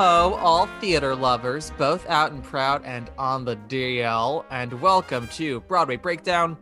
[0.00, 5.58] Hello, all theater lovers, both out and proud and on the DL, and welcome to
[5.62, 6.56] Broadway Breakdown,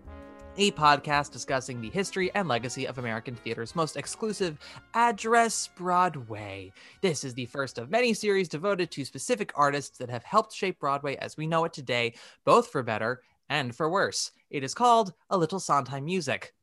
[0.57, 4.59] a podcast discussing the history and legacy of American theater's most exclusive
[4.95, 6.73] address, Broadway.
[7.03, 10.81] This is the first of many series devoted to specific artists that have helped shape
[10.81, 12.15] Broadway as we know it today,
[12.47, 13.21] both for better
[13.51, 14.31] and for worse.
[14.49, 16.55] It is called A Little Sondheim Music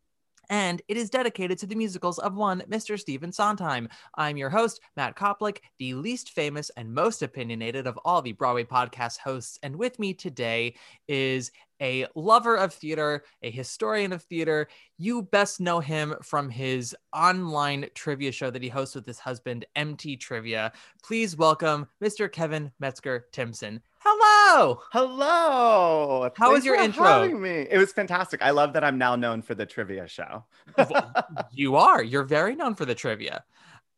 [0.50, 3.00] and it is dedicated to the musicals of one Mr.
[3.00, 3.88] Stephen Sondheim.
[4.16, 8.64] I'm your host, Matt Koplik, the least famous and most opinionated of all the Broadway
[8.64, 9.60] podcast hosts.
[9.64, 10.76] And with me today
[11.08, 11.52] is
[11.82, 14.68] a lover of theater, a historian of theater.
[14.98, 19.66] You best know him from his online trivia show that he hosts with his husband,
[19.76, 20.72] MT Trivia.
[21.04, 22.32] Please welcome Mr.
[22.32, 23.82] Kevin Metzger Timson.
[24.06, 24.82] Hello.
[24.92, 26.30] Hello.
[26.36, 27.30] How Thanks was your intro?
[27.30, 27.68] me.
[27.72, 28.42] It was fantastic.
[28.42, 30.44] I love that I'm now known for the trivia show.
[31.54, 32.04] you are.
[32.04, 33.46] You're very known for the trivia.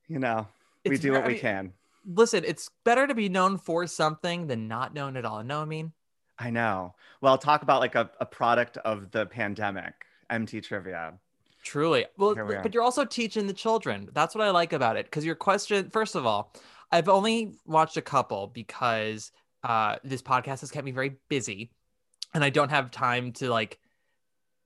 [0.07, 0.47] You know,
[0.85, 1.73] we do ver- what we can.
[2.05, 5.43] Listen, it's better to be known for something than not known at all.
[5.43, 5.91] Know what I mean?
[6.37, 6.93] I know.
[7.21, 9.93] Well, talk about like a, a product of the pandemic,
[10.29, 11.13] MT trivia.
[11.63, 12.05] Truly.
[12.15, 14.09] Well, we but you're also teaching the children.
[14.13, 15.05] That's what I like about it.
[15.05, 16.53] Because your question, first of all,
[16.91, 19.31] I've only watched a couple because
[19.65, 21.71] uh, this podcast has kept me very busy,
[22.33, 23.79] and I don't have time to like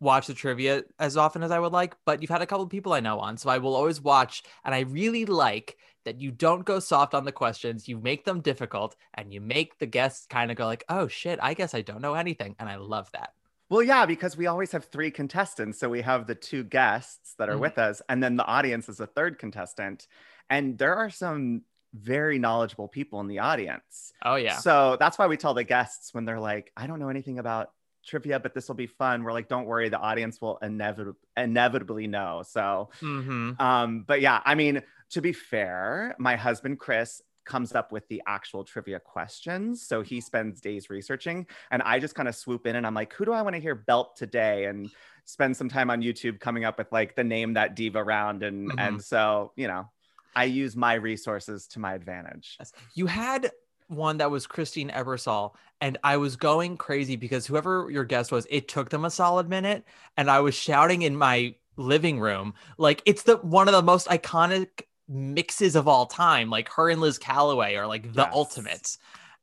[0.02, 1.96] watch the trivia as often as I would like.
[2.06, 4.44] But you've had a couple of people I know on, so I will always watch.
[4.66, 7.88] And I really like that you don't go soft on the questions.
[7.88, 11.40] You make them difficult, and you make the guests kind of go like, "Oh shit,
[11.42, 13.34] I guess I don't know anything," and I love that.
[13.70, 15.80] Well, yeah, because we always have three contestants.
[15.80, 17.62] So we have the two guests that are Mhm.
[17.62, 20.08] with us, and then the audience is a third contestant.
[20.50, 21.64] And there are some
[21.94, 24.14] very knowledgeable people in the audience.
[24.24, 24.58] Oh yeah.
[24.58, 27.72] So that's why we tell the guests when they're like, I don't know anything about
[28.06, 29.24] trivia, but this will be fun.
[29.24, 32.44] We're like, don't worry, the audience will inevit- inevitably know.
[32.48, 37.92] So, hmm um, but yeah, I mean, to be fair, my husband, Chris, comes up
[37.92, 39.82] with the actual trivia questions.
[39.82, 43.12] So he spends days researching, and I just kind of swoop in and I'm like,
[43.14, 44.66] who do I want to hear belt today?
[44.66, 44.90] And
[45.26, 48.44] spend some time on YouTube coming up with like the name that diva round.
[48.44, 48.76] And, Mhm.
[48.80, 49.90] and so, you know,
[50.36, 52.58] I use my resources to my advantage.
[52.94, 53.52] You had
[53.88, 58.46] one that was Christine Ebersole, and I was going crazy because whoever your guest was,
[58.50, 59.84] it took them a solid minute,
[60.18, 64.08] and I was shouting in my living room like it's the one of the most
[64.08, 66.50] iconic mixes of all time.
[66.50, 68.34] Like her and Liz Callaway are like the Yes.
[68.34, 68.98] ultimates.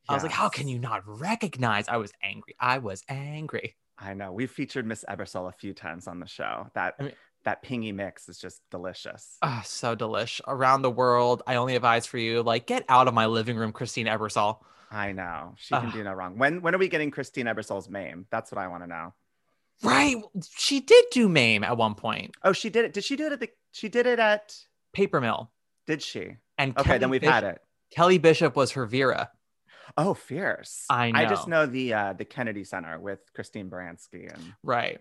[0.09, 1.89] I was like, how can you not recognize?
[1.89, 2.55] I was angry.
[2.61, 3.75] I was angry.
[3.99, 4.31] I know.
[4.33, 6.69] We've featured Miss Ebersole a few times on the show.
[6.75, 7.13] That I mean-
[7.47, 9.39] that pingy mix is just delicious.
[9.41, 10.41] Ah, so delish.
[10.47, 12.43] Around the world, I only have eyes for you.
[12.43, 14.59] Like, get out of my living room, Christine Ebersole.
[14.91, 15.55] I know.
[15.57, 15.93] She can Ugh.
[15.95, 16.37] do no wrong.
[16.39, 18.27] When when are we getting Christine Ebersole's Mame?
[18.31, 19.15] That's what I want to know.
[19.83, 20.17] Right.
[20.57, 22.35] She did do MAME at one point.
[22.45, 22.93] Oh, she did it.
[22.93, 24.55] Did she do it at the she did it at
[24.93, 25.51] Paper Mill.
[25.87, 26.37] did she?
[26.59, 27.63] And Okay, Kelly then we've Bishop- had it.
[27.91, 29.31] Kelly Bishop was her Vera.
[29.97, 30.85] Oh, fierce.
[30.91, 31.65] I I just know.
[31.65, 34.99] know the uh the Kennedy Center with Christine Baranski and Right.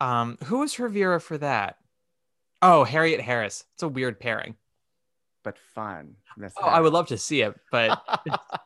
[0.00, 1.76] Um, who was her Vera for that?
[2.62, 3.64] Oh, Harriet Harris.
[3.74, 4.54] It's a weird pairing.
[5.42, 6.14] but fun.
[6.36, 8.00] Miss Oh, I would love to see it, but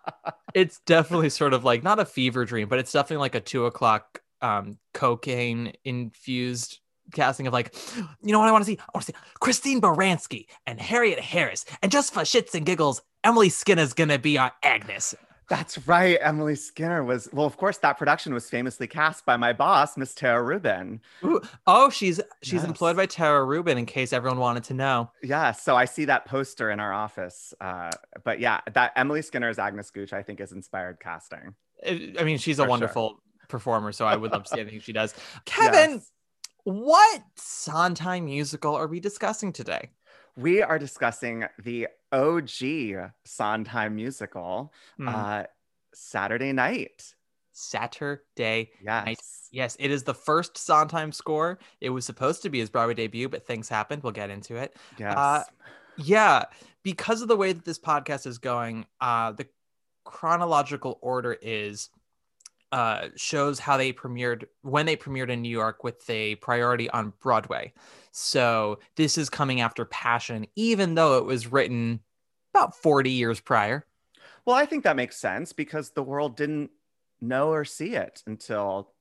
[0.54, 3.66] it's definitely sort of like not a fever dream, but it's definitely like a two
[3.66, 6.80] o'clock um cocaine infused
[7.14, 7.74] casting of like,
[8.22, 8.78] you know what I want to see?
[8.78, 13.00] I want to see Christine Baranski and Harriet Harris, and just for shits and giggles,
[13.24, 15.14] Emily Skinner's gonna be our Agnes.
[15.48, 16.18] That's right.
[16.20, 20.12] Emily Skinner was, well, of course, that production was famously cast by my boss, Miss
[20.14, 21.00] Tara Rubin.
[21.24, 22.64] Ooh, oh, she's she's Yes.
[22.64, 23.78] employed by Tara Rubin.
[23.78, 25.10] In case everyone wanted to know.
[25.22, 25.52] Yeah.
[25.52, 27.54] So I see that poster in our office.
[27.60, 27.90] Uh,
[28.24, 31.54] but yeah, that Emily Skinner's Agnes Gooch, I think, is inspired casting.
[31.86, 32.70] I mean, she's a For sure.
[32.70, 35.14] wonderful performer, so I would love to see anything she does.
[35.44, 36.10] Kevin, Yes.
[36.64, 39.90] what Sondheim musical are we discussing today?
[40.36, 45.08] We are discussing the OG Sondheim musical, Hmm.
[45.08, 45.42] uh,
[45.94, 47.14] Saturday Night.
[47.52, 49.04] Saturday Yes.
[49.06, 49.20] Night.
[49.50, 51.58] Yes, it is the first Sondheim score.
[51.80, 54.02] It was supposed to be his Broadway debut, but things happened.
[54.02, 54.76] We'll get into it.
[54.98, 55.16] Yes.
[55.16, 55.44] Uh,
[55.98, 56.44] Yeah,
[56.82, 59.48] because of the way that this podcast is going, uh, the
[60.04, 61.88] chronological order is
[62.72, 67.12] uh, shows how they premiered when they premiered in New York with a priority on
[67.20, 67.72] Broadway.
[68.12, 72.00] So this is coming after Passion, even though it was written
[72.54, 73.86] about 40 years prior.
[74.44, 76.70] well, I think that makes sense because the world didn't
[77.20, 78.92] know or see it until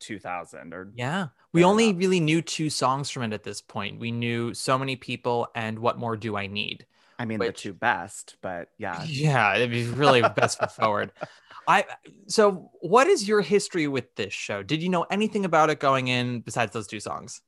[0.00, 1.28] 2000 or Yeah.
[1.52, 3.98] We only really knew two songs from it at this point.
[3.98, 6.86] We knew So Many People and What More Do I Need?
[7.18, 9.02] I mean Which- the two best, but yeah.
[9.04, 11.12] Yeah, it'd be really best foot forward.
[11.68, 11.84] I
[12.28, 14.62] so what is your history with this show?
[14.62, 17.40] Did you know anything about it going in besides those two songs?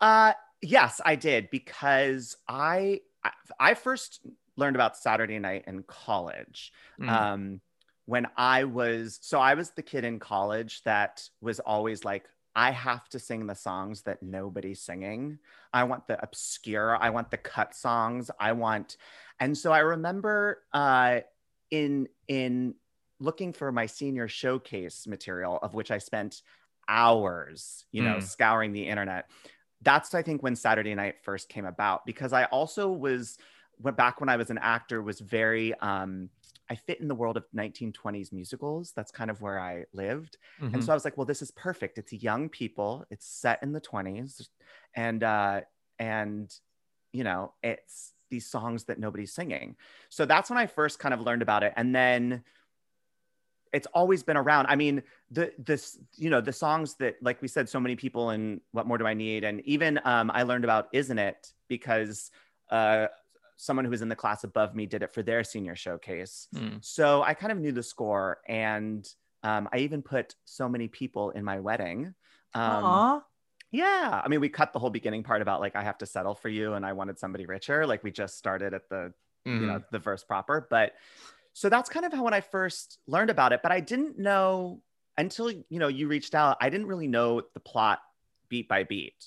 [0.00, 0.32] Uh
[0.62, 3.00] yes, I did because I
[3.58, 4.20] I, first
[4.56, 6.72] learned about Saturday night in college.
[6.98, 7.08] Mm.
[7.10, 7.60] Um
[8.06, 12.24] when I was so I was the kid in college that was always like
[12.58, 15.38] I have to sing the songs that nobody's singing.
[15.72, 18.32] I want the obscure, I want the cut songs.
[18.40, 18.96] I want
[19.38, 21.20] and so I remember uh
[21.70, 22.74] in in
[23.20, 26.42] looking for my senior showcase material of which I spent
[26.88, 28.22] hours, you know, Mm.
[28.22, 29.30] scouring the internet.
[29.82, 33.38] That's I think when Saturday night first came about because I also was
[33.78, 36.30] went back when I was an actor was very um
[36.70, 38.92] I fit in the world of 1920s musicals.
[38.92, 40.36] That's kind of where I lived.
[40.60, 40.74] Mhm.
[40.74, 41.98] And so I was like, well, this is perfect.
[41.98, 43.06] It's young people.
[43.10, 44.48] It's set in the 20s.
[44.94, 45.62] And uh
[45.98, 46.54] and
[47.12, 49.76] you know, it's these songs that nobody's singing.
[50.10, 51.72] So that's when I first kind of learned about it.
[51.76, 52.44] And then
[53.72, 54.66] it's always been around.
[54.66, 58.30] I mean, the this, you know, the songs that like we said, so many people
[58.30, 59.44] and what more do I need?
[59.44, 62.30] And even um I learned about Isn't It because
[62.70, 63.08] uh
[63.58, 66.46] someone who was in the class above me did it for their senior showcase.
[66.54, 66.82] Mm.
[66.82, 69.06] So I kind of knew the score, and
[69.42, 72.14] um, I even put so many people in my wedding.
[72.54, 73.20] Um, Aw.
[73.70, 76.34] yeah, I mean, we cut the whole beginning part about like I have to settle
[76.34, 77.86] for you, and I wanted somebody richer.
[77.86, 79.12] Like we just started at the
[79.46, 79.60] Mhm.
[79.60, 80.92] you know the verse proper, but
[81.52, 83.60] so that's kind of how when I first learned about it.
[83.62, 84.82] But I didn't know
[85.16, 86.56] until you know you reached out.
[86.60, 88.00] I didn't really know the plot
[88.48, 89.24] beat by beat.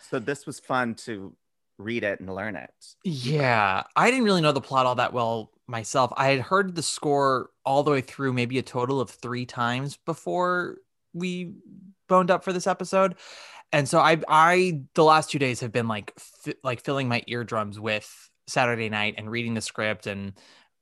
[0.00, 1.34] So this was fun to
[1.78, 2.70] read it and learn it.
[3.04, 6.12] Yeah, I didn't really know the plot all that well myself.
[6.16, 9.98] I had heard the score all the way through maybe a total of 3 times
[10.06, 10.78] before
[11.12, 11.54] we
[12.08, 13.16] boned up for this episode.
[13.72, 17.22] And so I I the last 2 days have been like fi- like filling my
[17.26, 20.34] eardrums with Saturday night and reading the script and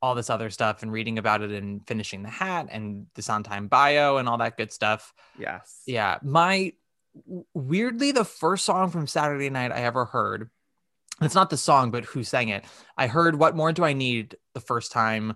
[0.03, 3.69] all this other stuff and reading about it and finishing the hat and the Sondheim
[3.69, 5.15] bio and all that good stuff.
[5.39, 5.83] Yes.
[5.87, 6.73] Yeah, my
[7.55, 10.51] weirdly the first song from Saturday Night I ever heard.
[11.21, 12.65] It's not the song, but who sang it.
[12.97, 15.35] I heard "What More Do I Need" the first time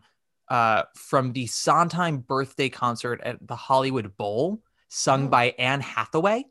[0.49, 5.28] uh, from the Sondheim birthday concert at the Hollywood Bowl, sung Oh.
[5.28, 6.44] by Anne Hathaway.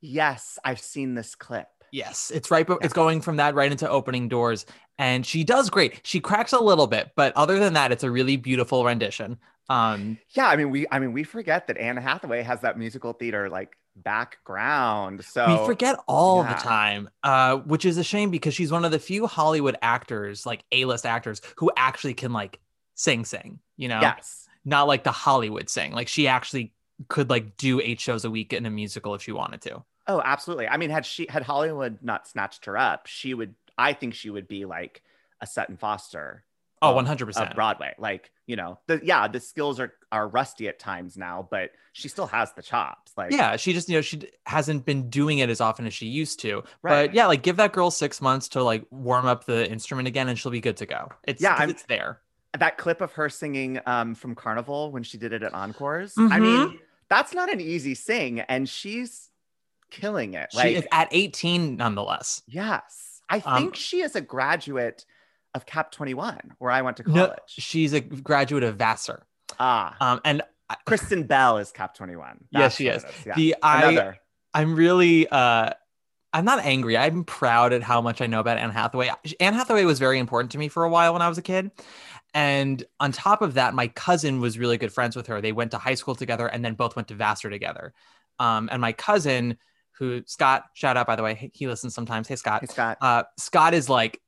[0.00, 1.66] Yes, I've seen this clip.
[1.90, 4.66] Yes, it's right, it's going from that right into opening doors,
[4.98, 6.02] and she does great.
[6.04, 9.38] She cracks a little bit, but other than that, it's a really beautiful rendition.
[9.70, 13.12] Um, Yeah, I mean we I mean we forget that Anne Hathaway has that musical
[13.14, 15.24] theater like background.
[15.24, 16.54] So we forget all yeah.
[16.54, 20.46] the time uh which is a shame because she's one of the few hollywood actors
[20.46, 22.60] like a-list actors who actually can like
[22.94, 24.48] sing sing you know Yes.
[24.64, 26.72] not like the hollywood sing like she actually
[27.08, 30.22] could like do eight shows a week in a musical if she wanted to Oh,
[30.24, 30.66] absolutely.
[30.66, 34.30] I mean, had she had Hollywood not snatched her up, she would I think she
[34.30, 35.02] would be like
[35.42, 36.44] a Sutton Foster
[36.82, 37.94] oh 100% of Broadway.
[37.98, 42.08] Like, you know, the yeah, the skills are are rusty at times now, but she
[42.08, 43.12] still has the chops.
[43.16, 46.06] Like yeah she just you know she hasn't been doing it as often as she
[46.06, 47.06] used to Right.
[47.08, 50.28] but yeah like give that girl six months to like warm up the instrument again
[50.28, 52.20] and she'll be good to go it's Yeah, it's there
[52.58, 56.14] that clip of her singing um from Carnival when she did it at Encores.
[56.16, 56.40] I Mhm.
[56.40, 56.78] mean,
[57.10, 59.30] that's not an easy sing, and she's
[59.90, 60.48] killing it.
[60.52, 63.20] she Like at 18 nonetheless Yes.
[63.28, 65.04] I Um, think she is a graduate
[65.54, 67.28] of Cap 21, where I went to college.
[67.30, 69.24] no, she's a graduate of vassar
[69.58, 72.44] ah, um and I- Kristen Bell is Cap 21.
[72.50, 73.02] Yes, she is.
[73.02, 73.34] it Yeah.
[73.34, 74.18] the I Another.
[74.52, 75.70] I'm really uh
[76.34, 76.96] I'm not angry.
[76.98, 79.10] I'm proud at how much I know about Anne Hathaway.
[79.40, 81.70] Anne Hathaway was very important to me for a while when I was a kid.
[82.34, 85.40] And on top of that, my cousin was really good friends with her.
[85.40, 87.94] They went to high school together and then both went to Vassar together.
[88.38, 89.56] Um, and my cousin,
[89.92, 92.28] who Scott, shout out by the way, he listens sometimes.
[92.28, 92.60] Hey Scott.
[92.60, 92.98] Hey, Scott.
[93.00, 94.20] Uh, Scott is like,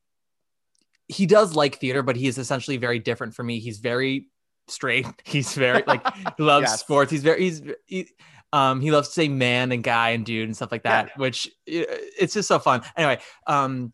[1.10, 3.58] he does like theater, but he is essentially very different from me.
[3.58, 4.28] He's very
[4.68, 5.06] straight.
[5.24, 6.80] He's very like he loves Yes.
[6.80, 7.10] sports.
[7.10, 8.08] He's very he's he,
[8.52, 11.50] um he loves to say man and guy and dude and stuff like that, which
[11.66, 12.82] it's just so fun.
[12.96, 13.92] Anyway, um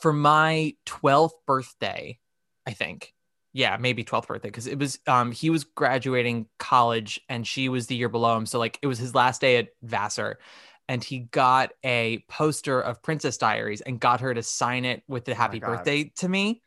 [0.00, 2.18] for my 12th birthday,
[2.66, 3.12] I think.
[3.52, 7.86] Yeah, maybe 12th birthday because it was um he was graduating college and she was
[7.86, 8.46] the year below him.
[8.46, 10.38] So like it was his last day at Vassar
[10.88, 15.24] and he got a poster of Princess Diaries and got her to sign it with
[15.24, 16.62] the happy Oh birthday to me.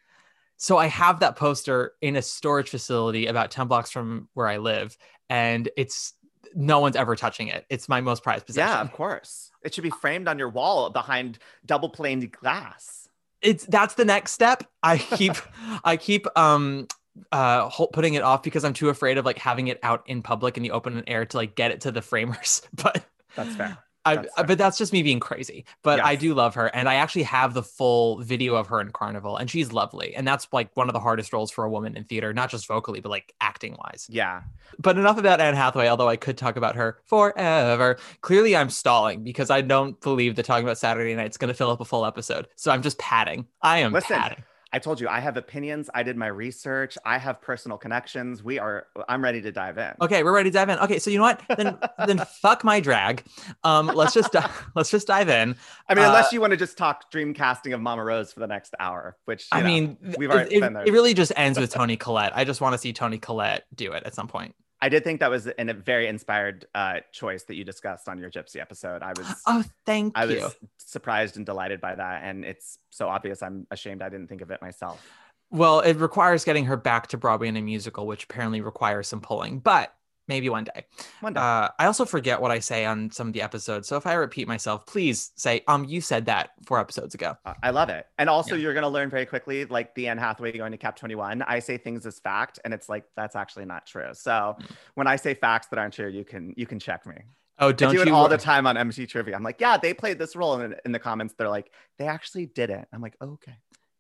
[0.57, 4.57] So I have that poster in a storage facility about 10 blocks from where I
[4.57, 4.97] live
[5.29, 6.13] and it's
[6.55, 7.65] no one's ever touching it.
[7.69, 8.75] It's my most prized possession.
[8.75, 9.51] Yeah, of course.
[9.63, 13.07] It should be framed on your wall behind double planed glass.
[13.41, 15.35] it's that's the next step i keep
[15.83, 16.87] i keep um
[17.31, 20.57] uh putting it off because i'm too afraid of like having it out in public
[20.57, 23.05] in the open air to like get it to the framers but
[23.35, 23.77] That's fair.
[24.07, 24.45] I, That's uh, fair.
[24.45, 27.53] but that's just me being crazy but i do love her and i actually have
[27.53, 30.93] the full video of her in carnival and she's lovely and that's like one of
[30.93, 34.07] the hardest roles for a woman in theater not just vocally but like acting wise
[34.09, 34.41] Yeah.
[34.79, 37.97] but enough about Anne Hathaway, although I could talk about her forever.
[38.21, 41.53] Clearly, I'm stalling because I don't believe that talking about Saturday night is going to
[41.53, 42.47] fill up a full episode.
[42.55, 43.47] So I'm just padding.
[43.61, 44.43] I am Listen, padding.
[44.77, 45.89] I told you I have opinions.
[45.95, 46.99] I did my research.
[47.03, 48.43] I have personal connections.
[48.43, 49.91] We are I'm ready to dive in.
[50.03, 50.77] Okay, we're ready to dive in.
[50.77, 51.41] Okay, so you know what?
[51.57, 53.23] Then then fuck my drag.
[53.63, 54.35] Um, let's just
[54.75, 55.55] let's just dive in.
[55.89, 58.39] I mean, Uh, unless you want to just talk dream casting of Mama Rose for
[58.39, 60.85] the next hour, which I know, mean, we've already it, been there.
[60.85, 62.33] it really just ends with Toni Collette.
[62.35, 64.53] I just want to see Toni Collette do it at some point.
[64.79, 68.19] I did think that was an, a very inspired uh, choice that you discussed on
[68.19, 69.01] your Gypsy episode.
[69.01, 70.39] I was Oh, thank I you.
[70.39, 73.41] I was surprised and delighted by that, and it's so obvious.
[73.41, 75.05] I'm ashamed I didn't think of it myself.
[75.49, 79.21] Well, it requires getting her back to Broadway in a musical, which apparently requires some
[79.21, 79.93] pulling, but
[80.27, 80.85] maybe one day.
[81.21, 81.39] One day.
[81.39, 83.87] Uh, I also forget what I say on some of the episodes.
[83.87, 87.37] So if I repeat myself, please say, um, you said that four episodes ago.
[87.45, 88.05] Uh, I love it.
[88.17, 88.61] And also, Yeah.
[88.63, 91.41] you're going to learn very quickly, like the Anne Hathaway going to Cap 21.
[91.43, 94.09] I say things as fact, and it's like that's actually not true.
[94.13, 94.65] So Mm.
[94.95, 97.15] when I say facts that aren't true, you can you can check me.
[97.59, 99.35] Oh, don't do it all the time on MT Trivia.
[99.35, 102.45] I'm like, yeah, they played this role, and in the comments, they're like, they actually
[102.45, 102.87] did it.
[102.93, 103.55] I'm like, okay.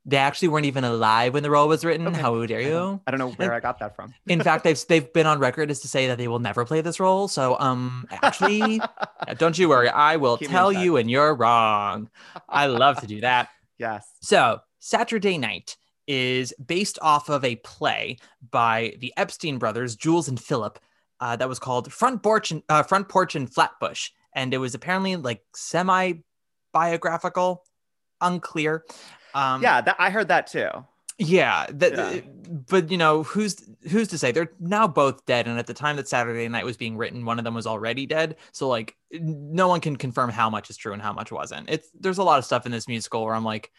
[0.09, 2.07] They actually weren't even alive when the role was written.
[2.07, 2.21] Okay.
[2.21, 3.01] How dare you?
[3.05, 4.13] I don't know where And- I got that from.
[4.25, 6.79] In fact, they've they've been on record as to say that they will never play
[6.79, 7.27] this role.
[7.27, 8.79] So, um, actually,
[9.37, 9.89] don't you worry.
[9.89, 12.09] I will Keep tell you, and you're wrong.
[12.47, 13.49] I love to do that.
[13.77, 14.07] yes.
[14.21, 15.75] So, Saturday Night
[16.07, 18.17] is based off of a play
[18.49, 20.79] by the Epstein brothers, Jules and Philip,
[21.19, 24.73] uh, that was called Front Porch and uh, Front Porch and Flatbush, and it was
[24.73, 26.13] apparently like semi
[26.71, 27.65] biographical,
[28.21, 28.85] unclear.
[29.37, 30.69] Um, yeah, that, I heard that too.
[31.19, 32.21] yeah, that, Yeah.
[32.69, 33.55] but you know who's
[33.89, 36.77] who's to say they're now both dead, and at the time that Saturday Night was
[36.77, 38.35] being written, one of them was already dead.
[38.51, 41.69] So like, no one can confirm how much is true and how much wasn't.
[41.69, 43.71] It's there's a lot of stuff in this musical where I'm like,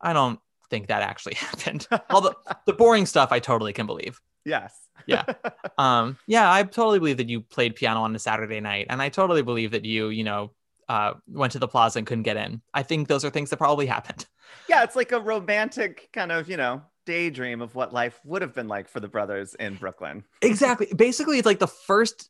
[0.00, 0.38] I don't
[0.70, 1.86] think that actually happened.
[2.10, 2.34] Although
[2.66, 4.20] the boring stuff I totally can believe.
[4.44, 4.74] Yes.
[5.06, 5.24] Yeah.
[5.78, 9.08] Um, yeah, I totally believe that you played piano on a Saturday night, and I
[9.08, 10.52] totally believe that you, you know,
[10.92, 12.60] uh, went to the plaza and couldn't get in.
[12.74, 14.26] I think those are things that probably happened.
[14.68, 18.54] yeah, it's like a romantic kind of, you know, daydream of what life would have
[18.54, 20.22] been like for the brothers in Brooklyn.
[20.42, 22.28] exactly basically it's like the first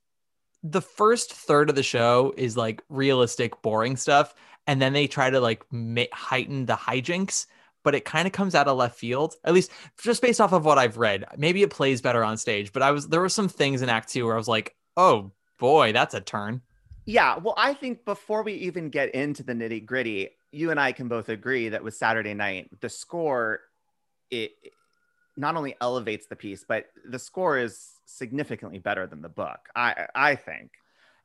[0.63, 4.33] the first third of the show is like realistic boring stuff
[4.69, 7.47] and then they try to like ma- heighten the hijinks
[7.83, 10.65] but it kind of comes out of left field at least just based off of
[10.65, 13.49] what i've read maybe it plays better on stage but i was there were some
[13.49, 16.63] things in act two where i was like oh boy that's a turn
[17.05, 20.93] Yeah, well, I think before we even get into the nitty gritty, you and I
[20.93, 23.61] can both agree that with Saturday Night, the score
[24.31, 24.53] it
[25.37, 29.59] not only elevates the piece, but the score is significantly better than the book.
[29.75, 30.71] I I think.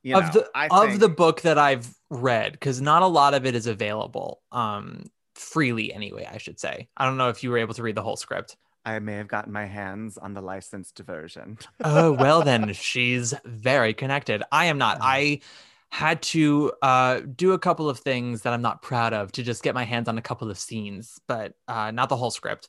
[0.02, 3.06] You of know, the I of think- the book that i've read because not a
[3.06, 7.42] lot of it is available um freely anyway i should say i don't know if
[7.42, 10.32] you were able to read the whole script I may have gotten my hands on
[10.32, 11.58] the licensed version.
[11.84, 15.40] oh well then she's very connected i am not i
[15.90, 19.62] had to uh do a couple of things that i'm not proud of to just
[19.62, 22.68] get my hands on a couple of scenes but uh not the whole script.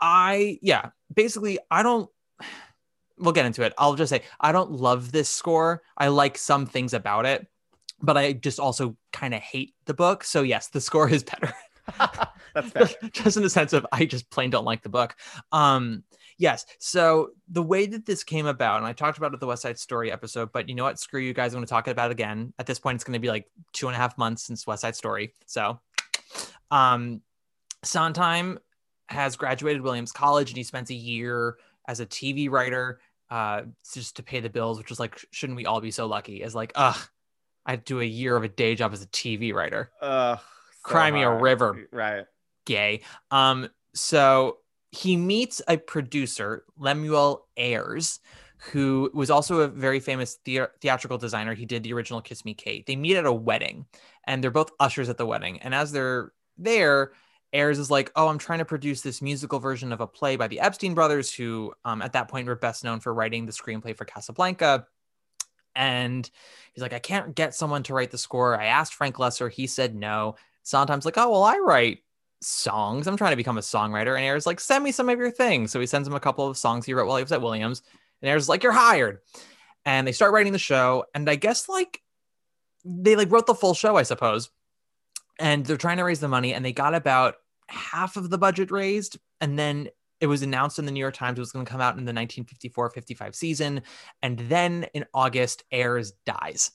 [0.00, 2.10] I yeah basically i don't
[3.18, 3.72] we'll get into it.
[3.78, 5.82] I'll just say i don't love this score.
[5.96, 7.46] I like some things about it
[8.02, 10.24] but i just also kind of hate the book.
[10.24, 11.54] So yes the score is better.
[12.54, 13.10] That's fair.
[13.12, 15.14] just in the sense of I just plain don't like the book.
[15.52, 16.04] Um,
[16.38, 16.66] Yes.
[16.78, 19.62] So the way that this came about, and I talked about it at the West
[19.62, 20.98] Side Story episode, but you know what?
[20.98, 21.54] Screw you guys.
[21.54, 22.52] I'm going to talk about it again.
[22.58, 24.82] At this point, it's going to be like two and a half months since West
[24.82, 25.32] Side Story.
[25.46, 25.80] So,
[26.70, 27.22] um,
[27.82, 28.58] Sondheim
[29.08, 31.56] has graduated Williams College and he spends a year
[31.88, 33.00] as a TV writer,
[33.30, 33.62] uh,
[33.94, 36.42] just to pay the bills, which was like, shouldn't we all be so lucky?
[36.42, 36.98] As like, ugh,
[37.64, 39.90] I do a year of a day job as a TV writer.
[40.02, 40.44] Ugh, so
[40.82, 41.88] Cry me a river.
[41.90, 42.24] Right.
[42.64, 43.02] gay.
[43.30, 44.58] Um, so
[44.96, 48.20] he meets a producer, Lemuel Ayres,
[48.58, 51.54] who was also a very famous thea- theatrical designer.
[51.54, 52.86] He did the original Kiss Me Kate.
[52.86, 53.86] They meet at a wedding,
[54.24, 55.60] and they're both ushers at the wedding.
[55.60, 57.12] And as they're there,
[57.52, 60.48] Ayres is like, "Oh, I'm trying to produce this musical version of a play by
[60.48, 63.96] the Epstein brothers, who um, at that point were best known for writing the screenplay
[63.96, 64.86] for Casablanca."
[65.74, 66.28] And
[66.72, 68.60] he's like, "I can't get someone to write the score.
[68.60, 69.50] I asked Frank Loesser.
[69.50, 72.00] He said no." Sondheim's like, "Oh, well, I write
[72.46, 73.06] songs.
[73.06, 74.14] I'm trying to become a songwriter.
[74.14, 75.72] And Ayres like, send me some of your things.
[75.72, 77.82] So he sends him a couple of songs he wrote while he was at Williams.
[78.22, 79.18] And Ayres is like, you're hired.
[79.84, 81.04] And they start writing the show.
[81.14, 82.00] And I guess like
[82.84, 84.50] they like wrote the full show, I suppose.
[85.38, 86.54] And they're trying to raise the money.
[86.54, 87.34] And they got about
[87.68, 89.18] half of the budget raised.
[89.40, 89.88] And then
[90.20, 92.04] it was announced in the New York Times it was going to come out in
[92.04, 93.82] the 1954-55 season.
[94.22, 96.70] And then in August, Ayres dies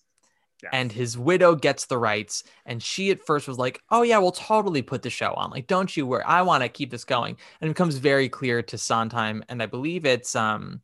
[0.73, 4.31] And his widow gets the rights and she at first was like oh yeah we'll
[4.31, 7.35] totally put the show on like don't you worry i want to keep this going
[7.59, 10.81] and it becomes very clear to sondheim and i believe it's um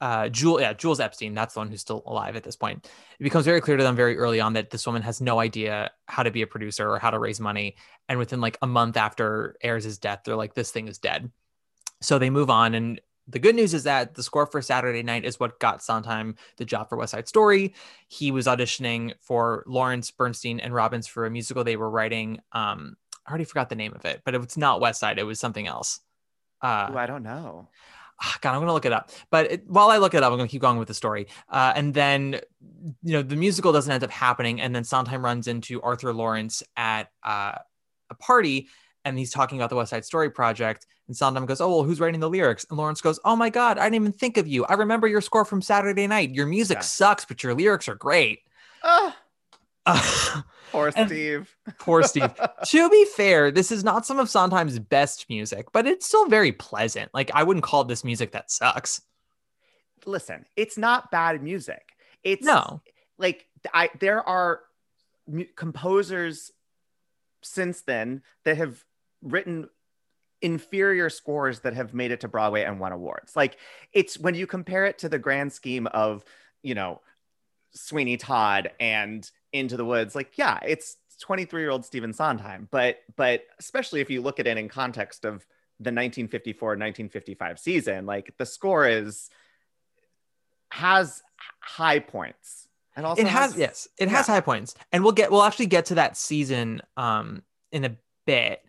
[0.00, 2.88] uh Jewel, yeah, Jules Epstein, that's the one who's still alive at this point.
[3.18, 5.90] It becomes very clear to them very early on that this woman has no idea
[6.06, 7.74] how to be a producer or how to raise money.
[8.08, 11.32] And within like a month after Ayres' death, they're like, this thing is dead.
[12.00, 12.74] So they move on.
[12.74, 16.36] And the good news is that the score for Saturday Night is what got Sondheim
[16.56, 17.74] the job for West Side Story.
[18.08, 22.40] He was auditioning for Laurents Bernstein and Robbins for a musical they were writing.
[22.52, 25.18] Um, I already forgot the name of it, but it was not West Side.
[25.18, 26.00] It was something else.
[26.62, 27.68] Uh, Ooh, I don't know.
[28.20, 29.10] ah, God, I'm gonna look it up.
[29.30, 31.28] But it, while I look it up, I'm gonna keep going with the story.
[31.48, 32.40] Uh, and then,
[33.02, 36.62] you know, the musical doesn't end up happening, and then Sondheim runs into Arthur Laurents
[36.76, 37.52] at uh,
[38.10, 38.68] a party,
[39.08, 40.86] and he's talking about the West Side Story project.
[41.06, 43.78] And Sondheim goes, "Oh, well, who's writing the lyrics?" And Laurents goes, "Oh my God,
[43.78, 44.64] I didn't even think of you.
[44.66, 46.30] I remember your score from Saturday Night.
[46.34, 46.82] Your music Yeah.
[46.82, 48.40] sucks, but your lyrics are great."
[48.82, 49.16] Ah,
[49.86, 50.42] Uh,
[50.72, 51.56] poor Steve.
[51.78, 52.30] poor Steve.
[52.66, 56.52] to be fair, this is not some of Sondheim's best music, but it's still very
[56.52, 57.10] pleasant.
[57.14, 59.00] Like I wouldn't call this music that sucks.
[60.04, 61.96] Listen, it's not bad music.
[62.22, 62.82] It's No.
[63.16, 64.60] like I there are
[65.26, 66.52] mu- composers
[67.42, 68.84] since then that have
[69.22, 69.68] written
[70.40, 73.34] inferior scores that have made it to Broadway and won awards.
[73.34, 73.56] Like
[73.92, 76.24] it's when you compare it to the grand scheme of,
[76.62, 77.00] you know,
[77.72, 84.00] Sweeney Todd and Into the Woods, like yeah, it's 23-year-old Stephen Sondheim, but but especially
[84.00, 85.46] if you look at it in context of
[85.80, 89.28] the 1954-1955 season, like the score is
[90.70, 91.22] has
[91.60, 92.68] high points.
[92.96, 95.86] And also it has, yes, it has high points, and we'll get we'll actually get
[95.86, 98.64] to that season um in a bit.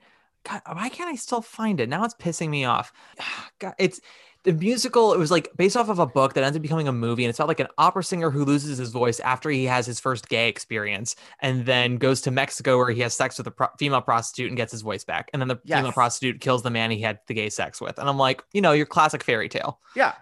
[0.48, 1.90] God, why can't I still find it?
[1.90, 2.94] Now it's pissing me off.
[3.60, 4.00] God, it's
[4.44, 5.14] the musical.
[5.14, 7.30] It was like based off of a book that ends up becoming a movie, and
[7.30, 10.30] it's about like an opera singer who loses his voice after he has his first
[10.30, 14.02] gay experience, and then goes to Mexico where he has sex with a pro- female
[14.02, 17.02] prostitute and gets his voice back, and then the female prostitute kills the man he
[17.02, 19.80] had the gay sex with, and I'm like, you know, your classic fairy tale.
[19.96, 20.14] Yeah.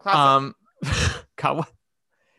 [0.00, 0.18] Classic.
[0.18, 0.54] Um,
[1.36, 1.72] God, what?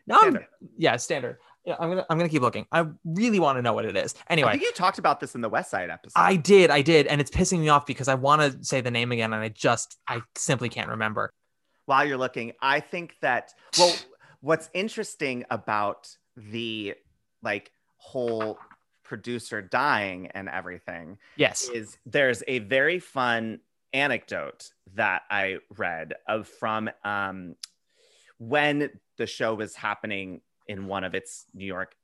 [0.06, 0.46] No, Standard.
[0.76, 1.38] yeah, standard.
[1.66, 2.64] Yeah, I'm gonna I'm gonna keep looking.
[2.70, 4.14] I really want to know what it is.
[4.30, 6.12] Anyway, I think you talked about this in the West Side episode.
[6.18, 8.90] I did, I did, and it's pissing me off because I want to say the
[8.90, 11.32] name again, and I just I simply can't remember.
[11.86, 13.94] While you're looking, I think that well,
[14.40, 16.94] what's interesting about the
[17.42, 18.58] like whole
[19.02, 21.68] producer dying and everything Yes.
[21.68, 23.60] is there's a very fun
[23.92, 27.54] anecdote that I read of from um,
[28.38, 31.94] when the show was happening in one of its New York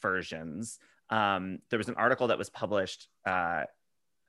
[0.00, 0.78] versions.
[1.10, 3.08] Um, there was an article that was published.
[3.26, 3.64] Uh,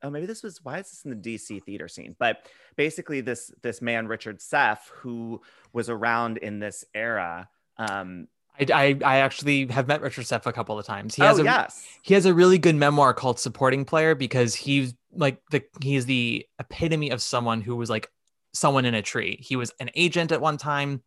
[0.04, 2.16] oh, maybe this was why is this in the DC theater scene?
[2.18, 5.42] But basically, this this man Richard Seff, who
[5.74, 7.50] was around in this era.
[7.78, 8.28] Um,
[8.60, 11.16] I, I I actually have met Richard Seff a couple of times.
[11.16, 14.56] He has oh a yes, he has a really good memoir called Supporting Player because
[14.56, 18.10] he's like the he's the epitome of someone who was like
[18.54, 19.38] someone in a tree.
[19.42, 21.04] He was an agent at one time.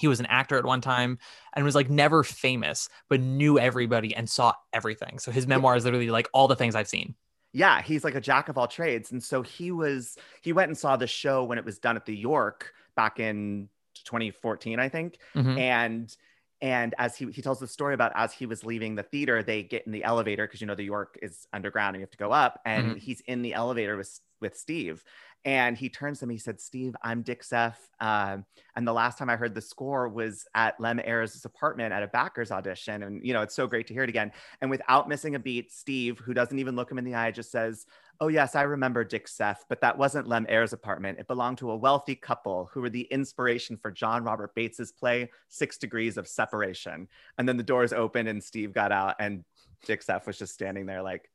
[0.00, 1.18] He was an actor at one time
[1.54, 5.18] and was like never famous, but knew everybody and saw everything.
[5.18, 7.14] So his memoir is literally like all the things I've seen.
[7.52, 9.10] yeah, he's like a jack of all trades.
[9.10, 12.06] And so he was, he went and saw the show when it was done at
[12.06, 13.68] the York back in
[14.04, 15.18] 2014, I think.
[15.34, 15.56] Mhm.
[15.56, 16.16] And
[16.62, 19.62] and as he he tells the story about as he was leaving the theater, they
[19.62, 22.18] get in the elevator because you know the York is underground and you have to
[22.18, 22.98] go up, and Mhm.
[22.98, 25.02] he's in the elevator with with Steve.
[25.44, 27.74] And he turns to me, he said, Steve, I'm Dick Seff.
[27.98, 28.44] Um,
[28.76, 32.08] and the last time I heard the score was at Lem Ayres' apartment at a
[32.08, 33.02] backers audition.
[33.02, 34.32] And, you know, it's so great to hear it again.
[34.60, 37.50] And without missing a beat, Steve, who doesn't even look him in the eye, just
[37.50, 37.86] says,
[38.22, 41.18] Oh, yes, I remember Dick Seff, but that wasn't Lem Ayres' apartment.
[41.18, 45.30] It belonged to a wealthy couple who were the inspiration for John Robert Bates's play,
[45.48, 47.08] Six Degrees of Separation.
[47.38, 49.42] And then the doors opened and Steve got out, and
[49.86, 51.30] Dick Seff was just standing there like,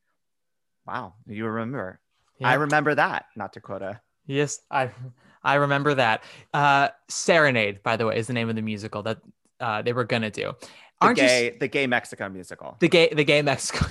[0.85, 1.99] Wow, you remember.
[2.39, 2.49] Yeah.
[2.49, 4.89] I remember that, not to quote a Yes, I
[5.43, 6.23] I remember that.
[6.53, 9.19] Uh, Serenade, by the way, is the name of the musical that
[9.59, 10.53] uh, they were gonna do.
[10.61, 10.67] the
[11.01, 12.77] Aren't you gay, the gay Mexico musical.
[12.79, 13.85] the gay the gay Mexico?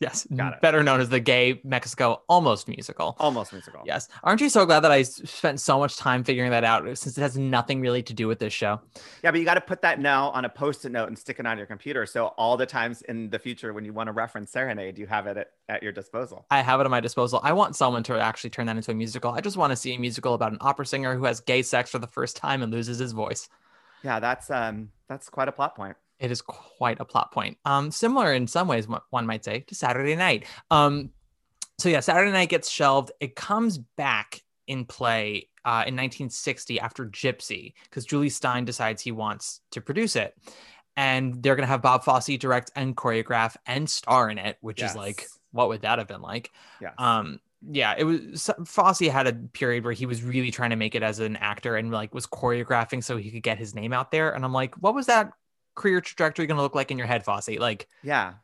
[0.00, 0.60] Yes, Got it.
[0.60, 3.16] better known as the gay Mexico almost musical.
[3.18, 3.82] Almost musical.
[3.84, 7.16] Yes, aren't you so glad that I spent so much time figuring that out since
[7.16, 8.80] it has nothing really to do with this show?
[9.22, 11.46] Yeah, but you got to put that now on a post-it note and stick it
[11.46, 12.06] on your computer.
[12.06, 15.26] So all the times in the future when you want to reference Serenade, you have
[15.26, 16.46] it at, at your disposal.
[16.50, 17.40] I have it at my disposal.
[17.42, 19.32] I want someone to actually turn that into a musical.
[19.32, 21.90] I just want to see a musical about an opera singer who has gay sex
[21.90, 23.48] for the first time and loses his voice.
[24.02, 25.96] Yeah, that's um that's quite a plot point.
[26.18, 27.58] It is quite a plot point.
[27.64, 30.46] Um, similar in some ways, one- might say, to Saturday Night.
[30.70, 31.10] Um,
[31.78, 33.10] so yeah, Saturday Night gets shelved.
[33.20, 39.12] It comes back in play uh, in 1960 after Gypsy because Jule Styne decides he
[39.12, 40.36] wants to produce it,
[40.96, 44.94] and they're gonna have Bob Fosse direct and choreograph and star in it, which is
[44.94, 46.52] like, what would that have been like?
[46.80, 46.92] Yeah.
[46.98, 50.94] Um, yeah, it was Fosse had a period where he was really trying to make
[50.94, 54.10] it as an actor and like was choreographing so he could get his name out
[54.10, 54.32] there.
[54.34, 55.32] And I'm like, what was that
[55.74, 57.58] career trajectory going to look like in your head, Fosse?
[57.58, 58.34] Like yeah.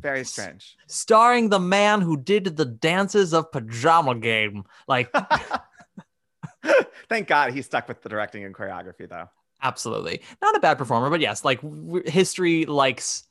[0.00, 0.76] Very strange.
[0.88, 4.64] starring the man who did the dances of Pajama Game.
[4.88, 5.10] Like,
[7.08, 9.28] Thank God he stuck with the directing and choreography though.
[9.62, 13.24] absolutely not a bad performer, but yes, like w- history likes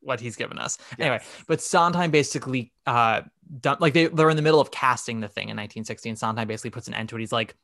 [0.00, 0.76] what he's given us.
[0.98, 3.22] Anyway, but Sondheim basically uh
[3.60, 6.46] done like they, they're in the middle of casting the thing in 1960 and Sondheim
[6.46, 7.20] basically puts an end to it.
[7.20, 7.56] He's like,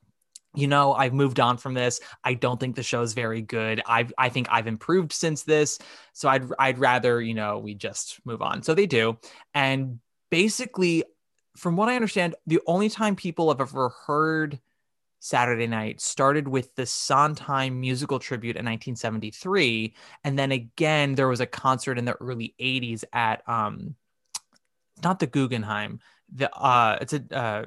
[0.54, 2.00] you know, I've moved on from this.
[2.24, 3.80] I don't think the show's very good.
[3.86, 5.78] I I think I've improved since this.
[6.12, 8.62] So I'd I'd rather, you know, we just move on.
[8.62, 9.18] So they do.
[9.54, 11.04] And basically,
[11.56, 14.58] from what I understand, the only time people have ever heard
[15.20, 21.40] Saturday Night started with the Sondheim musical tribute in 1973, and then again there was
[21.40, 23.94] a concert in the early 80s at um,
[25.04, 26.00] not the Guggenheim,
[26.34, 27.64] the uh, it's a uh,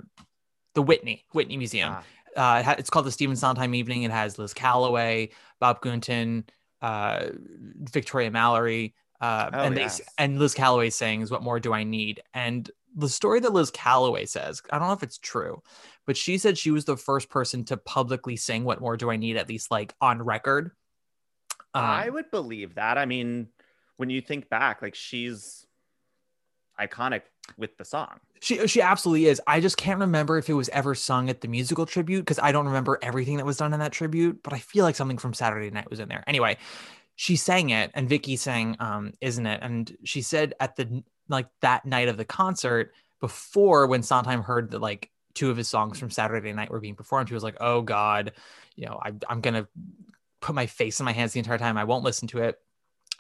[0.74, 1.92] the Whitney Whitney Museum.
[1.94, 2.04] Ah.
[2.36, 4.04] Uh, it's called the Stephen Sondheim Evening.
[4.04, 6.46] It has Liz Callaway, Bob Gunton,
[6.82, 7.28] uh,
[7.92, 10.02] Victoria Mallory, uh, Oh, and they yes.
[10.18, 14.26] and Liz Callaway sings "What More Do I Need?" And the story that Liz Callaway
[14.26, 15.62] says, I don't know if it's true,
[16.06, 19.16] but she said she was the first person to publicly sing "What More Do I
[19.16, 20.72] Need?" at least like on record.
[21.74, 22.98] Um, I would believe that.
[22.98, 23.48] I mean,
[23.98, 25.66] when you think back, like she's
[26.80, 27.22] iconic
[27.58, 28.20] with the song.
[28.42, 29.42] She she absolutely is.
[29.48, 32.52] I just can't remember if it was ever sung at the musical tribute because I
[32.52, 35.34] don't remember everything that was done in that tribute, but I feel like something from
[35.34, 36.24] Saturday Night was in there.
[36.28, 36.58] Anyway,
[37.16, 39.60] she sang it and Vicky sang um isn't it?
[39.62, 44.72] And she said at the like that night of the concert before when Sondheim heard
[44.72, 47.58] that like two of his songs from Saturday Night were being performed, he was like,
[47.62, 48.34] "Oh god,
[48.76, 49.68] you know, I I'm going to
[50.42, 51.78] put my face in my hands the entire time.
[51.78, 52.60] I won't listen to it."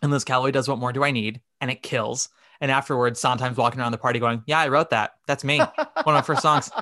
[0.01, 2.29] And Liz Callaway does "What More Do I Need?" and it kills.
[2.61, 5.11] And afterwards, Sondheim's walking around the party going, "Yeah, I wrote that.
[5.27, 5.57] That's me.
[5.59, 6.69] One of my first songs.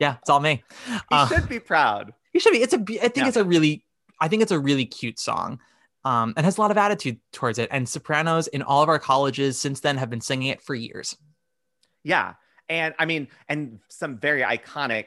[0.00, 2.12] Yeah, it's all me." He Uh, should be proud.
[2.32, 2.58] you should be.
[2.62, 3.28] It's a, I think Yeah.
[3.28, 3.84] it's a really.
[4.20, 5.58] I think it's a really cute song,
[6.04, 7.68] um, and has a lot of attitude towards it.
[7.72, 11.16] And sopranos in all of our colleges since then have been singing it for years.
[12.04, 12.34] Yeah.
[12.68, 15.06] And I mean, and some very iconic,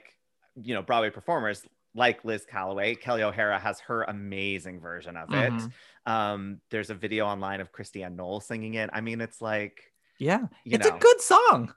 [0.61, 2.95] you know, Broadway performers like Liz Callaway.
[2.95, 5.53] Kelli O'Hara has her amazing version of it.
[5.53, 5.71] Mhm.
[6.05, 8.89] Um, there's a video online of Christiane Noll singing it.
[8.93, 9.81] I mean, it's like,
[10.17, 11.73] Yeah, you it's know, a good song.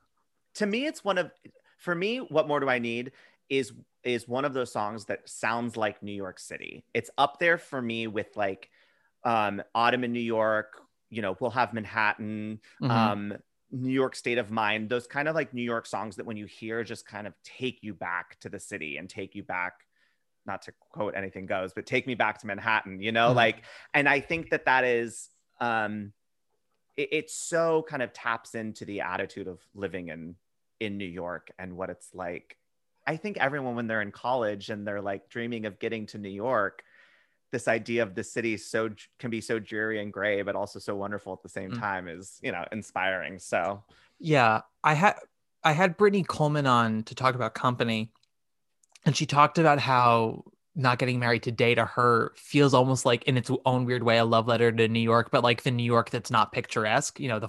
[0.54, 1.30] to me, it's one of
[1.78, 3.12] for me, what more do I need
[3.48, 3.72] is
[4.04, 6.84] is one of those songs that sounds like New York City.
[6.94, 8.70] It's up there for me with like
[9.24, 13.18] um Autumn in New York, you know, we'll have Manhattan, Mhm.
[13.18, 13.36] um
[13.70, 16.46] new york state of mind those kind of like new york songs that when you
[16.46, 19.86] hear just kind of take you back to the city and take you back
[20.46, 23.34] not to quote anything goes but take me back to manhattan you know Mhm.
[23.34, 26.12] like and i think that that is um
[26.98, 30.34] it, it so kind of taps into the attitude of living in
[30.80, 32.58] in new york and what it's like
[33.06, 36.28] i think everyone when they're in college and they're like dreaming of getting to new
[36.28, 36.82] york
[37.50, 40.94] this idea of the city so can be so dreary and gray but also so
[40.94, 41.80] wonderful at the same Mm.
[41.80, 43.82] time is you know inspiring so
[44.18, 45.14] Yeah, I had
[45.64, 48.12] I had Brittany Coleman on to talk about company,
[49.06, 50.44] and she talked about how
[50.78, 54.24] not getting married today to her feels almost like in its own weird way a
[54.24, 57.18] love letter to New York, but like the New York that's not picturesque.
[57.18, 57.48] You know, the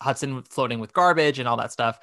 [0.00, 2.00] Hudson floating with garbage and all that stuff.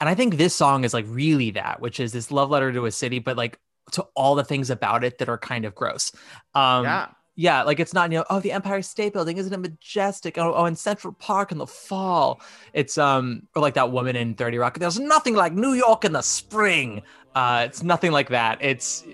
[0.00, 2.86] And I think this song is like really that, which is this love letter to
[2.86, 3.58] a city, but like
[3.92, 6.12] to all the things about it that are kind of gross.
[6.54, 7.08] Um, yeah.
[7.36, 10.36] yeah, like it's not, you know, oh, the Empire State Building, isn't it majestic?
[10.36, 12.40] Oh, oh, in Central Park in the fall.
[12.72, 14.78] It's um or like that woman in 30 Rock.
[14.78, 17.02] There's nothing like New York in the spring.
[17.34, 18.58] Uh it's nothing like that.
[18.60, 19.04] It's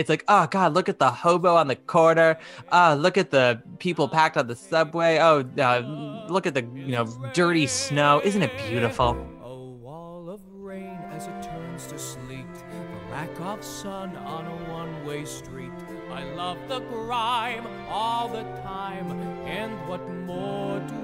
[0.00, 2.38] it's like, oh God, look at the hobo on the corner.
[2.72, 5.18] Uh, look at the people packed on the subway.
[5.18, 8.22] Oh, uh, look at the you know dirty snow.
[8.24, 9.10] Isn't it beautiful?
[9.42, 12.46] A wall of rain as it turns to sleet.
[12.54, 15.70] The lack of sun on a one way street.
[16.10, 19.10] I love the grime all the time.
[19.44, 20.99] And what more do?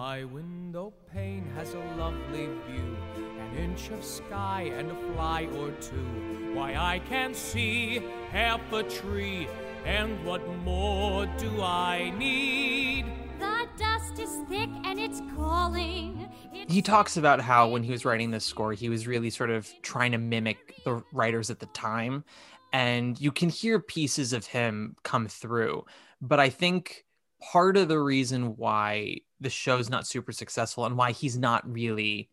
[0.00, 2.96] My window pane has a lovely view.
[3.16, 6.52] An inch of sky and a fly or two.
[6.54, 9.48] Why, I can see half a tree.
[9.84, 13.06] And what more do I need?
[13.40, 16.28] The dust is thick and it's calling.
[16.52, 19.50] It's He talks about how when he was writing this score, he was really sort
[19.50, 22.22] of trying to mimic the writers at the time.
[22.72, 25.86] And you can hear pieces of him come through.
[26.20, 27.04] But I think
[27.40, 32.30] part of the reason why the show's not super successful and why he's not really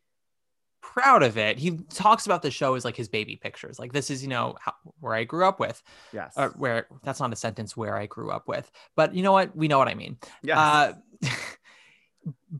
[0.81, 3.79] proud of it, he talks about the show as like his baby pictures.
[3.79, 5.81] Like, this is, you know, how, where I grew up with.
[6.13, 6.33] Yes.
[6.37, 8.69] Uh, where that's not a sentence where I grew up with.
[8.95, 9.55] But you know what?
[9.55, 10.17] We know what I mean.
[10.43, 10.59] Yeah.
[10.59, 10.93] Uh,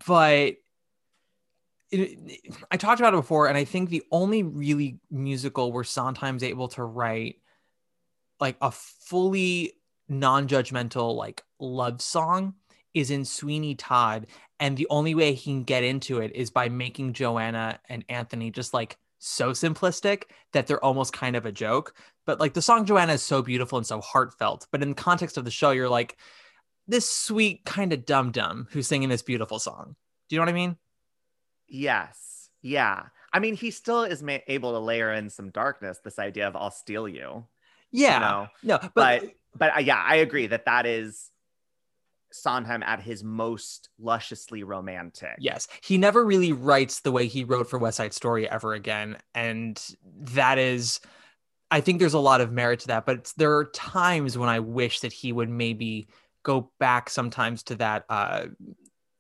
[0.08, 0.56] but
[1.92, 6.44] it, I talked about it before, and I think the only really musical where Sondheim's
[6.44, 7.36] able to write
[8.40, 9.74] like a fully
[10.10, 12.54] non-judgmental like love song
[12.96, 14.28] is in Sweeney Todd,
[14.60, 18.50] and the only way he can get into it is by making Joanna and Anthony
[18.52, 21.94] just like so simplistic that they're almost kind of a joke.
[22.26, 25.38] But like the song Joanna is so beautiful and so heartfelt, but in the context
[25.38, 26.18] of the show, you're like
[26.88, 29.96] this sweet kind of dum dum who's singing this beautiful song.
[30.30, 30.78] Do you know what I mean?
[31.68, 32.50] yes.
[32.62, 33.04] Yeah.
[33.32, 36.00] I mean, he still is ma- able to layer in some darkness.
[36.04, 37.46] This idea of "I'll steal you,"
[37.92, 38.20] Yeah.
[38.20, 39.24] know, no, but, but
[39.56, 41.30] but uh, yeah, I agree that that is
[42.36, 45.36] Sondheim at his most lusciously romantic.
[45.40, 49.18] yes, he never really writes the way he wrote for West Side Story ever again,
[49.34, 51.00] and that is,
[51.72, 53.06] I think there's a lot of merit to that.
[53.06, 56.08] But there are times when I wish that he would maybe
[56.44, 58.46] go back sometimes to that uh,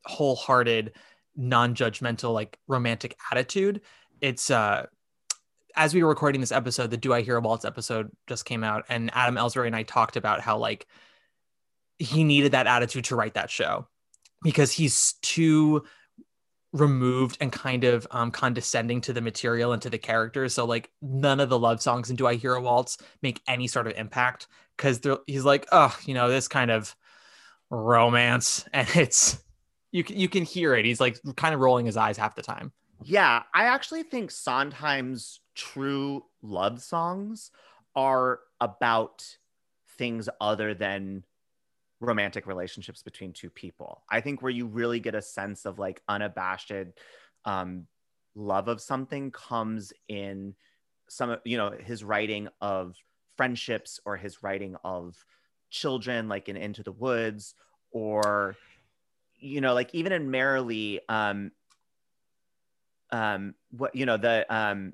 [0.06, 0.93] wholehearted,
[1.36, 3.82] non-judgmental, like romantic attitude.
[4.21, 4.86] It's uh
[5.75, 8.63] as we were recording this episode, the Do I Hear a Waltz episode just came
[8.63, 10.88] out, and Adam Ellsbury and I talked about how like
[11.99, 13.88] he needed that attitude to write that show
[14.43, 15.84] because he's too
[16.73, 20.53] removed and kind of um, condescending to the material and to the characters.
[20.53, 23.67] So like none of the love songs and Do I Hear a Waltz make any
[23.67, 26.95] sort of impact because he's like, oh, you know, this kind of
[27.69, 29.41] romance, and it's
[29.91, 30.86] you can you can hear it.
[30.86, 32.71] He's like kind of rolling his eyes half the time.
[33.03, 37.51] Yeah, I actually think Sondheim's true love songs
[37.95, 39.25] are about
[39.97, 41.23] things other than
[42.05, 44.03] romantic relationships between two people.
[44.09, 46.71] I think where you really get a sense of like unabashed
[47.45, 47.87] um,
[48.35, 50.55] love of something comes in
[51.07, 52.95] some of you know his writing of
[53.37, 55.23] friendships or his writing of
[55.69, 57.53] children, like in Into the Woods,
[57.91, 58.55] or
[59.37, 61.51] you know, like even in Merrily, um,
[63.11, 64.93] um, what you know the um,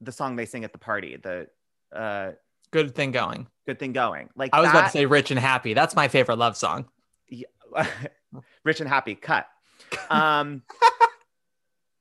[0.00, 1.48] the song they sing at the party, the
[1.94, 2.32] uh,
[2.72, 3.46] Good thing going.
[3.66, 4.28] good thing going.
[4.34, 5.74] Like I was about to say Rich and Happy.
[5.74, 6.86] That's my favorite love song.
[7.28, 7.46] yeah,
[8.64, 9.46] rich and happy cut
[10.10, 10.62] um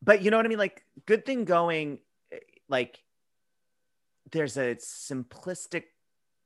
[0.02, 2.00] but you know what i mean like good thing going
[2.70, 3.04] like
[4.32, 5.84] there's a simplistic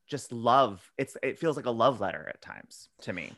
[0.08, 3.32] just love it's it feels like a love letter at times to me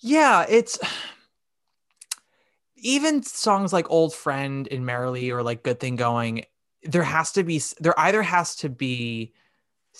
[0.00, 0.78] Yeah, it's
[2.76, 6.44] even songs like Old Friend and Merrily or like Good Thing Going,
[6.84, 9.32] there has to be there either has to be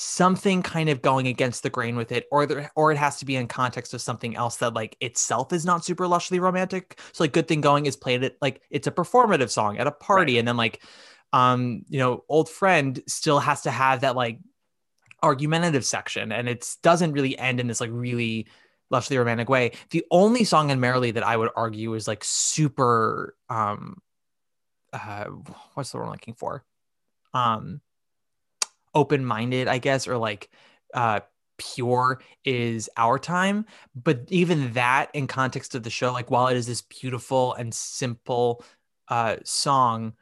[0.01, 3.25] something kind of going against the grain with it or there or it has to
[3.25, 7.01] be in context of something else that like itself is not super lushly romantic.
[7.13, 9.91] So like good thing going is played at like it's a performative song at a
[9.91, 10.85] party and then like
[11.33, 14.39] um you know old friend still has to have that like
[15.21, 18.47] argumentative section and it doesn't really end in this like really
[18.93, 19.73] lushly romantic way.
[19.91, 24.01] The only song in merrily that i would argue is like super um
[24.93, 25.25] uh
[25.75, 26.65] what's the word i'm looking for?
[27.35, 27.81] Um
[28.99, 30.51] open-minded i guess or like
[30.95, 31.21] uh
[31.57, 36.57] pure is our time but even that in context of the show like while it
[36.57, 38.65] is this beautiful and simple
[39.09, 40.13] uh song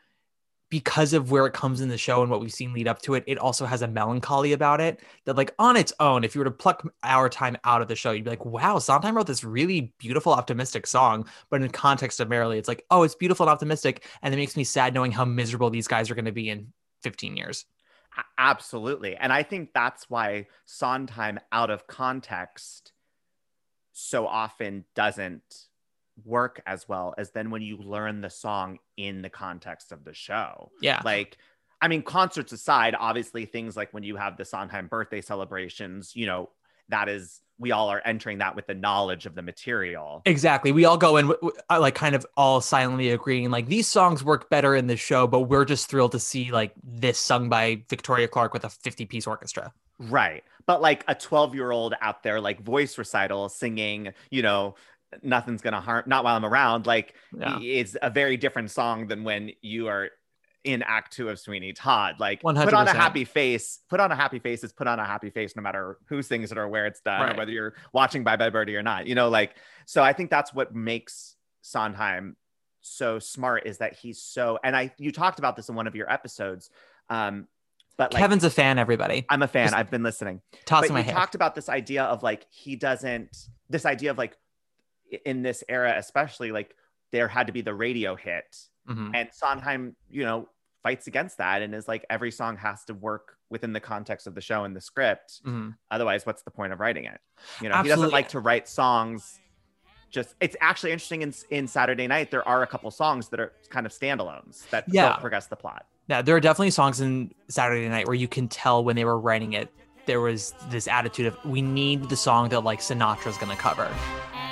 [0.68, 3.14] because of where it comes in the show and what we've seen lead up to
[3.14, 6.40] it, it also has a melancholy about it that, like, on its own, if you
[6.40, 9.28] were to pluck our time out of the show, you'd be like, wow, Sondheim wrote
[9.28, 11.28] this really beautiful, optimistic song.
[11.50, 14.04] But in context of Merrily, it's like, oh, it's beautiful and optimistic.
[14.22, 16.72] And it makes me sad knowing how miserable these guys are going to be in
[17.02, 17.64] 15 years.
[18.38, 19.16] Absolutely.
[19.16, 22.92] And I think that's why Sondheim out of context
[23.92, 25.66] so often doesn't
[26.24, 30.14] work as well as then when you learn the song in the context of the
[30.14, 30.70] show.
[30.80, 31.00] Yeah.
[31.04, 31.36] Like,
[31.80, 36.26] I mean, concerts aside, obviously things like when you have the Sondheim birthday celebrations, you
[36.26, 36.50] know,
[36.88, 40.22] that is we all are entering that with the knowledge of the material.
[40.26, 40.72] Exactly.
[40.72, 41.32] We all go in
[41.70, 45.26] uh, like kind of all silently agreeing like these songs work better in the show,
[45.26, 49.06] but we're just thrilled to see like this sung by Victoria Clark with a 50
[49.06, 49.72] piece orchestra.
[49.98, 50.44] Right.
[50.66, 54.74] But like a 12 year old out there, like voice recital singing, you know,
[55.22, 57.58] nothing's gonna harm not while I'm around, like Yeah.
[57.62, 60.10] it's a very different song than when you are
[60.66, 62.16] in act two of Sweeney Todd.
[62.18, 65.04] Like put on a happy face, put on a happy face is put on a
[65.04, 67.34] happy face no matter who sings it or where it's done, Right.
[67.34, 69.06] or whether you're watching Bye Bye Birdie or not.
[69.06, 69.54] You know, like
[69.86, 72.36] so I think that's what makes Sondheim
[72.80, 75.94] so smart is that he's so and I you talked about this in one of
[75.96, 76.70] your episodes.
[77.08, 77.48] Um
[77.98, 79.24] but like Kevin's a fan, everybody.
[79.30, 79.66] I'm a fan.
[79.68, 81.14] Just I've been listening Tossing but my you hair.
[81.14, 83.36] talked about this idea of like he doesn't
[83.70, 84.36] this idea of like
[85.24, 86.74] in this era especially like
[87.12, 88.56] there had to be the radio hit
[88.88, 89.12] Mhm.
[89.14, 90.48] and sondheim you know
[90.86, 94.34] fights against that and is like every song has to work within the context of
[94.36, 95.74] the show and the script Mhm.
[95.90, 97.20] otherwise what's the point of writing it
[97.60, 99.40] you know he doesn't like to write songs
[100.16, 103.50] just it's actually interesting in, in saturday night there are a couple songs that are
[103.68, 105.08] kind of standalones that Yeah.
[105.08, 108.46] don't progress the plot Yeah, there are definitely songs in Saturday Night where you can
[108.46, 109.68] tell when they were writing it,
[110.10, 113.88] there was this attitude of we need the song that like Sinatra's gonna cover.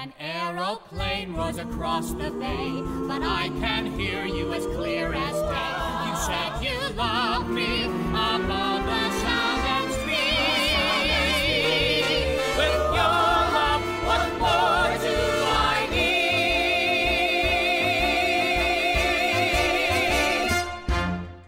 [0.03, 2.71] An aeroplane rose across the bay,
[3.11, 5.34] but I can hear you as clear as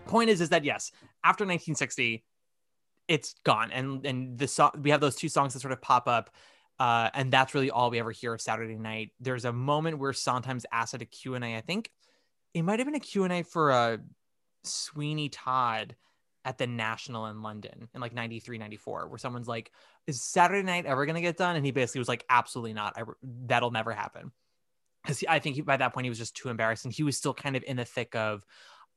[0.06, 0.90] Point is, is that yes,
[1.22, 2.24] after 1960,
[3.06, 6.08] it's gone, and and the song we have those two songs that sort of pop
[6.08, 6.30] up.
[6.80, 9.12] Uh, and that's really all we ever hear of Saturday Night.
[9.20, 11.90] There's a moment where sometimes asked at a Q&A, I think
[12.52, 13.96] it might have been a Q&A for uh,
[14.66, 15.96] Sweeney Todd
[16.44, 19.72] at the National in London in like 93, 94, where someone's like,
[20.06, 21.56] is Saturday Night ever going to get done?
[21.56, 22.94] And he basically was like, absolutely not.
[22.96, 23.02] I,
[23.46, 24.30] that'll never happen.
[25.02, 26.84] Because I think he, by that point he was just too embarrassed.
[26.84, 28.46] And he was still kind of in the thick of,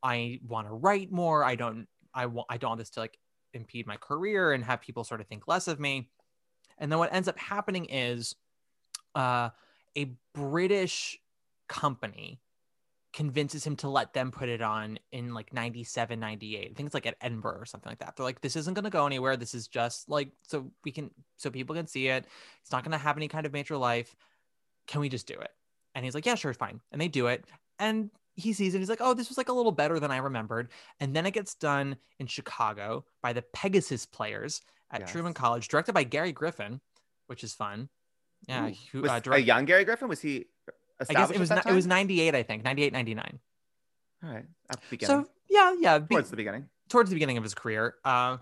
[0.03, 1.43] I want to write more.
[1.43, 3.17] I don't, I want, I don't want this to like
[3.53, 6.09] impede my career and have people sort of think less of me.
[6.77, 8.35] And then what ends up happening is
[9.15, 9.49] uh,
[9.97, 11.19] a British
[11.67, 12.39] company
[13.11, 16.59] convinces him to let them put it on in like 97, 98.
[16.59, 18.15] I think it's like at Edinburgh or something like that.
[18.15, 19.35] They're like, this isn't going to go anywhere.
[19.35, 22.25] This is just like, so we can, so people can see it.
[22.61, 24.15] It's not going to have any kind of major life.
[24.87, 25.51] Can we just do it?
[25.95, 26.81] And he's like, yeah, sure, fine.
[26.91, 27.45] And they do it.
[27.79, 28.79] And he sees it.
[28.79, 30.69] He's like, oh, this was like a little better than I remembered.
[30.99, 35.11] And then it gets done in Chicago by the Pegasus Players at Yes.
[35.11, 36.79] Truman College, directed by Gary Griffin,
[37.27, 37.89] which is fun.
[38.47, 38.73] Yeah, Ooh.
[38.91, 40.45] who, was uh, a young gary griffin was he
[41.09, 43.39] I guess it was established ni- at it was 98, I think, 98, 99.
[44.23, 47.37] All right, at the beginning So yeah, yeah, be- towards the beginning towards the beginning
[47.37, 47.95] of his career.
[48.03, 48.37] Uh,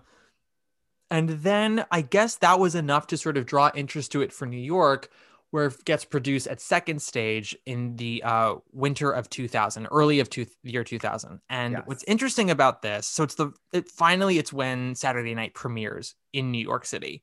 [1.10, 4.46] and then I guess that was enough to sort of draw interest to it for
[4.46, 5.08] New York,
[5.50, 10.28] where it gets produced at second stage in the uh, winter of 2000, early of
[10.28, 11.40] two, the year 2000.
[11.48, 11.82] And Yes.
[11.86, 16.50] what's interesting about this, so it's the it finally it's when Saturday Night premieres in
[16.50, 17.22] New York City,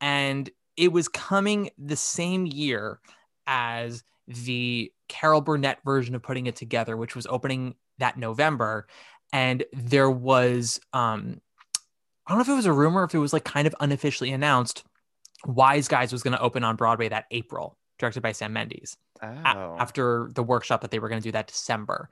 [0.00, 3.00] and it was coming the same year
[3.46, 8.86] as the Carol Burnett version of putting it together, which was opening that November.
[9.32, 11.40] And there was, um,
[12.26, 14.32] I don't know if it was a rumor, if it was like kind of unofficially
[14.32, 14.84] announced,
[15.44, 19.26] Wise Guys was going to open on Broadway that April, directed by Sam Mendes oh
[19.26, 22.08] a- after the workshop that they were going to do that December.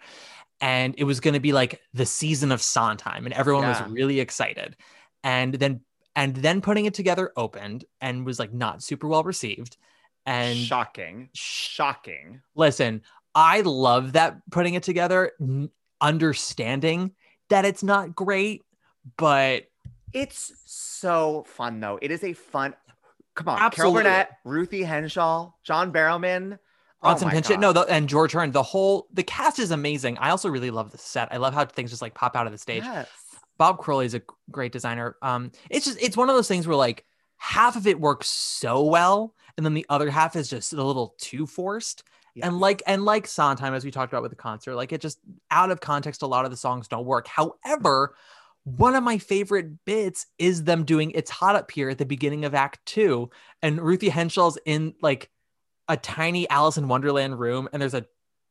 [0.61, 3.83] And it was going to be like the season of Sondheim, and everyone Yeah.
[3.83, 4.76] was really excited.
[5.22, 5.81] And then
[6.16, 9.76] and then putting it together opened and was like not super well received.
[10.29, 13.03] And shocking shocking listen,
[13.35, 17.12] I love that putting it together, n- understanding
[17.49, 18.64] that it's not great,
[19.17, 19.64] but
[20.12, 21.99] It's so fun though.
[22.03, 22.75] It is a fun.
[23.35, 24.03] Come on, Absolutely.
[24.03, 26.59] Carol Burnett, Ruthie Henshall, John Barrowman,
[27.01, 30.18] Bronson oh Pinchot, no, the, and George Hearn, the whole the cast is amazing.
[30.18, 31.29] I also really love the set.
[31.33, 32.83] I love how things just like pop out of the stage.
[32.83, 33.09] Yes.
[33.57, 35.16] Bob Crowley is a great designer.
[35.22, 37.05] Um, it's just it's one of those things where like
[37.39, 41.14] half of it works so well, and then the other half is just a little
[41.18, 42.05] too forced.
[42.41, 45.18] And like and like Sondheim, as we talked about with the concert, like it just
[45.51, 47.26] out of context, a lot of the songs don't work.
[47.26, 48.14] However,
[48.62, 52.45] one of my favorite bits is them doing "It's Hot Up Here" at the beginning
[52.45, 53.30] of Act Two,
[53.61, 55.30] and Ruthie Henshall's in like
[55.89, 58.07] a tiny Alice in Wonderland room, and there's a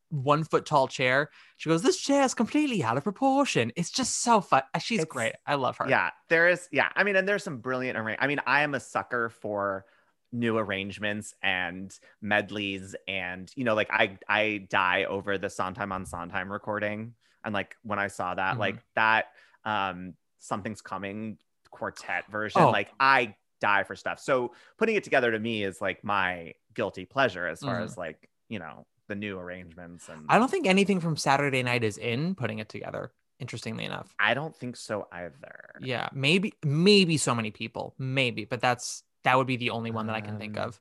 [0.09, 1.29] one foot tall chair.
[1.57, 4.63] She goes, "This chair is completely out of proportion." It's just so fun.
[4.79, 5.33] She's It's- great.
[5.45, 5.89] I love her.
[5.89, 6.67] Yeah, there is.
[6.71, 8.17] Yeah, I mean, and there's some brilliant arrange.
[8.21, 9.85] I mean, I am a sucker for
[10.31, 16.05] new arrangements and medleys, and you know, like I I die over the Sondheim on
[16.05, 18.59] Sondheim recording, and like when I saw that, Mhm.
[18.59, 19.27] like that,
[19.65, 21.37] um, something's coming
[21.71, 22.69] quartet version, Oh.
[22.71, 24.19] like I die for stuff.
[24.19, 27.83] So putting it together to me is like my guilty pleasure as far Mhm.
[27.85, 31.83] as like you know the new arrangements and I don't think anything from Saturday Night
[31.83, 33.11] is in putting it together.
[33.39, 34.13] Interestingly enough.
[34.19, 35.75] I don't think so either.
[35.79, 40.07] Yeah, maybe maybe so many people, maybe, but that's that would be the only one
[40.07, 40.79] that I can think Um, of.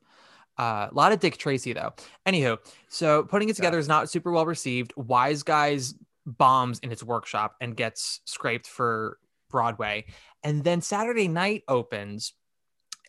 [0.57, 1.93] Uh, a lot of Dick Tracy though.
[2.25, 2.57] Anywho,
[2.89, 4.91] so putting it together is not super well received.
[4.97, 5.93] Wise Guys
[6.25, 9.19] bombs in its workshop and gets scraped for
[9.51, 10.05] Broadway,
[10.43, 12.33] and then Saturday Night opens,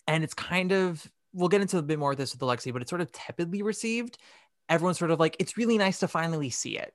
[0.07, 2.83] and it's kind of we'll get into a bit more of this with Alexi, but
[2.83, 4.19] it's sort of tepidly received.
[4.69, 6.95] Everyone's sort of like, it's really nice to finally see it,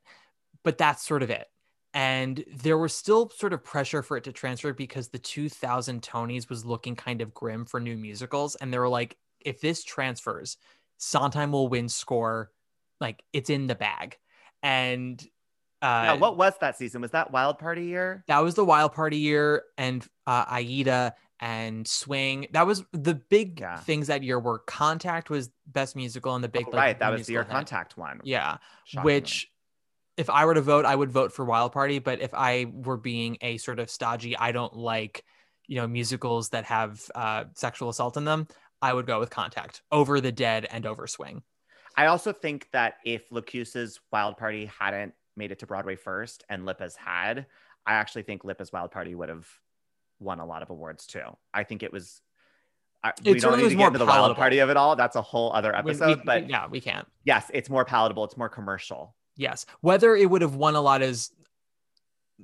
[0.64, 1.48] but that's sort of it
[1.94, 6.50] and there was still sort of pressure for it to transfer because the 2000 tonys
[6.50, 10.58] was looking kind of grim for new musicals and they were like if this transfers
[10.98, 12.50] sondheim will win score
[13.00, 14.18] like it's in the bag
[14.62, 15.24] and
[15.82, 17.02] uh Now, what was that season?
[17.02, 18.24] Was that Wild Party year?
[18.28, 21.14] that was the wild party year and uh aida
[21.44, 23.78] and swing that was the big Yeah.
[23.78, 27.12] things that year were contact was best musical and the big Oh, like, right, that
[27.12, 27.52] was the year hit.
[27.52, 28.22] contact one.
[28.24, 29.14] yeah Shockingly.
[29.14, 29.52] which
[30.16, 31.98] if I were to vote, I would vote for Wild Party.
[31.98, 35.24] But if I were being a sort of stodgy, I don't like,
[35.68, 38.48] you know, musicals that have uh, sexual assault in them.
[38.80, 41.42] I would go with Contact over The Dead and over Swing.
[41.98, 46.64] I also think that if LaChiusa's Wild Party hadn't made it to Broadway first and
[46.64, 47.48] Lippa's had,
[47.88, 49.48] I actually think Lippa's Wild Party would have
[50.24, 51.22] won a lot of awards too.
[51.54, 52.22] I think it was.
[53.04, 54.36] I, we don't need to more get into the Wild palatable.
[54.36, 54.96] Party of it all.
[54.96, 56.20] That's a whole other We- episode.
[56.20, 57.06] we- but yeah, we can't.
[57.26, 58.24] yes, it's more palatable.
[58.24, 59.14] It's more commercial.
[59.36, 61.32] Yes, whether it would have won a lot is,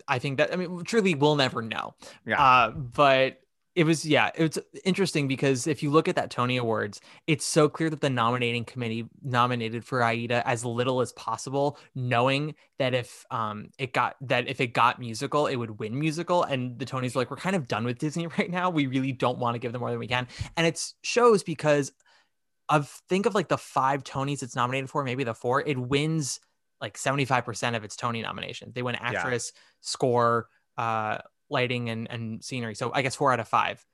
[0.07, 1.93] I think that I mean, truly, we'll never know.
[2.25, 2.41] Yeah.
[2.41, 3.39] Uh, but
[3.80, 7.69] it was yeah, it's interesting because if you look at that Tony Awards, it's so
[7.69, 13.25] clear that the nominating committee nominated for Aida as little as possible, knowing that if
[13.32, 16.43] um it got that if it got musical, it would win musical.
[16.43, 18.69] And the Tonys were like, we're kind of done with Disney right now.
[18.69, 20.27] We really don't want to give them more than we can.
[20.57, 21.93] And it shows because
[22.67, 26.41] of think of like the five Tonys it's nominated for, maybe the four, it wins
[26.82, 28.73] like 75% of its Tony nominations.
[28.73, 31.19] They win actress, score, uh,
[31.50, 32.76] lighting, and, and scenery.
[32.76, 33.86] So I guess four out of five.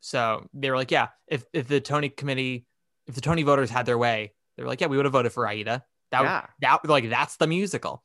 [0.00, 2.66] So they were like, yeah, if, if the Tony committee,
[3.06, 5.32] if the Tony voters had their way, they were like, yeah, we would have voted
[5.32, 5.84] for Aida.
[6.10, 6.46] That, Yeah.
[6.60, 8.02] that like, that's the musical.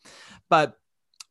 [0.50, 0.78] But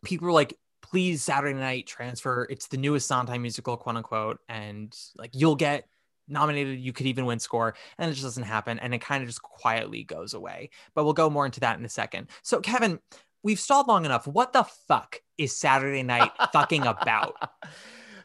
[0.05, 2.47] people were like, please Saturday night transfer.
[2.51, 4.39] It's the newest Sondheim musical, quote unquote.
[4.49, 5.89] And like, you'll get
[6.29, 6.81] nominated.
[6.81, 7.75] You could even win score.
[7.99, 8.79] And it just doesn't happen.
[8.79, 10.71] And it kind of just quietly goes away.
[10.95, 12.29] But we'll go more into that in a second.
[12.43, 12.99] So, Kevin,
[13.47, 14.27] we've stalled long enough.
[14.27, 17.37] What the fuck is Saturday night fucking about?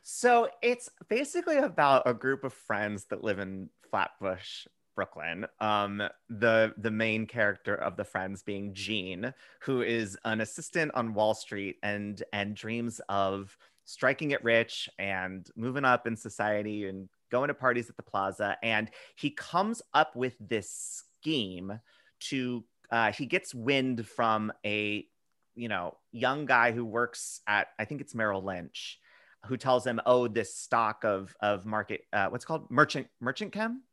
[0.01, 4.65] So it's basically about a group of friends that live in Flatbush,
[4.95, 5.45] Brooklyn.
[5.59, 11.13] Um, the the main character of the friends being Gene, who is an assistant on
[11.13, 13.55] Wall Street and and dreams of
[13.85, 18.57] striking it rich and moving up in society and going to parties at the plaza.
[18.63, 21.79] And he comes up with this scheme
[22.21, 25.05] to uh, he gets wind from a
[25.55, 28.99] you know young guy who works at I think it's Merrill Lynch
[29.45, 33.83] who tells him, "Oh, this stock of of market, uh, what's called merchant merchant chem,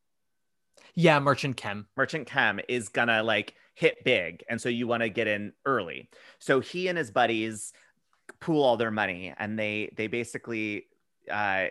[0.94, 1.86] Yeah, Merchant Chem.
[1.96, 6.10] merchant chem is gonna like hit big, and so you want to get in early."
[6.38, 7.72] So he and his buddies
[8.40, 10.86] pool all their money, and they they basically
[11.30, 11.66] uh,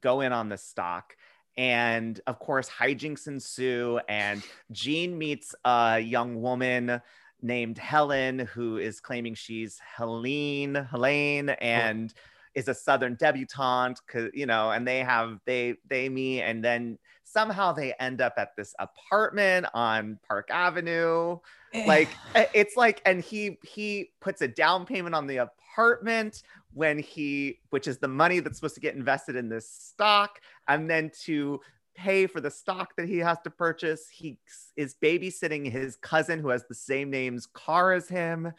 [0.00, 1.16] go in on the stock.
[1.56, 4.42] And of course, hijinks ensue, and
[4.72, 7.00] jean meets a young woman
[7.42, 12.12] named Helen who is claiming she's Helene, Helene, and
[12.54, 14.00] is a Southern debutante,
[14.32, 16.98] you know, and they have they they meet, and then
[17.36, 21.38] somehow they end up at this apartment on Park Avenue.
[21.86, 26.98] Like eh, it's like, and he he puts a down payment on the apartment when
[26.98, 31.10] he, which is the money that's supposed to get invested in this stock, and then
[31.24, 31.60] to
[31.94, 34.38] pay for the stock that he has to purchase, he
[34.76, 38.50] is babysitting his cousin who has the same name's car as him,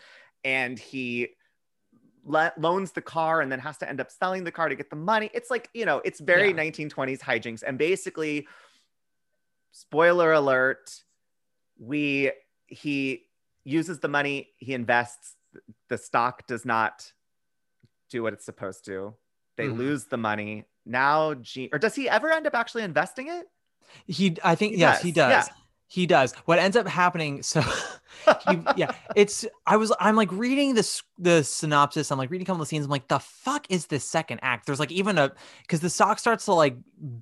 [0.44, 1.30] and he
[2.24, 4.90] le- loans the car and then has to end up selling the car to get
[4.92, 5.32] the money.
[5.34, 6.56] It's like, you know, it's very Yeah.
[6.56, 7.64] 1920s hijinks.
[7.66, 8.48] And basically,
[9.82, 11.04] spoiler alert,
[11.80, 12.32] we
[12.68, 13.24] he
[13.64, 15.36] uses the money, he invests.
[15.90, 17.12] The stock does not
[18.10, 19.14] do what it's supposed to.
[19.56, 19.78] They Mhm.
[19.78, 20.66] lose the money.
[20.86, 23.48] Now, Gene, or does he ever end up actually investing it?
[24.06, 25.48] He, I think, He yes, does, he does.
[25.48, 25.56] yeah.
[25.90, 26.34] He does.
[26.46, 27.42] What ends up happening?
[28.26, 29.46] So, he, yeah, it's.
[29.68, 29.94] I was.
[30.00, 32.12] I'm like reading this the synopsis.
[32.12, 32.84] I'm like reading a couple of scenes.
[32.86, 34.66] I'm like, the fuck is this second act?
[34.66, 35.32] There's like even a
[35.62, 36.76] because the sock starts to like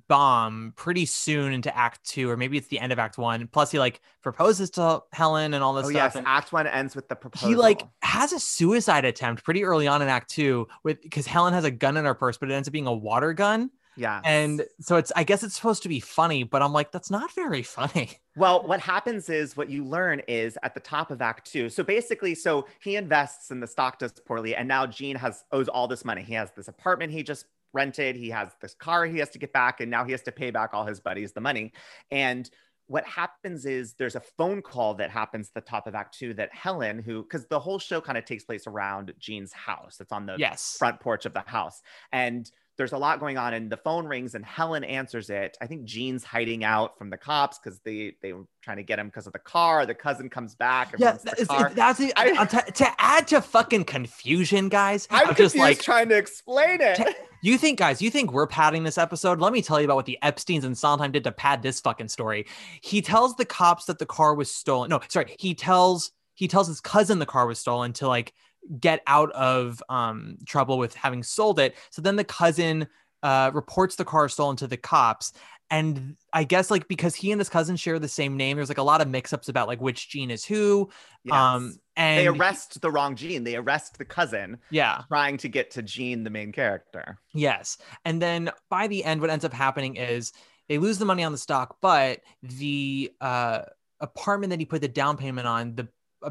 [0.08, 3.46] bomb pretty soon into Act Two, or maybe it's the end of Act One.
[3.48, 5.94] Plus, he like proposes to Helen and all this Oh, stuff.
[6.14, 6.16] yes.
[6.16, 7.48] and- Act one ends with the proposal.
[7.48, 11.52] he like has a suicide attempt pretty early on in act two with because helen
[11.52, 14.20] has a gun in her purse but it ends up being a water gun yeah.
[14.24, 17.32] and so it's i guess it's supposed to be funny but i'm like that's not
[17.34, 21.50] very funny Well, what happens is what you learn is at the top of Act
[21.50, 21.70] Two.
[21.70, 25.68] So basically, so he invests and the stock does poorly, and now Gene has owes
[25.68, 26.22] all this money.
[26.22, 28.14] He has this apartment he just rented.
[28.14, 30.50] He has this car he has to get back, and now he has to pay
[30.50, 31.72] back all his buddies the money.
[32.10, 32.48] And
[32.88, 36.34] what happens is there's a phone call that happens at the top of Act Two
[36.34, 39.96] that Helen, who because the whole show kind of takes place around Gene's house.
[39.98, 41.80] It's on the yes front porch of the house.
[42.12, 45.56] And there's a lot going on and the phone rings and Helen answers it.
[45.60, 48.98] I think Gene's hiding out from the cops because they they were trying to get
[48.98, 49.86] him because of the car.
[49.86, 51.72] The cousin comes back and yeah the car.
[51.74, 52.00] that's.
[52.16, 56.80] I- Uh, to, add to fucking confusion guys I'm just confused like trying to explain
[56.80, 57.16] it.
[57.42, 60.06] You think guys you think we're padding this episode let me tell you about what
[60.06, 62.46] the epsteins and sondheim did to pad this fucking story
[62.80, 66.66] he tells the cops that the car was stolen no sorry he tells he tells
[66.66, 68.32] his cousin the car was stolen to like
[68.80, 72.86] get out of um trouble with having sold it so then the cousin
[73.22, 75.32] uh reports the car stolen to the cops
[75.70, 78.78] and i guess like because he and his cousin share the same name there's like
[78.78, 80.88] a lot of mix-ups about like which gene is who
[81.24, 81.34] Yes.
[81.34, 83.42] um and they arrest the wrong Gene.
[83.42, 87.18] They arrest the cousin yeah trying to get to Gene, the main character.
[87.32, 87.78] Yes.
[88.04, 90.32] And then by the end, what ends up happening is
[90.68, 93.62] they lose the money on the stock, but the uh,
[93.98, 95.88] apartment that he put the down payment on, the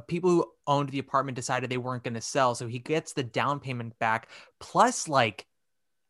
[0.07, 2.55] people who owned the apartment decided they weren't going to sell.
[2.55, 4.29] So he gets the down payment back
[4.59, 5.45] plus like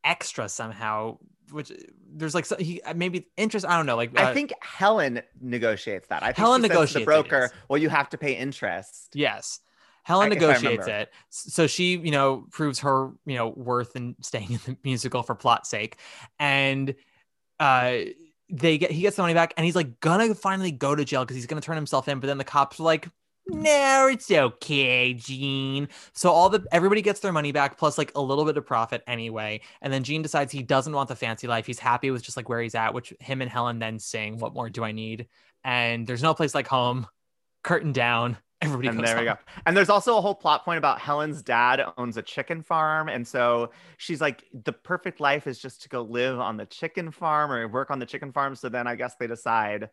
[0.03, 1.17] extra somehow,
[1.51, 1.71] which
[2.13, 3.65] there's like so he uh, maybe interest.
[3.65, 3.95] I don't know.
[3.95, 6.23] Like, I uh, think Helen negotiates that.
[6.23, 7.53] I think Helen negotiates the it, broker, yes.
[7.69, 9.09] well, you have to pay interest.
[9.13, 9.59] Yes.
[10.03, 11.11] Helen I- negotiates it.
[11.29, 15.35] So she, you know, proves her, you know, worth in staying in the musical for
[15.35, 15.97] plot's sake.
[16.39, 16.95] And
[17.59, 17.97] uh
[18.49, 21.23] they get he gets the money back and he's like gonna finally go to jail
[21.23, 23.09] because he's gonna turn himself in, but then the cops are like,
[23.47, 25.87] no, it's okay, Gene.
[26.13, 29.03] So all the everybody gets their money back plus like a little bit of profit
[29.07, 29.61] anyway.
[29.81, 31.65] And then Gene decides he doesn't want the fancy life.
[31.65, 34.53] He's happy with just like where he's at, which him and Helen then sing, What
[34.53, 35.27] more do I need?
[35.63, 37.07] And there's no place like home.
[37.63, 38.37] Curtain down.
[38.61, 39.35] Everybody and there we go.
[39.65, 43.09] And there's also a whole plot point about Helen's dad owns a chicken farm.
[43.09, 47.11] And so she's like, the perfect life is just to go live on the chicken
[47.11, 48.55] farm or work on the chicken farm.
[48.55, 49.89] So then I guess they decide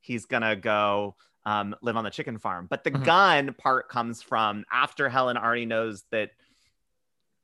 [0.00, 1.16] he's going to go
[1.46, 2.66] um, live on the chicken farm.
[2.68, 3.04] But the Mhm.
[3.04, 6.32] gun part comes from after Helen already knows that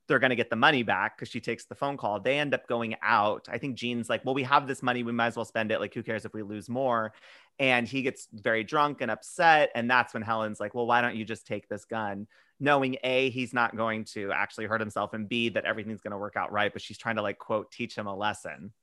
[0.07, 2.19] they're going to get the money back because she takes the phone call.
[2.19, 3.47] They end up going out.
[3.49, 5.01] I think Gene's like, well, we have this money.
[5.01, 5.79] We might as well spend it.
[5.79, 7.13] Like, who cares if we lose more?
[7.57, 9.71] And he gets very drunk and upset.
[9.73, 12.27] And that's when Helen's like, well, why don't you just take this gun?
[12.59, 16.17] Knowing A, he's not going to actually hurt himself, and B, that everything's going to
[16.17, 16.71] work out right.
[16.73, 18.73] But she's trying to, like, quote, teach him a lesson.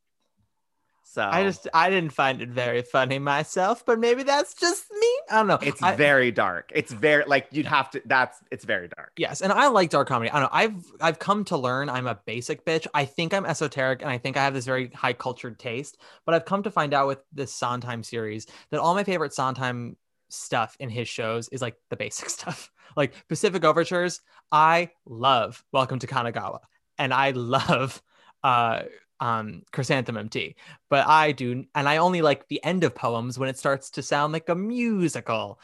[1.12, 5.08] So I just I didn't find it very funny myself, but maybe that's just me.
[5.28, 5.58] I don't know.
[5.60, 6.70] it's I- very dark.
[6.72, 9.10] It's very, like, you'd have to, that's, it's very dark.
[9.16, 10.30] yes, and I like dark comedy.
[10.30, 10.48] I don't know.
[10.52, 12.86] I've I've come to learn I'm a basic bitch.
[12.94, 15.98] I think I'm esoteric, and I think I have this very high cultured taste.
[16.24, 19.96] But I've come to find out with this Sondheim series that all my favorite Sondheim
[20.28, 24.20] stuff in his shows is like the basic stuff, like Pacific Overtures.
[24.52, 26.60] I love Welcome to Kanagawa,
[26.98, 28.00] and I love
[28.44, 28.82] uh
[29.20, 30.56] um chrysanthemum tea.
[30.88, 34.02] But i do and i only like the end of poems when it starts to
[34.02, 35.60] sound like a musical.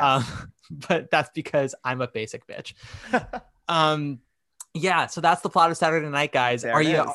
[0.00, 0.24] Um,
[0.88, 2.74] but that's because i'm a basic bitch.
[3.68, 4.18] Um
[4.74, 6.62] yeah so that's the plot of saturday night guys.
[6.62, 7.06] There are you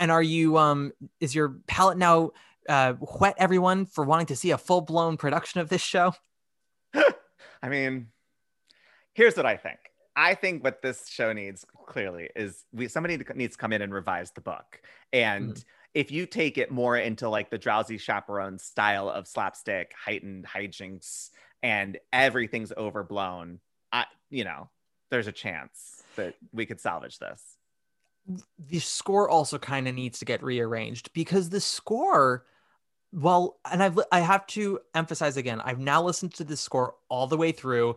[0.00, 2.32] and are you um is your palate now
[2.68, 6.12] uh whet everyone for wanting to see a full-blown production of this show?
[7.62, 8.08] I mean,
[9.14, 9.78] here's what I think.
[10.14, 13.92] I think what this show needs clearly is we somebody needs to come in and
[13.94, 14.82] revise the book.
[15.12, 15.64] And Mhm.
[15.94, 21.30] if you take it more into like the drowsy chaperone style of slapstick, heightened hijinks,
[21.62, 23.60] and everything's overblown,
[23.92, 24.70] I you know,
[25.10, 27.56] there's a chance that we could salvage this.
[28.58, 32.46] the score also kind of needs to get rearranged because the score
[33.12, 37.26] well and i've i have to emphasize again i've now listened to the score all
[37.26, 37.96] the way through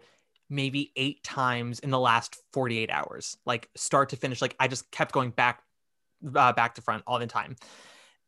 [0.49, 4.89] maybe eight times in the last 48 hours like start to finish like i just
[4.91, 5.61] kept going back
[6.35, 7.55] uh, back to front all the time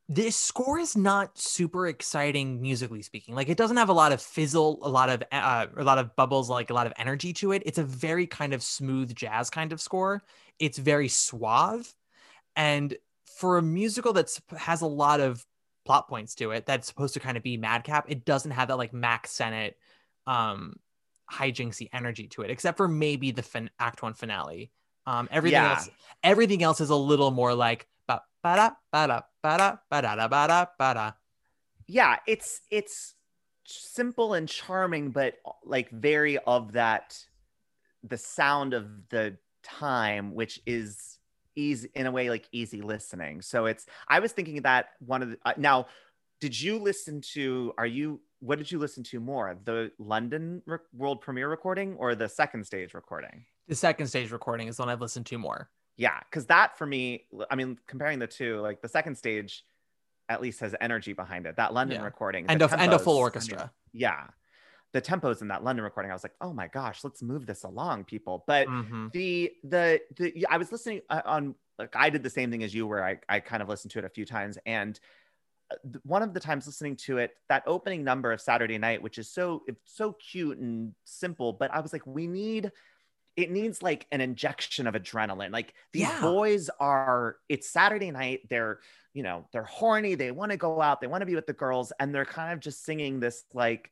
[0.10, 3.36] this score is not super exciting musically speaking.
[3.36, 6.16] Like it doesn't have a lot of fizzle, a lot of uh, a lot of
[6.16, 7.64] bubbles, like a lot of energy to it.
[7.66, 10.24] It's a very kind of smooth jazz kind of score.
[10.60, 11.94] It's very suave,
[12.56, 12.96] and
[13.26, 15.46] for a musical that has a lot of
[15.86, 18.06] plot points to it, that's supposed to kind of be madcap.
[18.10, 19.78] It doesn't have that like Mack Sennett,
[20.26, 20.78] um,
[21.32, 24.72] hijinksy energy to it, except for maybe the fin- Act One finale.
[25.06, 25.72] Um, everything Yeah.
[25.76, 25.90] else,
[26.24, 30.02] everything else is a little more like ba ba da ba da ba da ba
[30.02, 31.12] da ba da ba da.
[31.88, 33.16] yeah it's it's
[33.66, 37.18] simple and charming but like very of that
[38.04, 41.18] the sound of the time which is
[41.56, 45.30] easy in a way like easy listening so it's i was thinking that one of
[45.32, 45.86] the uh, now
[46.42, 50.78] did you listen to are you what did you listen to more the london re-
[50.94, 54.90] world premiere recording or the second stage recording The second stage recording is the one
[54.90, 55.70] I've listened to more.
[55.98, 59.64] yeah because that for me i mean comparing the two like the second stage
[60.30, 62.06] at least has energy behind it that london Yeah.
[62.06, 63.72] recording And a, and a full I mean, orchestra.
[63.94, 64.28] yeah
[64.94, 67.64] the tempos in that london recording i was like oh my gosh let's move this
[67.64, 69.12] along people but Mhm.
[69.14, 72.74] the the the i was listening uh, on like i did the same thing as
[72.74, 75.00] you where i, I kind of listened to it a few times and
[76.04, 79.30] one of the times listening to it that opening number of saturday night which is
[79.30, 82.72] so it's so cute and simple but i was like we need
[83.36, 86.22] it needs like an injection of adrenaline like these Yeah.
[86.22, 88.80] boys are it's saturday night they're
[89.14, 91.54] you know they're horny they want to go out they want to be with the
[91.54, 93.92] girls and they're kind of just singing this like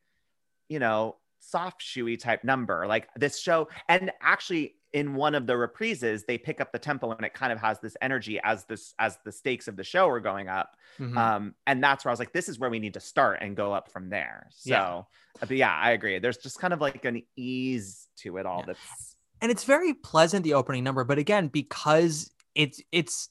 [0.69, 5.53] you know soft shoey type number like this show and actually in one of the
[5.53, 8.93] reprises they pick up the tempo and it kind of has this energy as this
[8.97, 11.17] as the stakes of the show are going up Mhm.
[11.17, 13.55] um and that's where i was like this is where we need to start and
[13.57, 15.01] go up from there so Yeah.
[15.41, 18.67] but yeah i agree there's just kind of like an ease to it all Yeah.
[18.67, 23.29] that's and it's very pleasant the opening number but again because it's it's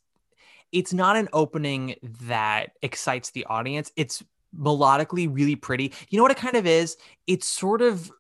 [0.70, 1.94] it's not an opening
[2.28, 4.22] that excites the audience it's
[4.54, 6.96] melodically really pretty you know what it kind of is
[7.26, 8.12] it's sort of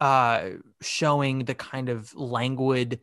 [0.00, 3.00] uh showing the kind of languid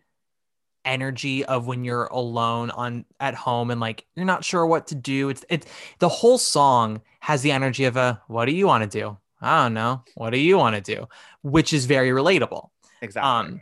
[0.83, 4.95] energy of when you're alone on at home and like you're not sure what to
[4.95, 5.29] do.
[5.29, 5.67] It's it's
[5.99, 9.17] the whole song has the energy of a what do you want to do?
[9.43, 10.03] I don't know.
[10.15, 11.07] What do you want to do?
[11.41, 12.69] which is very relatable.
[13.01, 13.29] Exactly.
[13.29, 13.61] Um,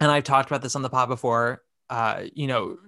[0.00, 1.62] and I've talked about this on the pod before.
[1.88, 2.78] Uh, you know,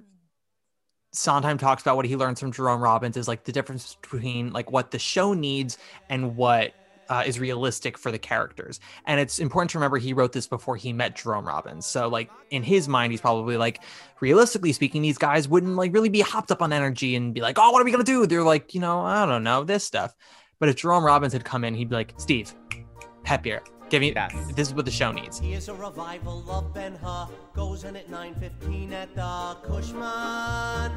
[1.13, 4.71] Sondheim talks about what he learns from Jerome Robbins is like the difference between like
[4.71, 5.79] what the show needs
[6.09, 6.75] and what
[7.09, 8.81] uh, is realistic for the characters.
[9.07, 11.87] And it's important to remember he wrote this before he met Jerome Robbins.
[11.87, 13.83] So like in his mind, he's probably like,
[14.21, 17.59] realistically speaking, these guys wouldn't like really be hopped up on energy and be like,
[17.59, 18.27] oh, what are we gonna do?
[18.27, 20.15] They're like, you know, I don't know this stuff.
[20.61, 22.53] But if Jerome Robbins had come in, he'd be like, Steve,
[23.25, 23.61] peppier.
[23.91, 24.35] Give me Yes.
[24.55, 25.39] this is what the show needs.
[25.39, 27.27] Here's a revival of Ben Hur.
[27.55, 30.93] Goes in at 9.15 at the Cushman.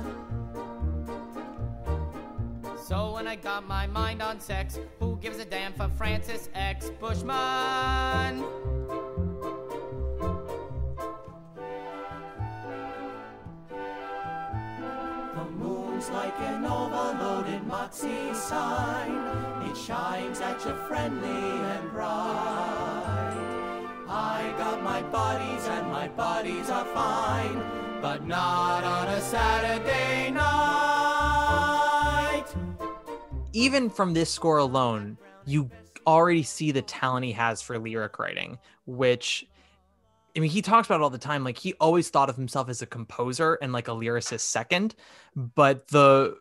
[2.91, 6.89] So when I got my mind on sex, who gives a damn for Francis X.
[6.99, 8.43] Bushman?
[15.35, 19.13] The moon's like an overloaded Moxie sign.
[19.69, 22.09] It shines at you friendly and bright.
[24.09, 27.63] I got my buddies and my buddies are fine,
[28.01, 30.80] but not on a Saturday night.
[33.53, 35.69] Even from this score alone, you
[36.07, 39.45] already see the talent he has for lyric writing, which
[40.35, 41.43] I mean, he talks about all the time.
[41.43, 44.95] Like he always thought of himself as a composer and like a lyricist second,
[45.35, 46.37] but the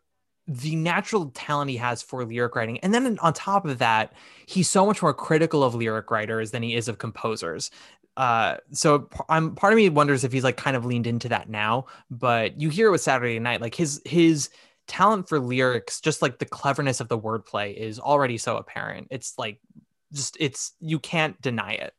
[0.47, 4.13] the natural talent he has for lyric writing, and then on top of that,
[4.47, 7.71] he's so much more critical of lyric writers than he is of composers.
[8.17, 11.49] Uh, so I'm part of me wonders if he's like kind of leaned into that
[11.49, 14.51] now, but you hear it with Saturday Night, like his his
[14.91, 19.09] talent for lyrics, just like the cleverness of the wordplay, is already so apparent.
[19.11, 19.61] It's like
[20.13, 21.95] just it's you can't deny it.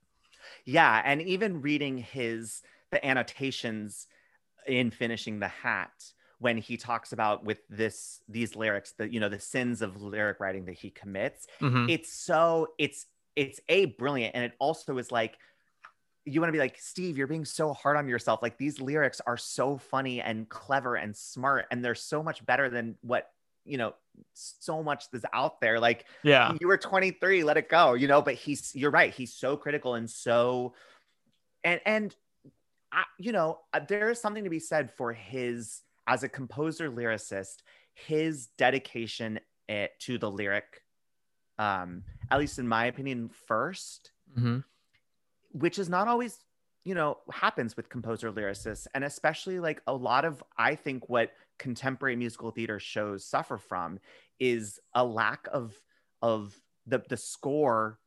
[0.66, 2.62] Yeah, and even reading his
[2.92, 4.08] the annotations
[4.68, 5.92] in finishing the hat
[6.40, 10.40] when he talks about with this these lyrics the you know the sins of lyric
[10.40, 11.90] writing that he commits Mhm.
[11.90, 15.38] it's so it's it's a brilliant and it also is like
[16.26, 19.22] you want to be like steve you're being so hard on yourself like these lyrics
[19.26, 23.32] are so funny and clever and smart and they're so much better than what
[23.66, 23.94] you know
[24.34, 26.54] so much that's out there like Yeah.
[26.60, 29.96] you were 23 let it go you know but he's you're right he's so critical
[29.96, 30.74] and so
[31.64, 32.16] and and
[32.92, 36.90] I, you know uh, there is something to be said for his as a composer
[36.92, 37.58] lyricist
[37.94, 40.82] his dedication eh, to the lyric
[41.60, 44.64] um at least in my opinion first Mhm.
[45.52, 46.40] Which is not always
[46.84, 51.32] you know happens with composer lyricists and especially like a lot of i think what
[51.60, 54.00] contemporary musical theater shows suffer from
[54.40, 55.74] is a lack of
[56.22, 58.00] of the the score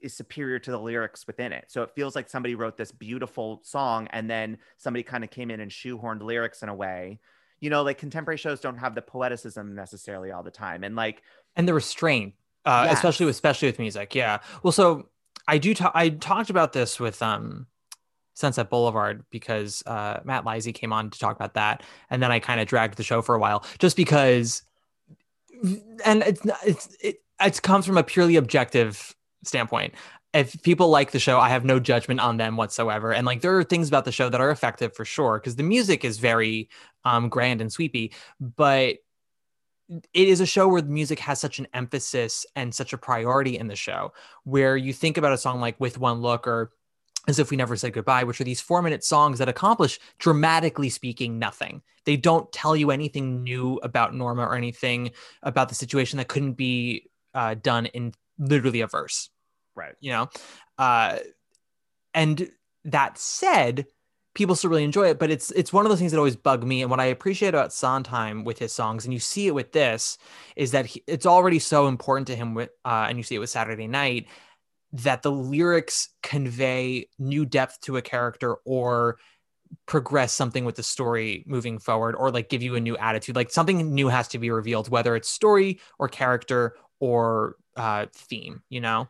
[0.00, 1.66] is superior to the lyrics within it.
[1.68, 5.50] So it feels like somebody wrote this beautiful song and then somebody kind of came
[5.50, 7.18] in and shoehorned lyrics in a way.
[7.60, 10.84] You know, like contemporary shows don't have the poeticism necessarily all the time.
[10.84, 11.22] And like
[11.56, 12.34] and the restraint,
[12.64, 12.98] uh, yes.
[12.98, 14.14] especially with especially with music.
[14.14, 14.38] Yeah.
[14.62, 15.08] Well, so
[15.50, 17.66] I do I talked about this with um
[18.34, 22.38] Sunset Boulevard because uh, Matt Lisey came on to talk about that, and then I
[22.38, 24.62] kind of dragged the show for a while just because,
[26.04, 29.94] and it's it's it, it comes from a purely objective standpoint.
[30.32, 33.58] If people like the show, I have no judgment on them whatsoever, and like there
[33.58, 36.68] are things about the show that are effective for sure because the music is very
[37.04, 38.98] um, grand and sweepy, but
[39.90, 43.58] it is a show where the music has such an emphasis and such a priority
[43.58, 44.12] in the show
[44.44, 46.72] where you think about a song like with one look or
[47.28, 50.88] as if we never said goodbye, which are these four minute songs that accomplish, dramatically
[50.88, 51.82] speaking, nothing.
[52.04, 55.10] They don't tell you anything new about Norma or anything
[55.42, 59.28] about the situation that couldn't be uh, done in literally a verse.
[59.74, 59.94] Right.
[60.00, 60.28] You know?
[60.78, 61.18] Uh,
[62.14, 62.50] and
[62.84, 63.86] that said,
[64.40, 66.64] people still really enjoy it, but it's it's one of those things that always bug
[66.64, 66.80] me.
[66.80, 70.16] And what I appreciate about Sondheim with his songs, and you see it with this,
[70.56, 73.38] is that he, it's already so important to him with, uh, and you see it
[73.38, 74.28] with Saturday Night
[74.94, 79.18] that the lyrics convey new depth to a character or
[79.84, 83.50] progress something with the story moving forward or like give you a new attitude like
[83.50, 88.80] something new has to be revealed whether it's story or character or uh theme you
[88.80, 89.06] know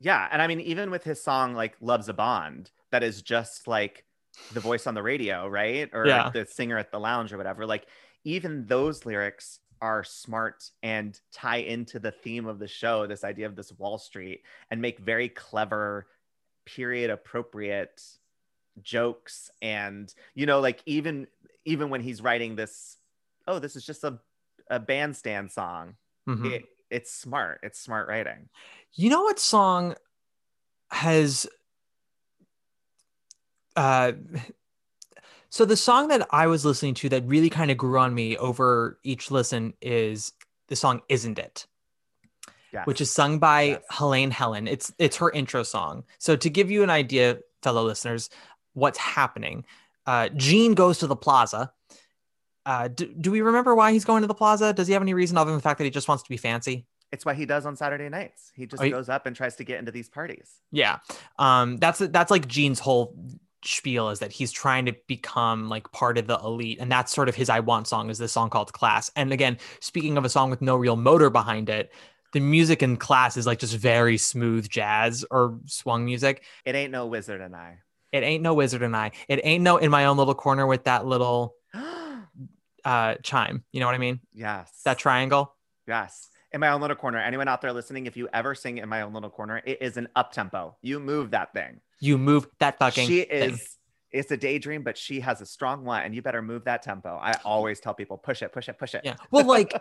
[0.00, 3.66] yeah and i mean even with his song like love's a bond that is just
[3.68, 4.04] like
[4.52, 5.88] the voice on the radio right?
[5.92, 6.30] Or yeah.
[6.30, 7.66] the singer at the lounge or whatever.
[7.66, 7.86] Like
[8.24, 13.46] even those lyrics are smart and tie into the theme of the show this idea
[13.46, 16.06] of this wall street and make very clever
[16.64, 18.02] period appropriate
[18.82, 19.50] jokes.
[19.62, 21.26] And you know like even
[21.64, 22.96] even when he's writing this
[23.48, 24.18] oh this is just a,
[24.70, 25.94] a bandstand song
[26.28, 26.46] mm-hmm.
[26.46, 27.60] it, it's smart.
[27.62, 28.48] It's smart writing.
[28.94, 29.94] You know what song
[30.90, 31.46] has
[33.76, 34.12] uh
[35.48, 38.36] so the song that I was listening to that really kind of grew on me
[38.36, 40.32] over each listen is
[40.68, 41.66] the song "Isn't It,"
[42.72, 42.86] yes.
[42.86, 43.82] which is sung by yes.
[43.90, 44.66] Helene Helen.
[44.66, 46.04] It's it's her intro song.
[46.18, 48.28] So to give you an idea, fellow listeners,
[48.74, 49.64] what's happening?
[50.06, 51.72] Uh, Gene goes to the plaza.
[52.64, 54.72] Uh, do, do we remember why he's going to the plaza?
[54.72, 56.36] Does he have any reason other than the fact that he just wants to be
[56.36, 56.86] fancy?
[57.12, 58.50] It's what he does on Saturday nights.
[58.54, 60.50] He just goes up and tries to get into these parties.
[60.72, 60.98] Yeah,
[61.38, 63.14] um, that's that's like Gene's whole
[63.66, 67.28] spiel is that he's trying to become like part of the elite and that's sort
[67.28, 69.10] of his i want song is this song called class.
[69.16, 71.92] And again speaking of a song with no real motor behind it
[72.32, 76.42] the music in class is like just very smooth jazz or swung music.
[76.66, 77.78] It ain't no wizard and i.
[78.12, 79.12] It ain't no wizard and i.
[79.26, 81.54] It ain't no in my own little corner with that little
[82.84, 83.64] uh chime.
[83.72, 84.20] You know what i mean?
[84.34, 84.70] Yes.
[84.84, 85.54] That triangle?
[85.86, 86.28] Yes.
[86.52, 87.18] In my own little corner.
[87.18, 89.96] Anyone out there listening if you ever sing in my own little corner it is
[89.96, 90.76] an up tempo.
[90.82, 93.06] You move that thing you move that fucking.
[93.06, 93.76] She is.
[94.12, 97.18] It's a daydream, but she has a strong one, and you better move that tempo.
[97.20, 99.02] I always tell people, push it, push it, push it.
[99.04, 99.16] Yeah.
[99.30, 99.72] Well, like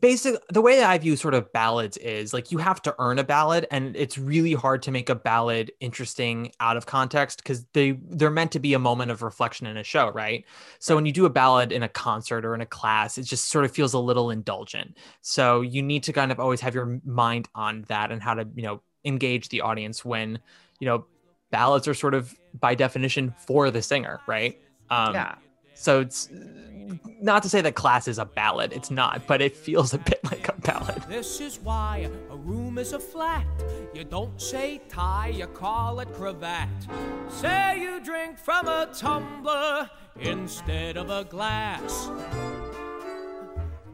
[0.00, 3.18] basic the way that I view sort of ballads is like you have to earn
[3.18, 7.64] a ballad, and it's really hard to make a ballad interesting out of context because
[7.74, 10.44] they they're meant to be a moment of reflection in a show, right?
[10.78, 10.96] So right.
[10.96, 13.66] when you do a ballad in a concert or in a class, it just sort
[13.66, 14.96] of feels a little indulgent.
[15.20, 18.48] So you need to kind of always have your mind on that and how to
[18.56, 20.40] you know engage the audience when
[20.80, 21.04] you know
[21.50, 24.60] ballads are sort of by definition for the singer, right?
[24.90, 25.34] Um, yeah.
[25.74, 26.28] So it's
[27.20, 30.20] not to say that class is a ballad, it's not, but it feels a bit
[30.24, 31.02] like a ballad.
[31.08, 33.46] This is why a room is a flat.
[33.94, 36.68] You don't say tie, you call it cravat.
[37.28, 42.10] Say you drink from a tumbler instead of a glass.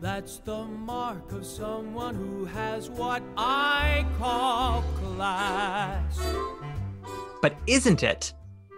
[0.00, 6.18] That's the mark of someone who has what I call class.
[7.42, 8.32] But isn't it?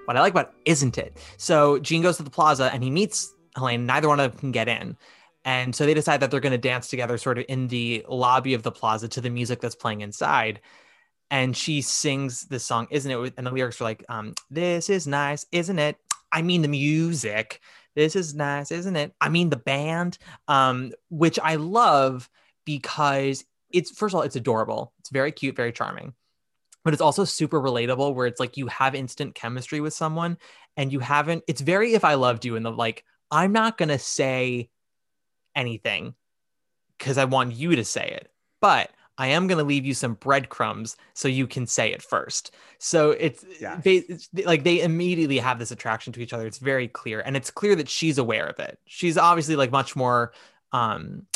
[0.07, 1.19] What I like about isn't it?
[1.37, 3.87] So Gene goes to the plaza and he meets Helene.
[3.87, 4.97] Neither one of them can get in.
[5.45, 8.55] And so they decide that they're going to dance together sort of in the lobby
[8.55, 10.61] of the plaza to the music that's playing inside.
[11.31, 13.35] And she sings this song, Isn't It?
[13.37, 15.97] And the lyrics are like, um, This is nice, isn't it?
[16.33, 17.61] I mean, the music.
[17.95, 19.15] This is nice, isn't it?
[19.21, 22.31] I mean, the band, um, which I love
[22.65, 24.93] because it's, first of all, it's adorable.
[25.01, 26.15] It's very cute, very charming
[26.85, 30.37] but it's also super relatable where it's like you have instant chemistry with someone
[30.77, 33.89] and you haven't it's very if i loved you and the like i'm not going
[33.89, 34.69] to say
[35.57, 36.15] anything
[36.99, 38.31] because i want you to say it
[38.61, 42.53] but I am going to leave you some breadcrumbs so you can say it first.
[42.79, 43.83] So it's, Yes.
[43.85, 46.47] they, it's like they immediately have this attraction to each other.
[46.47, 47.21] It's very clear.
[47.21, 48.79] And it's clear that she's aware of it.
[48.87, 50.33] She's obviously like much more
[50.73, 51.27] um,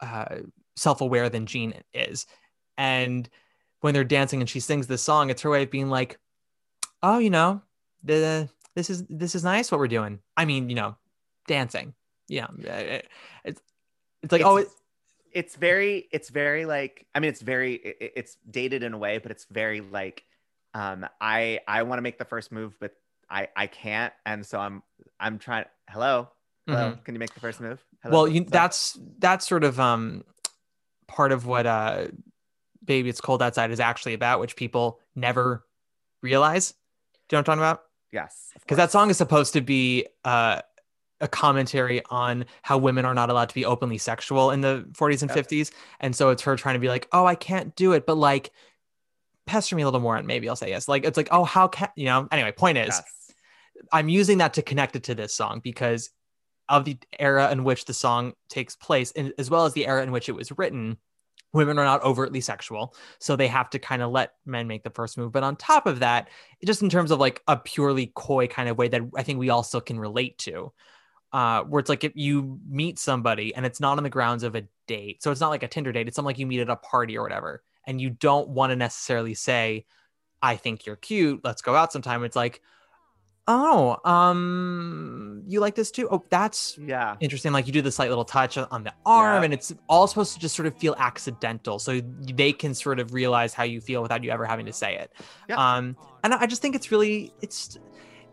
[0.00, 0.36] uh,
[0.76, 2.26] self aware than Jean is.
[2.78, 3.28] And
[3.86, 6.18] when they're dancing and she sings this song, it's her way of being like,
[7.04, 7.62] oh, you know,
[8.02, 10.18] the, this is this is nice what we're doing.
[10.36, 10.96] I mean, you know,
[11.46, 11.94] dancing.
[12.28, 13.08] Yeah, it-
[13.44, 13.62] it's
[14.22, 14.68] it's like oh, it,
[15.32, 18.98] it's very it's very like i mean it's very it- it- it's dated in a
[18.98, 20.24] way but it's very like
[20.74, 22.92] um i i want to make the first move but
[23.30, 24.82] i i can't and so i'm
[25.20, 26.28] i'm trying hello
[26.66, 27.04] hello Mhm.
[27.04, 28.12] can you make the first move hello?
[28.24, 30.24] well, you, that's that's sort of um
[31.06, 32.06] part of what uh
[32.86, 35.64] baby it's cold outside is actually about, which people never
[36.22, 36.72] realize.
[37.28, 37.82] Do you know what I'm talking about?
[38.12, 40.60] yes because that song is supposed to be uh,
[41.20, 45.22] a commentary on how women are not allowed to be openly sexual in the 40s
[45.22, 45.46] and Yep.
[45.48, 45.70] 50s
[46.00, 48.52] and so it's her trying to be like oh i can't do it but like
[49.46, 51.68] pester me a little more and maybe i'll say yes like it's like oh how
[51.68, 53.32] can you know anyway point is yes.
[53.92, 56.10] i'm using that to connect it to this song because
[56.68, 60.02] of the era in which the song takes place and as well as the era
[60.02, 60.96] in which it was written
[61.56, 64.90] women are not overtly sexual so they have to kind of let men make the
[64.90, 65.32] first move.
[65.32, 66.28] But on top of that
[66.64, 69.50] just in terms of like a purely coy kind of way that i think we
[69.50, 70.72] all still can relate to
[71.32, 74.54] uh where it's like if you meet somebody and it's not on the grounds of
[74.54, 76.70] a date so it's not like a tinder date it's something like you meet at
[76.70, 79.84] a party or whatever and you don't want to necessarily say
[80.42, 82.24] i think you're cute let's go out sometime.
[82.24, 82.62] It's like
[83.48, 88.08] oh um you like this too oh that's yeah interesting like you do the slight
[88.08, 89.44] little touch on the arm Yeah.
[89.44, 92.00] and it's all supposed to just sort of feel accidental so
[92.34, 95.12] they can sort of realize how you feel without you ever having to say it
[95.48, 95.56] Yeah.
[95.76, 97.78] um and i just think it's really it's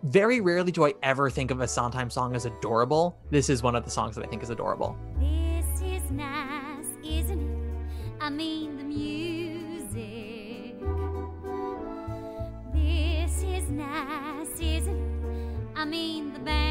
[0.03, 3.75] very rarely do i ever think of a sondheim song as adorable this is one
[3.75, 7.57] of the songs that i think is adorable This is nice, isn't it?
[8.19, 10.75] I mean the music.
[12.73, 15.02] This is nice, isn't it?
[15.83, 16.63] I mean the band.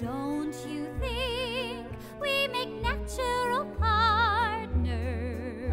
[0.00, 1.86] Don't you think
[2.18, 5.70] we make natural partners?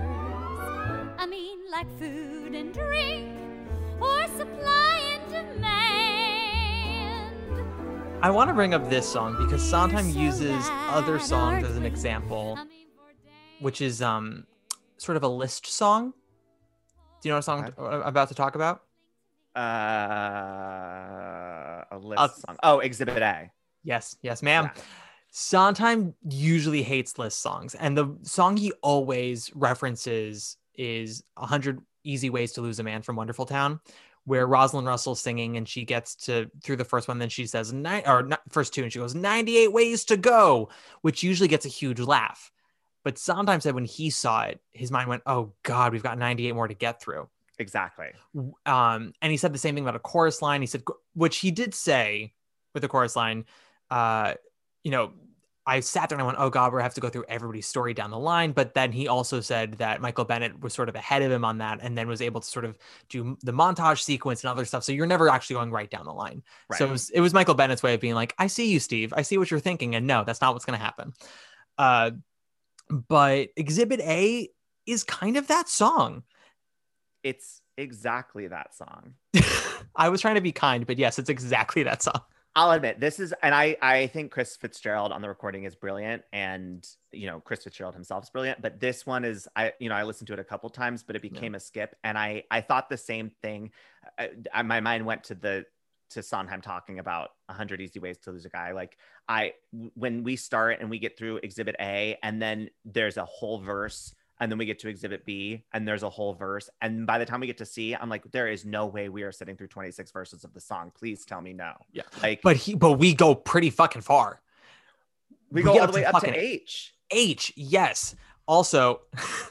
[1.18, 3.40] I mean, like food and drink,
[4.02, 5.64] or supply and demand.
[8.22, 12.60] i want to bring up this song because sondheim uses other songs as an example
[13.62, 14.46] which is um
[14.98, 16.12] sort of a list song
[17.22, 18.82] do you know what song I'm about to talk about
[19.56, 19.62] uh
[21.92, 23.52] a list Uh, song oh exhibit a
[23.84, 24.72] Yes, yes, ma'am.
[24.76, 24.82] Yeah.
[25.30, 32.54] Sondheim usually hates list songs, and the song he always references is "100 Easy Ways
[32.54, 33.80] to Lose a Man" from Wonderful Town,
[34.24, 37.72] where Rosalind Russell's singing, and she gets to through the first one, then she says
[37.74, 40.70] nine or not, first two, and she goes "98 ways to go,"
[41.02, 42.52] which usually gets a huge laugh.
[43.04, 46.54] But Sondheim said when he saw it, his mind went, "Oh God, we've got 98
[46.54, 47.30] more to get through."
[47.60, 48.08] Exactly.
[48.66, 50.62] Um and he said the same thing about a chorus line.
[50.62, 50.84] He said
[51.14, 52.34] which he did say
[52.74, 53.46] with the chorus line
[53.90, 54.34] uh
[54.84, 55.12] you know
[55.68, 57.94] i sat there and i went oh god we have to go through everybody's story
[57.94, 58.52] down the line.
[58.52, 61.60] But then he also said that michael bennett was sort of ahead of him on
[61.60, 62.78] that and then was able to sort of
[63.10, 64.84] do the montage sequence and other stuff.
[64.84, 66.44] So you're never actually going right down the line.
[66.74, 69.14] So it was, it was michael bennett's way of being like i see you steve.
[69.16, 69.96] I see what you're thinking.
[69.96, 71.14] And no that's not what's going to happen.
[71.78, 72.12] Uh
[72.90, 74.50] but exhibit a
[74.86, 76.24] is kind of that song
[77.26, 79.16] it's exactly that song
[79.96, 82.22] I was trying to be kind, but yes, it's exactly that song.
[82.58, 86.24] I'll admit this is, and I I think Chris Fitzgerald on the recording is brilliant,
[86.32, 88.62] and you know Chris Fitzgerald himself is brilliant.
[88.62, 91.16] But this one is, I you know I listened to it a couple times, but
[91.18, 93.72] it became a skip, and I I thought the same thing.
[94.18, 95.66] I, I- my mind went to the
[96.12, 98.72] to Sondheim talking about 100 easy ways to lose a guy.
[98.72, 98.98] Like
[99.28, 99.54] I
[99.96, 104.14] when we start and we get through Exhibit A, and then there's a whole verse.
[104.40, 106.70] And then we get to exhibit B and there's a whole verse.
[106.82, 109.24] And by the time we get to C, I'm like, there is no way we
[109.24, 110.92] are sitting through 26 verses of the song.
[110.94, 111.72] Please tell me no.
[111.94, 112.04] Yeah.
[112.22, 114.42] Like But he, but we go pretty fucking far.
[115.52, 116.94] we we go all up the way to up to H.
[117.12, 118.14] H, yes.
[118.46, 119.02] Also,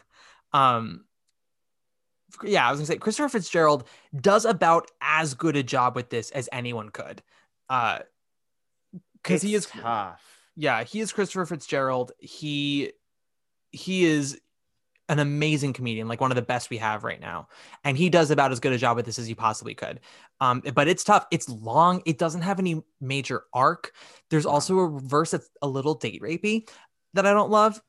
[0.53, 1.05] um,
[2.43, 3.85] yeah, I was gonna say Christopher Fitzgerald
[4.21, 7.23] does about as good a job with this as anyone could.
[7.71, 8.01] Uh,
[9.23, 10.23] because he is It's tough.
[10.57, 12.13] yeah, he is Christopher Fitzgerald.
[12.19, 12.93] He
[13.71, 14.39] he is
[15.09, 17.49] an amazing comedian, like one of the best we have right now.
[17.85, 20.01] And he does about as good a job with this as he possibly could.
[20.41, 21.27] Um, but it's tough.
[21.31, 22.03] It's long.
[22.07, 23.93] It doesn't have any major arc.
[24.31, 26.69] There's also a verse that's a little date rapey
[27.13, 27.81] that I don't love.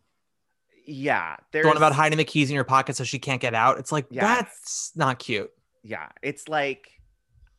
[0.88, 3.56] Yeah, The there's one about hiding the keys in your pocket so she can't get
[3.56, 3.80] out.
[3.80, 4.24] It's like Yes.
[4.24, 5.50] that's not cute.
[5.84, 6.90] Yeah, it's like,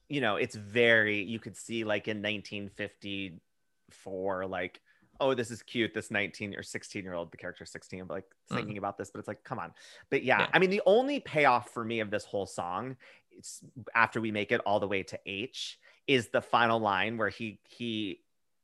[0.09, 1.25] you know, it's very.
[1.25, 4.81] You could see like in 1954, like
[5.21, 5.95] oh, this is cute.
[5.95, 8.57] This 19 or 16 year old, the character 16, like Mm.
[8.57, 9.73] thinking about this, but it's like, come on.
[10.11, 10.51] But yeah, Yeah.
[10.53, 12.97] I mean, the only payoff for me of this whole song,
[13.31, 13.63] it's
[13.95, 17.61] after we make it all the way to H, is the final line where he
[17.69, 18.23] he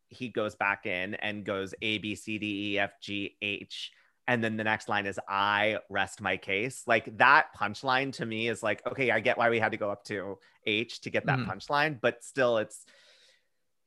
[0.09, 3.93] he goes back in and goes A B C D E F G H.
[4.29, 6.85] And then the next line is I rest my case.
[6.87, 9.91] Like that punchline to me is like, okay, I get why we had to go
[9.91, 11.47] up to H to get that Mhm.
[11.47, 12.87] punchline, but still it's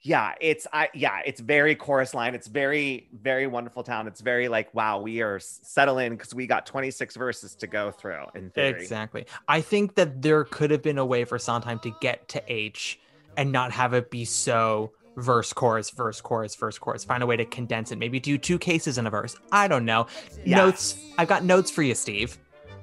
[0.06, 2.36] yeah, it's I yeah, it's very chorus line.
[2.36, 4.06] It's very very wonderful town.
[4.08, 8.26] It's very like wow, we are settling because we got 26 verses to go through
[8.36, 8.80] in theory.
[8.80, 9.26] Exactly.
[9.48, 13.00] I think that there could have been a way for Sondheim to get to H
[13.36, 17.04] and not have it be so verse chorus verse chorus verse chorus.
[17.04, 17.98] Find a way to condense it.
[17.98, 19.36] Maybe do two cases in a verse.
[19.52, 20.06] I don't know.
[20.46, 20.58] Yeah.
[20.58, 21.00] Notes.
[21.18, 22.38] I've got notes for you, Steve.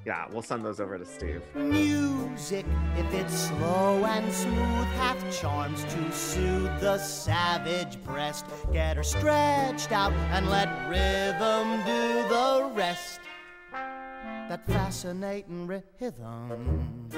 [0.04, 1.42] Yeah, we'll send those over to Steve.
[1.54, 8.46] Music, if it's slow and smooth, hath charms to soothe the savage breast.
[8.72, 13.20] Get her stretched out and let rhythm do the rest.
[13.72, 17.08] That fascinating rhythm.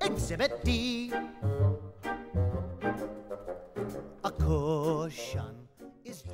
[0.00, 1.12] Exhibit D.
[4.24, 5.63] A cushion.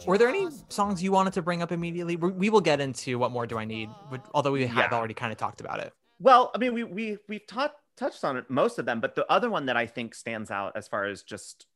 [0.06, 2.16] Were there any songs you wanted to bring up immediately?
[2.16, 3.88] We we will get into what more do I need,
[4.34, 4.96] although we have Yeah.
[4.98, 5.92] already kind of talked about it.
[6.18, 9.50] Well, I mean, we we we've taught touched on most of them, but the other
[9.50, 11.66] one that I think stands out as far as just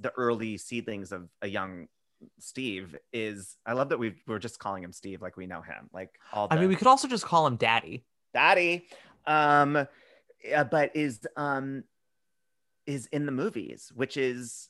[0.00, 1.88] the early seedlings of a young
[2.38, 5.88] Steve is I love that we we're just calling him Steve like we know him,
[5.92, 6.48] like all.
[6.50, 8.04] I mean, we could also just call him Daddy.
[8.34, 8.86] daddy
[9.26, 9.86] um
[10.44, 11.84] yeah, but is um
[12.86, 14.68] is in the movies which is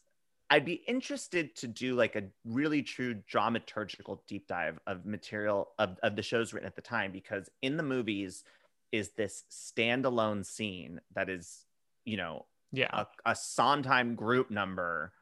[0.50, 5.96] i'd be interested to do like a really true dramaturgical deep dive of material of,
[6.02, 8.44] of the shows written at the time because in the movies
[8.92, 11.64] is this standalone scene that is
[12.04, 12.88] you know Yeah.
[12.92, 15.12] a, a Sondheim group number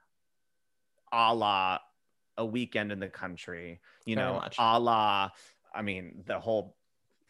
[1.12, 1.79] a la
[2.37, 4.57] a weekend in the country, you Very know, much.
[4.59, 5.31] a la,
[5.74, 6.76] I mean, the whole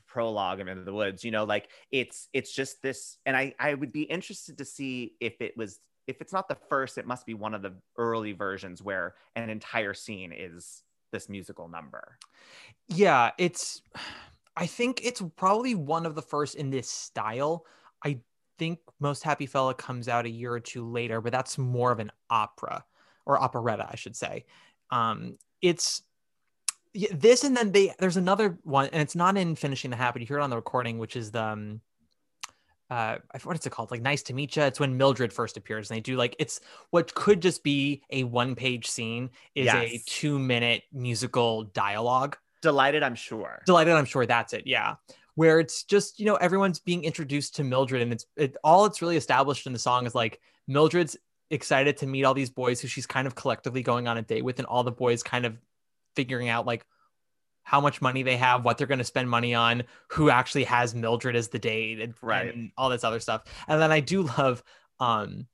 [0.07, 3.73] prologue of Into the Woods, you know, like it's it's just this, and I I
[3.75, 7.27] would be interested to see if it was if it's not the first, it must
[7.27, 10.83] be one of the early versions where an entire scene is
[11.13, 12.19] this musical number.
[12.89, 13.83] Yeah, it's
[14.57, 17.67] I think it's probably one of the first in this style.
[18.05, 18.19] I
[18.59, 22.01] think Most Happy Fella comes out a year or two later, but that's more of
[22.01, 22.85] an opera
[23.27, 24.47] or operetta, I should say.
[24.91, 26.03] Um it's
[27.13, 30.19] this and then they there's another one and it's not in finishing the hat.
[30.19, 31.81] You hear it on the recording, which is the um,
[32.91, 33.91] uh I forget what it's called?
[33.91, 36.61] Like nice to meet you it's when mildred first appears and they do like it's
[36.91, 42.37] what could just be a one page scene is a two minute musical dialogue.
[42.63, 43.63] Delighted, I'm sure.
[43.67, 44.97] delighted i'm sure that's it yeah.
[45.37, 49.01] Where it's just you know everyone's being introduced to mildred and it's it all it's
[49.01, 51.17] really established in the song is like mildred's
[51.51, 54.45] excited to meet all these boys who she's kind of collectively going on a date
[54.45, 55.57] with and all the boys kind of
[56.17, 56.85] figuring out like
[57.69, 60.95] how much money they have what they're going to spend money on who actually has
[60.95, 62.55] mildred as the date and, Right.
[62.55, 64.63] and all this other stuff and then i do love
[65.01, 65.47] um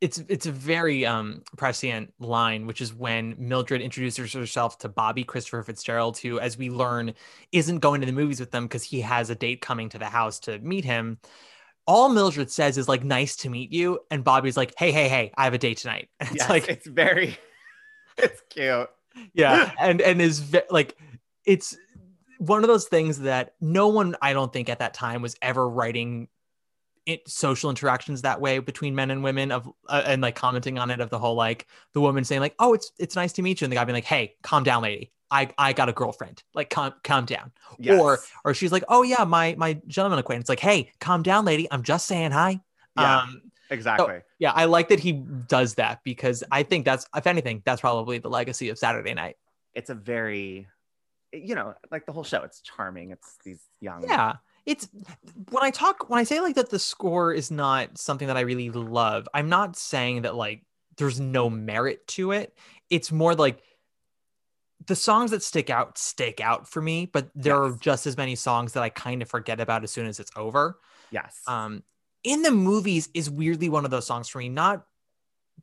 [0.00, 5.24] it's it's a very um prescient line which is when mildred introduces herself to bobby
[5.24, 7.12] christopher fitzgerald who as we learn
[7.50, 10.06] isn't going to the movies with them because he has a date coming to the
[10.06, 11.18] house to meet him
[11.86, 15.32] all mildred says is like nice to meet you and bobby's like hey hey hey
[15.36, 17.36] i have a date tonight it's Yes, like it's very,
[18.16, 18.88] it's cute.
[19.32, 20.96] Yeah and and is ve- like
[21.44, 21.76] it's
[22.38, 25.68] one of those things that no one i don't think at that time was ever
[25.68, 26.28] writing
[27.06, 30.90] it, social interactions that way between men and women of uh, and like commenting on
[30.90, 33.60] it of the whole like the woman saying like oh it's it's nice to meet
[33.60, 35.12] you and the guy being like hey calm down lady.
[35.32, 36.42] I i got a girlfriend.
[36.54, 37.52] Like calm calm down.
[37.78, 38.00] Yes.
[38.00, 40.48] or or she's like oh yeah my my gentleman acquaintance.
[40.48, 41.68] Like hey calm down lady.
[41.70, 42.60] I'm just saying hi.
[42.98, 43.20] Yeah.
[43.20, 44.20] um exactly.
[44.38, 48.18] yeah i like that he does that because i think that's if anything that's probably
[48.18, 49.36] the legacy of saturday night.
[49.74, 50.66] It's a very
[51.32, 53.10] you know like the whole show it's charming.
[53.10, 54.34] It's these young yeah
[54.66, 54.88] it's
[55.50, 58.40] when i talk when i say like that the score is not something that i
[58.40, 60.64] really love i'm not saying that like
[61.00, 62.54] there's no merit to it.
[62.90, 63.62] It's more like
[64.86, 68.34] the songs that stick out stick out for me but there are just as many
[68.34, 70.78] songs that i kind of forget about as soon as it's over.
[71.10, 71.40] Yes.
[71.46, 71.82] Um
[72.24, 74.84] in the movies is weirdly one of those songs for me not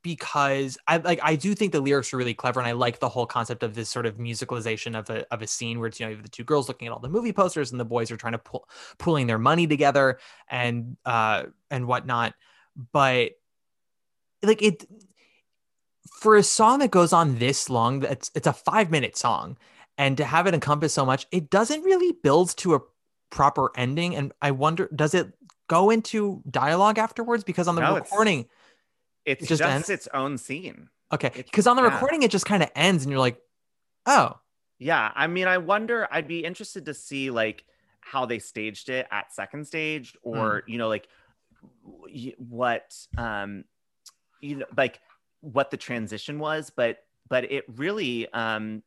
[0.03, 3.09] because i like i do think the lyrics are really clever and i like the
[3.09, 6.05] whole concept of this sort of musicalization of a, of a scene where it's you
[6.05, 8.11] know you have the two girls looking at all the movie posters and the boys
[8.11, 12.33] are trying to pull pulling their money together and uh and whatnot.
[12.91, 13.31] But
[14.43, 14.85] like it
[16.19, 19.57] for a song that goes on this long that's it's a five minute song
[19.97, 22.79] and to have it encompass so much it doesn't really build to a
[23.29, 25.33] proper ending and i wonder does it
[25.68, 28.47] go into dialogue afterwards because on the No, recording
[29.26, 29.89] It's It just just, ends?
[29.89, 30.89] its own scene.
[31.11, 31.93] Okay, because on the yeah.
[31.93, 33.38] recording it just kind of ends, and you're like,
[34.05, 34.38] oh,
[34.80, 36.07] Yeah, I mean, I wonder.
[36.11, 37.63] I'd be interested to see like
[38.01, 40.72] how they staged it at second stage, or Hmm.
[40.72, 41.07] you know, like
[42.38, 43.63] what, um,
[44.41, 44.99] you know, like
[45.41, 46.70] what the transition was.
[46.70, 46.99] But
[47.30, 48.84] but it really, um,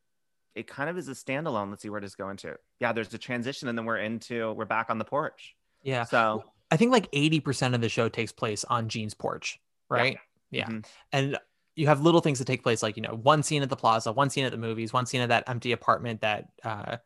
[0.54, 1.70] it kind of is a standalone.
[1.70, 2.56] Let's see where does go into.
[2.80, 5.54] Yeah, there's a transition, and then we're into we're back on the porch.
[5.82, 6.04] yeah.
[6.04, 9.58] So I think like 80% of the show takes place on Jean's porch,
[9.88, 10.18] right?
[10.50, 10.66] Yeah.
[10.68, 10.86] Mhm.
[11.12, 11.38] And
[11.76, 14.12] you have little things that take place, like, you know, one scene at the plaza,
[14.12, 16.98] one scene at the movies, one scene at that empty apartment that, uh,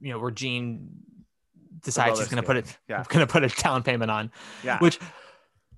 [0.00, 0.90] you know, where Jean
[1.82, 3.04] decides she's going to put it, Yeah.
[3.08, 4.30] going to put a down payment on,
[4.62, 4.98] yeah, which,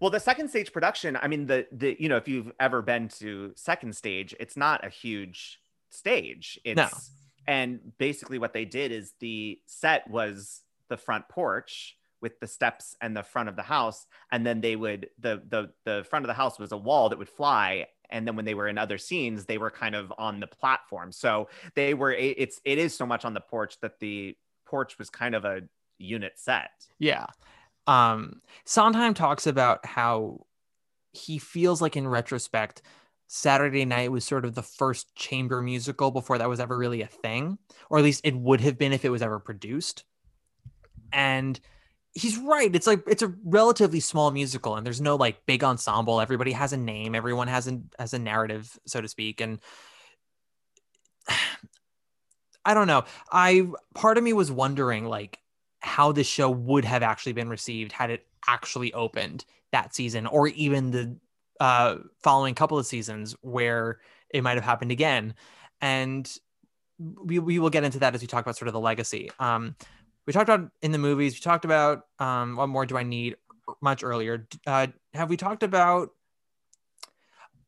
[0.00, 3.08] Well, the second stage production, I mean, the the you know, if you've ever been
[3.20, 5.60] to second stage, it's not a huge
[5.90, 6.58] stage.
[6.64, 6.88] It's No.
[7.46, 12.96] and basically what they did is the set was the front porch with the steps
[13.00, 16.28] and the front of the house, and then they would the the the front of
[16.28, 17.86] the house was a wall that would fly.
[18.10, 21.12] And then when they were in other scenes, they were kind of on the platform.
[21.12, 24.98] So they were it- it's it is so much on the porch that the porch
[24.98, 25.62] was kind of a
[25.98, 26.70] unit set.
[26.98, 27.26] yeah.
[27.86, 30.46] Um, Sondheim talks about how
[31.12, 32.80] he feels like in retrospect,
[33.26, 37.06] Saturday Night was sort of the first chamber musical before that was ever really a
[37.06, 37.58] thing,
[37.90, 40.04] or at least it would have been if it was ever produced.
[41.12, 41.58] And
[42.14, 42.74] he's right.
[42.74, 46.20] It's like it's a relatively small musical, and there's no like big ensemble.
[46.20, 47.14] Everybody has a name.
[47.14, 49.40] Everyone has a has a narrative, so to speak.
[49.40, 49.60] And
[52.64, 53.04] I don't know.
[53.30, 55.38] I part of me was wondering like
[55.80, 60.48] how this show would have actually been received had it actually opened that season, or
[60.48, 61.16] even the
[61.60, 63.98] uh, following couple of seasons where
[64.30, 65.34] it might have happened again.
[65.80, 66.30] And
[66.98, 69.30] we, we will get into that as we talk about sort of the legacy.
[69.38, 69.74] Um,
[70.26, 73.36] we talked about in the movies, we talked about um, what more do I need
[73.80, 74.46] much earlier.
[74.66, 76.10] Uh, have we talked about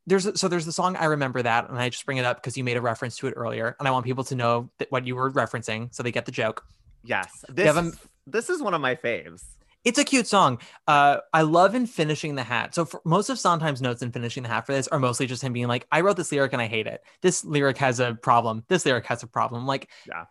[0.06, 2.56] there's so there's the song I remember that, and I just bring it up because
[2.56, 5.06] you made a reference to it earlier, and I want people to know that what
[5.06, 6.64] you were referencing so they get the joke.
[7.04, 7.44] Yes.
[7.48, 9.42] This, a- is, this is one of my faves.
[9.84, 10.58] It's a cute song.
[10.88, 12.74] Uh, I love in finishing the hat.
[12.74, 15.42] So for most of Sondheim's notes in finishing the hat for this are mostly just
[15.42, 17.02] him being like, "I wrote this lyric and I hate it.
[17.22, 18.64] This lyric has a problem.
[18.68, 20.24] This lyric has a problem." Like, Yeah.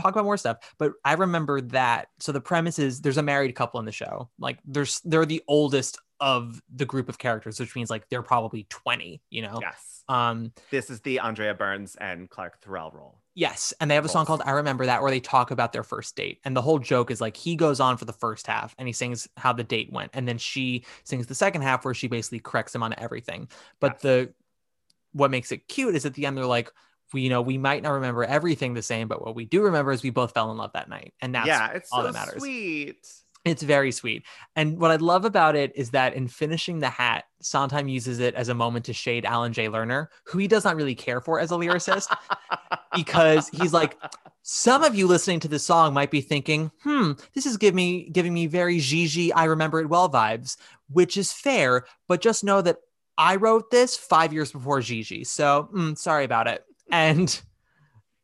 [0.00, 0.58] Talk about more stuff.
[0.78, 2.08] But I remember that.
[2.18, 4.30] So the premise is there's a married couple in the show.
[4.38, 8.66] Like, there's they're the oldest of the group of characters, which means like they're probably
[8.68, 9.22] 20.
[9.30, 9.58] You know.
[9.60, 10.04] Yes.
[10.08, 10.52] Um.
[10.70, 13.18] This is the Andrea Burns and Clarke Thorell role.
[13.34, 15.84] Yes, and they have a song called "I Remember That" where they talk about their
[15.84, 18.74] first date, and the whole joke is like he goes on for the first half
[18.76, 21.94] and he sings how the date went, and then she sings the second half where
[21.94, 23.48] she basically corrects him on everything.
[23.78, 24.02] But Yes.
[24.02, 24.34] the
[25.12, 26.72] what makes it cute is at the end they're like,
[27.12, 29.92] we you know we might not remember everything the same, but what we do remember
[29.92, 32.12] is we both fell in love that night, and that's yeah, it's all so that
[32.12, 32.40] matters.
[32.40, 33.06] sweet.
[33.44, 34.24] It's very sweet.
[34.54, 38.34] And what I love about it is that in finishing the hat, Sondheim uses it
[38.34, 39.68] as a moment to shade Alan J.
[39.68, 42.14] Lerner, who he does not really care for as a lyricist,
[42.94, 43.96] because he's like,
[44.42, 48.10] some of you listening to this song might be thinking, hmm, this is giving me
[48.10, 50.58] giving me very Gigi, I remember it well vibes,
[50.90, 52.76] which is fair, but just know that
[53.16, 55.24] I wrote this five years before Gigi.
[55.24, 56.64] So mm, sorry about it.
[56.92, 57.40] And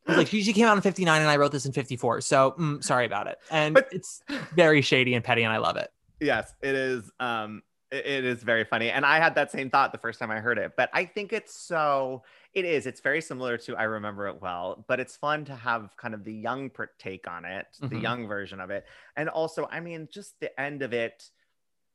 [0.07, 2.21] like Gigi came out in 59 and I wrote this in 54.
[2.21, 3.37] So mm, sorry about it.
[3.51, 4.21] And But- it's
[4.55, 5.91] very shady and petty and I love it.
[6.19, 7.11] yes, it is.
[7.19, 7.61] Um,
[7.91, 10.39] it- it is very funny, and I had that same thought the first time I
[10.41, 10.73] heard it.
[10.75, 12.23] But I think it's so.
[12.53, 12.85] It is.
[12.85, 16.25] It's very similar to I remember it well, but it's fun to have kind of
[16.25, 18.01] the young take on it, the Mhm.
[18.01, 21.29] young version of it, and also, I mean, just the end of it.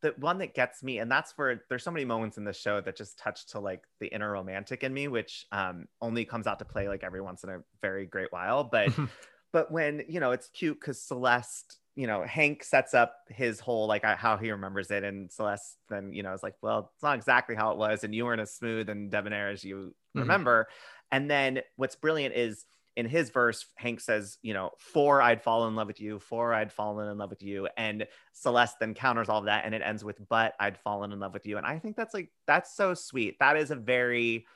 [0.03, 2.80] The one that gets me, and that's where there's so many moments in the show
[2.80, 6.59] that just touch to like the inner romantic in me, which um, only comes out
[6.59, 8.64] to play like every once in a very great while.
[8.64, 8.92] But
[9.53, 13.86] but when you know it's cute because celeste you know hank sets up his whole
[13.86, 17.03] like uh, how he remembers it and celeste then you know is like well it's
[17.03, 20.20] not exactly how it was and you weren't as smooth and debonair as you Mhm.
[20.20, 20.68] remember
[21.11, 22.64] and then what's brilliant is
[22.97, 26.53] in his verse hank says you know four, i'd fallen in love with you four,
[26.55, 29.82] i'd fallen in love with you and celeste then counters all of that and it
[29.82, 32.74] ends with but i'd fallen in love with you and i think that's like that's
[32.76, 34.47] so sweet that is a very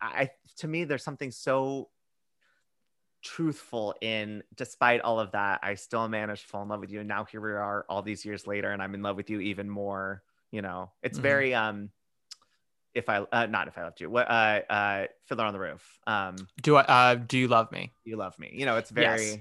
[0.00, 1.88] I to me there's something so
[3.22, 6.98] truthful in despite all of that i still managed to fall in love with you
[7.00, 9.40] and now here we are all these years later and i'm in love with you
[9.40, 11.22] even more you know it's Mhm.
[11.22, 11.90] very um
[12.94, 15.98] if i uh, not if i loved you what uh uh fiddler on the roof
[16.06, 17.92] um Do I uh do you love me?
[18.04, 19.38] you love me you know it's very Yes.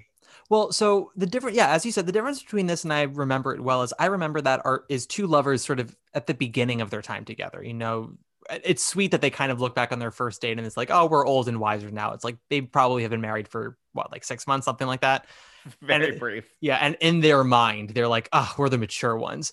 [0.50, 3.54] Well, so the different, yeah, as you said, the difference between this and I remember
[3.54, 6.82] it well is I remember that art is two lovers sort of at the beginning
[6.82, 7.64] of their time together.
[7.64, 8.18] You know,
[8.50, 10.90] it's sweet that they kind of look back on their first date and it's like,
[10.92, 12.14] oh, we're old and wiser now.
[12.14, 15.28] It's like they probably have been married for what, like six months, something like that.
[15.82, 16.50] Very And- brief.
[16.62, 19.52] Yeah, and in their mind, they're like, oh, we're the mature ones.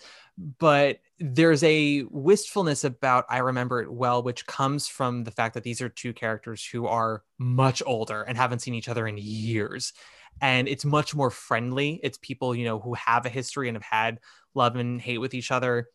[0.59, 5.65] But there's a wistfulness about I remember it well, which comes from the fact that
[5.65, 9.93] these are two characters who are much older and haven't seen each other in years.
[10.41, 12.01] And it's much more friendly.
[12.03, 14.21] It's people, you know, who have a history and have had
[14.55, 15.89] love and hate with each other,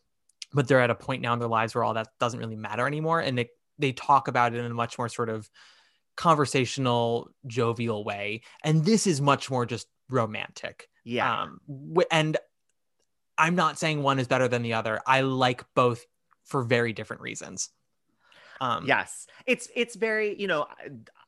[0.52, 2.86] but they're at a point now in their lives where all that doesn't really matter
[2.86, 3.18] anymore.
[3.18, 3.48] And they
[3.80, 5.50] they talk about it in a much more sort of
[6.16, 8.42] conversational, jovial way.
[8.64, 10.88] And this is much more just romantic.
[11.04, 11.42] Yeah.
[11.42, 11.60] Um,
[12.10, 12.36] and
[13.38, 15.00] I'm not saying one is better than the other.
[15.06, 16.04] I like both
[16.44, 17.70] for very different reasons.
[18.58, 20.62] Um, yes it's it's very you know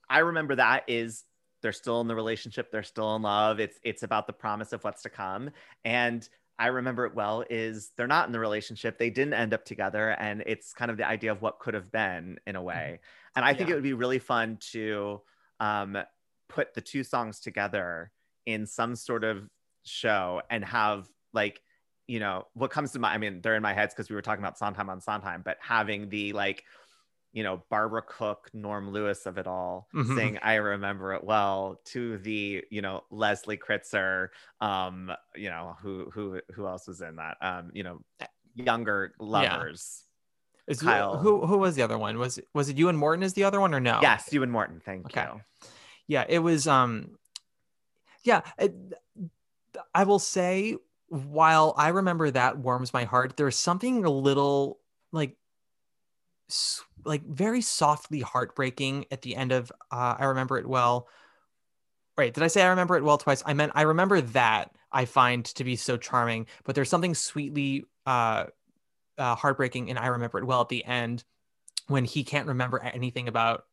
[0.08, 1.24] I, I remember that is
[1.60, 4.82] they're still in the relationship they're still in love it's it's about the promise of
[4.82, 5.50] what's to come
[5.84, 6.26] and
[6.58, 10.08] i remember it well is they're not in the relationship they didn't end up together
[10.12, 12.98] and it's kind of the idea of what could have been in a way
[13.36, 13.74] and i think Yeah.
[13.74, 15.20] it would be really fun to
[15.60, 15.98] um
[16.48, 18.10] put the two songs together
[18.48, 19.46] in some sort of
[19.84, 21.60] show and have like
[22.06, 24.22] you know what comes to my i mean they're in my heads because we were
[24.22, 26.64] talking about sondheim on sondheim but having the like
[27.34, 30.14] you know barbara cook norm lewis of it all Mhm.
[30.16, 34.28] saying i remember it well to the you know leslie kritzer
[34.62, 38.00] um you know who who who else was in that um you know
[38.54, 40.04] younger lovers
[40.66, 41.18] Is, Kyle.
[41.18, 42.18] Who who was the other one?
[42.18, 44.00] Was was it Euan Morton is the other one or no?
[44.02, 45.22] yes Euan Morton thank Okay.
[45.22, 45.40] you
[46.08, 47.18] Yeah, it was um
[48.28, 48.74] yeah, it,
[49.94, 50.76] I will say
[51.08, 54.80] while I remember that warms my heart, there's something a little
[55.12, 55.34] like
[57.04, 61.08] like very softly heartbreaking at the end of uh, I remember it well.
[62.18, 63.42] Right, did I say I remember it well twice?
[63.46, 67.84] I meant I remember that I find to be so charming, but there's something sweetly
[68.04, 68.44] uh,
[69.16, 71.24] uh heartbreaking and I remember it well at the end
[71.86, 73.64] when he can't remember anything about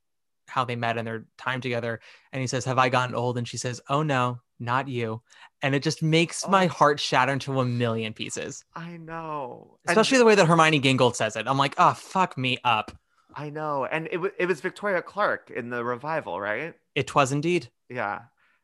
[0.48, 2.00] how they met and their time together
[2.32, 5.22] and he says have i gotten old and she says oh no not you.
[5.62, 6.70] And it just makes my Oh.
[6.70, 8.64] heart shatter into a million pieces.
[8.76, 9.78] I know.
[9.88, 11.48] And- especially the way that hermione gingold says it.
[11.48, 12.92] I'm like oh fuck me up.
[13.36, 13.86] I know.
[13.86, 16.74] And it, wa- it was victoria clark in the revival right?
[16.96, 17.70] It was indeed.
[17.90, 18.22] Yeah.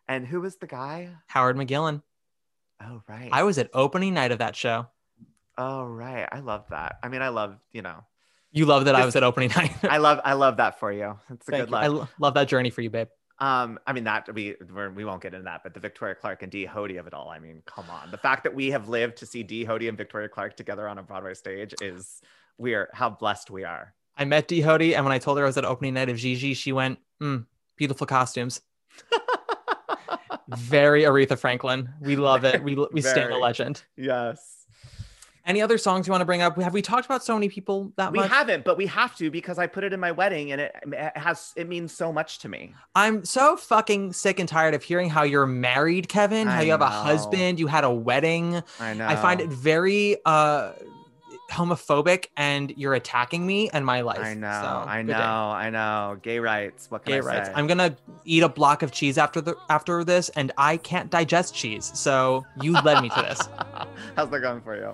[0.07, 1.09] And who was the guy?
[1.27, 2.01] Howard McGillin.
[2.83, 3.29] Oh right.
[3.31, 4.87] I was at opening night of that show.
[5.57, 6.27] Oh right.
[6.31, 6.97] I love that.
[7.03, 8.03] I mean i love you know.
[8.53, 9.71] You love that i was at opening night.
[9.83, 11.17] I love i love that for you.
[11.29, 11.75] It's a Thank good you.
[11.77, 13.07] i lo- love that journey for you babe
[13.41, 16.43] Um, I mean that we we're, we won't get into that, but the Victoria Clark
[16.43, 17.29] and Dee Hoty of it all.
[17.29, 19.97] I mean, come on, the fact that we have lived to see Dee Hoty and
[19.97, 22.21] Victoria Clark together on a Broadway stage is
[22.59, 23.95] we're how blessed we are.
[24.15, 26.17] i met dee Hoty, and when i told her i was at opening night of
[26.17, 27.43] gigi she went mm,
[27.77, 28.61] beautiful costumes.
[30.49, 31.89] Very aretha franklin.
[31.99, 32.63] We love it.
[32.63, 33.83] We, we stand a legend.
[33.97, 34.60] Yes,
[35.45, 36.59] Any other songs you want to bring up?
[36.61, 38.29] Have we talked about so many people that we much?
[38.29, 41.17] haven't, but we have to because I put it in my wedding, and it, it
[41.17, 42.75] has it means so much to me.
[42.95, 46.47] I'm so fucking sick and tired of hearing how you're married, Kevin.
[46.47, 48.61] How I you have a husband, you had a wedding.
[48.79, 49.07] I know.
[49.07, 50.73] I find it very uh
[51.51, 54.19] homophobic, and you're attacking me and my life.
[54.19, 54.59] I know.
[54.61, 55.13] So, I know.
[55.13, 55.19] day.
[55.19, 56.17] I know.
[56.21, 56.89] Gay rights.
[56.89, 57.47] What can Gay I rights.
[57.49, 57.53] say?
[57.55, 57.95] I'm gonna
[58.25, 61.91] eat a block of cheese after the after this, and I can't digest cheese.
[61.93, 63.49] So you led me to this.
[64.15, 64.93] How's that going for you?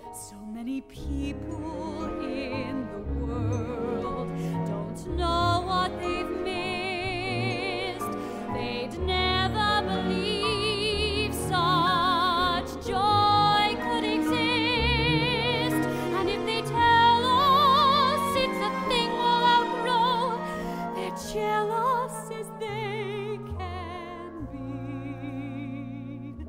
[0.58, 4.28] Many people in the world
[4.66, 8.12] don't know what they've missed.
[8.56, 15.84] They'd never believe such joy could exist.
[16.18, 20.42] And if they tell us it's a thing we'll outgrow,
[20.96, 26.46] they're jealous as they can be.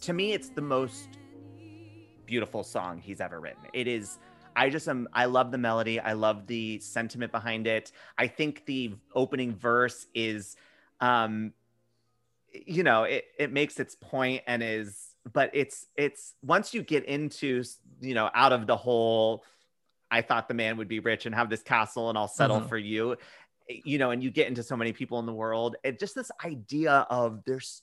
[0.00, 1.19] To me it's the most
[2.30, 3.64] beautiful song he's ever written.
[3.74, 4.18] It is
[4.56, 5.98] i just am i love the melody.
[5.98, 7.90] I love the sentiment behind it.
[8.16, 10.56] I think the opening verse is
[11.00, 11.52] um
[12.52, 17.04] you know it, it makes its point and is but it's it's once you get
[17.04, 17.62] into
[18.00, 19.44] you know out of the whole
[20.10, 22.68] i thought the man would be rich and have this castle and i'll settle Mhm.
[22.68, 23.16] for you
[23.68, 26.30] you know and you get into so many people in the world it just this
[26.44, 27.82] idea of there's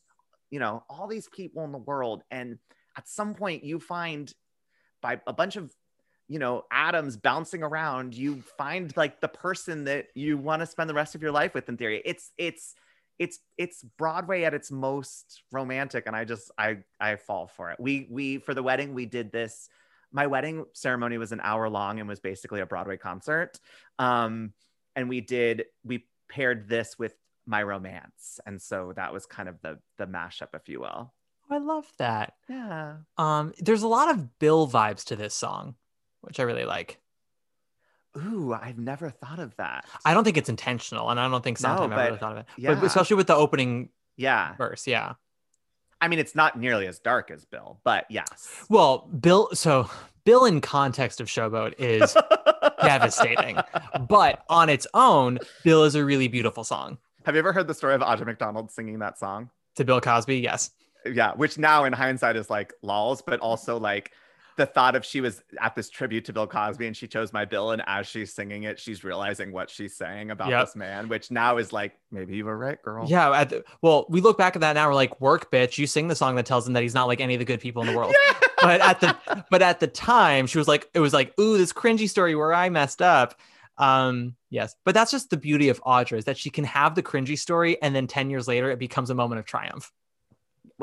[0.50, 2.58] you know all these people in the world and
[2.98, 4.34] at some point you find
[5.02, 5.72] by a bunch of
[6.28, 10.90] you know atoms bouncing around you find like the person that you want to spend
[10.90, 12.02] the rest of your life with in theory.
[12.04, 12.76] It's it's
[13.20, 17.80] it's it's broadway at its most romantic and i just i i fall for it.
[17.80, 19.70] We we for the wedding we did this.
[20.12, 23.60] My wedding ceremony was an hour long and was basically a broadway concert.
[24.00, 24.54] Um
[24.96, 27.16] and we did we paired this with
[27.46, 28.42] my romance.
[28.46, 31.14] And so that was kind of the the mashup if you will
[31.50, 32.34] I love that.
[32.50, 35.76] yeah Um, there's a lot of Bill vibes to this song,
[36.22, 37.00] which I really like.
[38.18, 39.86] Ooh, I've never thought of that.
[40.04, 42.38] I don't think it's intentional, and I don't think Sondheim ever but- really thought of
[42.40, 42.46] it.
[42.58, 42.74] yeah.
[42.74, 44.56] But especially with the opening Yeah.
[44.56, 45.14] verse, yeah.
[46.02, 48.66] I mean, it's not nearly as dark as Bill, but yes.
[48.70, 49.50] Well, Bill.
[49.54, 49.90] So
[50.26, 52.16] Bill, in context of Showboat, is
[52.82, 53.58] devastating,
[54.08, 56.98] but on its own, Bill is a really beautiful song.
[57.26, 59.50] Have you ever heard the story of Audra McDonald singing that song?
[59.76, 60.72] To Bill Cosby, yes.
[61.06, 64.12] Yeah, which now in hindsight is like lols, but also like
[64.58, 67.46] the thought of she was at this tribute to Bill Cosby and she chose my
[67.46, 70.66] Bill, and as she's singing it, she's realizing what she's saying about Yep.
[70.66, 73.06] this man, which now is like maybe you were right, girl.
[73.08, 73.32] Yeah.
[73.32, 74.88] At the, well, we look back at that now.
[74.88, 75.78] We're like, work, bitch.
[75.78, 77.60] You sing the song that tells him that he's not like any of the good
[77.60, 78.14] people in the world.
[78.60, 81.72] But at the but at the time, she was like, it was like, ooh, this
[81.72, 83.40] cringy story where I messed up.
[83.78, 87.04] Um, yes, but that's just the beauty of Audra is that she can have the
[87.04, 89.92] cringy story, and then ten years later, it becomes a moment of triumph.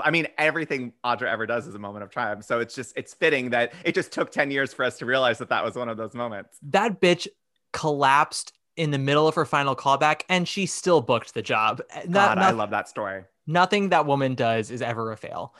[0.02, 2.44] I mean, everything Audra ever does is a moment of triumph.
[2.44, 5.38] So it's just it's fitting that it just took ten years for us to realize
[5.38, 6.58] that that was one of those moments.
[6.62, 7.28] That bitch
[7.72, 11.80] collapsed in the middle of her final callback, and she still booked the job.
[12.08, 13.24] Not- God, I love that story.
[13.46, 15.54] nothing that woman does is ever a fail.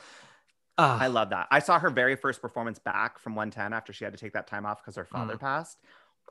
[0.77, 1.47] Ah, I love that.
[1.51, 4.47] I saw her very first performance back from 110 after she had to take that
[4.47, 5.09] time off because her Mm.
[5.11, 5.77] father passed.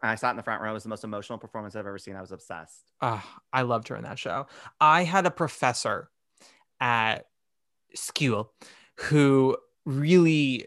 [0.02, 0.70] And I sat in the front row.
[0.70, 2.16] It was the most emotional performance I've ever seen.
[2.16, 2.85] I was obsessed.
[3.01, 3.24] Ah,
[3.55, 4.47] I loved her in that show.
[4.81, 6.10] I had a professor
[6.81, 7.26] at
[7.95, 8.53] school
[8.97, 10.66] who really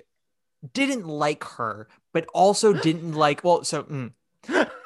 [0.73, 3.43] didn't like her, but also didn't like.
[3.43, 4.11] Well, so mm.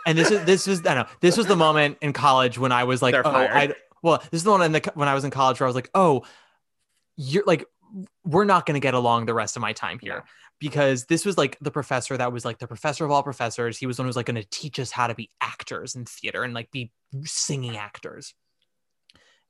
[0.05, 2.83] and this is this was I know this was the moment in college when I
[2.83, 3.71] was like, They're oh, fired.
[3.71, 5.69] I well, this is the one in the when I was in college where I
[5.69, 6.23] was like, oh,
[7.15, 7.65] you're like,
[8.23, 10.23] we're not going to get along the rest of my time here.
[10.59, 13.77] Because this was like the professor that was like the professor of all professors.
[13.77, 16.05] He was one who was like going to teach us how to be actors in
[16.05, 16.91] theater and like be
[17.23, 18.35] singing actors.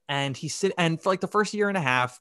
[0.08, 2.20] And he sit and for like the first year and a half,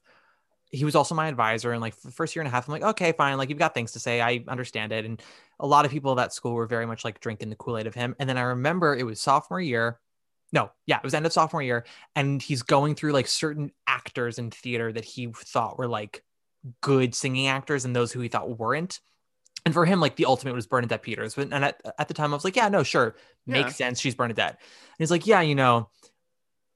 [0.71, 1.71] he was also my advisor.
[1.71, 3.37] And like for the first year and a half, I'm like, okay, fine.
[3.37, 4.21] Like you've got things to say.
[4.21, 5.05] I understand it.
[5.05, 5.21] And
[5.59, 7.93] a lot of people at that school were very much like drinking the Kool-Aid of
[7.93, 8.15] him.
[8.19, 9.99] And then I remember it was sophomore year.
[10.53, 11.85] No, yeah, it was end of sophomore year.
[12.15, 16.23] And he's going through like certain actors in theater that he thought were like
[16.81, 18.99] good singing actors and those who he thought weren't.
[19.65, 21.35] And for him, like the ultimate was Bernadette Peters.
[21.35, 23.15] But and at, at the time I was like, yeah, no, sure.
[23.45, 23.87] Makes Yeah.
[23.87, 23.99] sense.
[23.99, 24.51] She's Bernadette.
[24.59, 25.89] And he's like, yeah, you know,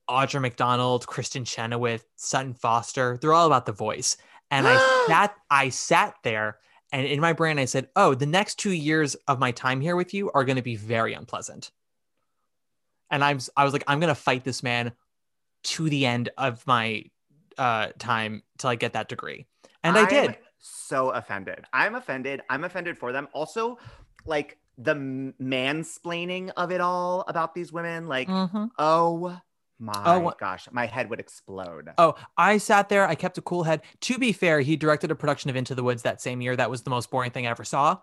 [0.09, 4.17] Audra McDonald, Kristin Chenoweth, Sutton Foster, they're all about the voice.
[4.51, 4.77] And I
[5.07, 6.57] sat, I sat there
[6.91, 9.95] and in my brain I said, Oh, the next two years of my time here
[9.95, 11.71] with you are going to be very unpleasant.
[13.11, 14.91] And I'm I was like, I'm gonna fight this man
[15.63, 17.03] to the end of my
[17.57, 19.45] uh time till I get that degree.
[19.83, 20.37] And I I'm did.
[20.57, 21.65] So offended.
[21.71, 22.41] I'm offended.
[22.49, 23.27] I'm offended for them.
[23.33, 23.77] Also,
[24.25, 28.07] like the mansplaining of it all about these women.
[28.07, 28.69] Like, Mhm.
[28.79, 29.39] oh
[29.79, 31.89] my Oh, gosh, my head would explode.
[31.97, 33.07] Oh, I sat there.
[33.07, 33.81] I kept a cool head.
[34.01, 36.55] To be fair, he directed a production of Into the Woods that same year.
[36.55, 37.97] That was the most boring thing I ever saw.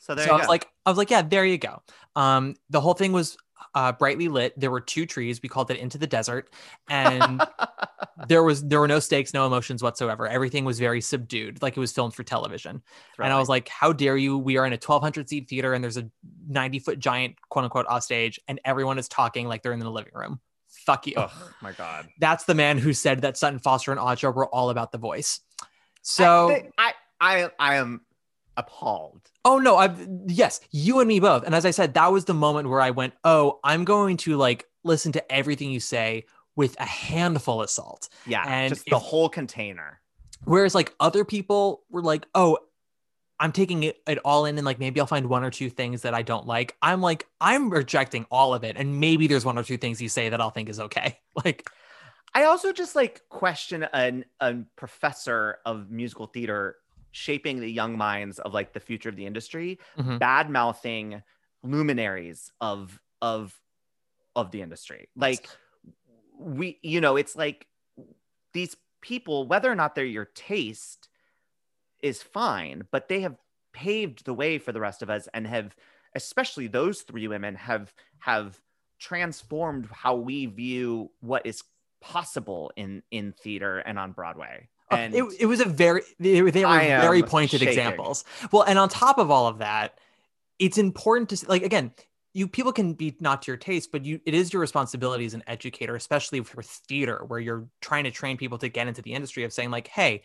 [0.00, 0.52] so there so you I was go.
[0.52, 1.82] like, I was like, yeah, there you go.
[2.14, 3.36] Um, the whole thing was
[3.74, 4.58] uh, brightly lit.
[4.58, 5.40] There were two trees.
[5.42, 6.50] We called it Into the Desert,
[6.90, 7.42] and
[8.28, 10.28] there was there were no stakes, no emotions whatsoever.
[10.28, 12.82] Everything was very subdued, like it was filmed for television.
[13.18, 13.26] Right.
[13.26, 14.36] And I was like, how dare you?
[14.38, 16.08] We are in a 1,200 seat theater, and there's a
[16.48, 19.90] 90 foot giant quote unquote off stage, and everyone is talking like they're in the
[19.90, 20.40] living room.
[20.86, 21.14] Fuck you.
[21.16, 22.08] oh my god.
[22.20, 25.40] That's the man who said that Sutton Foster and Audra were all about the voice.
[26.02, 28.02] So, I, I, I, I am
[28.56, 29.20] appalled.
[29.44, 29.94] oh no, I
[30.26, 31.44] yes, you and me both.
[31.44, 34.36] And as I said, that was the moment where I went, oh, I'm going to
[34.36, 36.24] like listen to everything you say
[36.56, 38.08] with a handful of salt.
[38.26, 40.00] Yeah, And just the if- whole container.
[40.44, 42.58] Whereas like other people were like, oh,
[43.40, 46.02] I'm taking it, it all in and like maybe I'll find one or two things
[46.02, 46.76] that I don't like.
[46.80, 48.76] I'm like, I'm rejecting all of it.
[48.76, 51.18] And maybe there's one or two things you say that I'll think is okay.
[51.44, 51.68] Like,
[52.32, 56.76] I also just like question an a professor of musical theater
[57.10, 60.18] shaping the young minds of like the future of the industry, Mhm.
[60.18, 61.22] bad mouthing
[61.62, 63.60] luminaries of of
[64.36, 65.08] of the industry.
[65.16, 65.48] Like
[66.38, 67.66] we, you know, it's like
[68.52, 71.08] these people, whether or not they're your taste,
[72.04, 73.36] is fine, but they have
[73.72, 75.74] paved the way for the rest of us and have,
[76.14, 78.60] especially those three women, have have
[79.00, 81.62] transformed how we view what is
[82.00, 84.68] possible in in theater and on Broadway.
[84.90, 87.68] Uh, And it, it was a very they, were- very pointed shaking.
[87.68, 89.98] examples well and on top of all of that
[90.58, 91.92] it's important to like again
[92.34, 95.32] you people can be not to your taste but you it is your responsibility as
[95.34, 99.12] an educator especially for theater where you're trying to train people to get into the
[99.14, 100.22] industry of saying like hey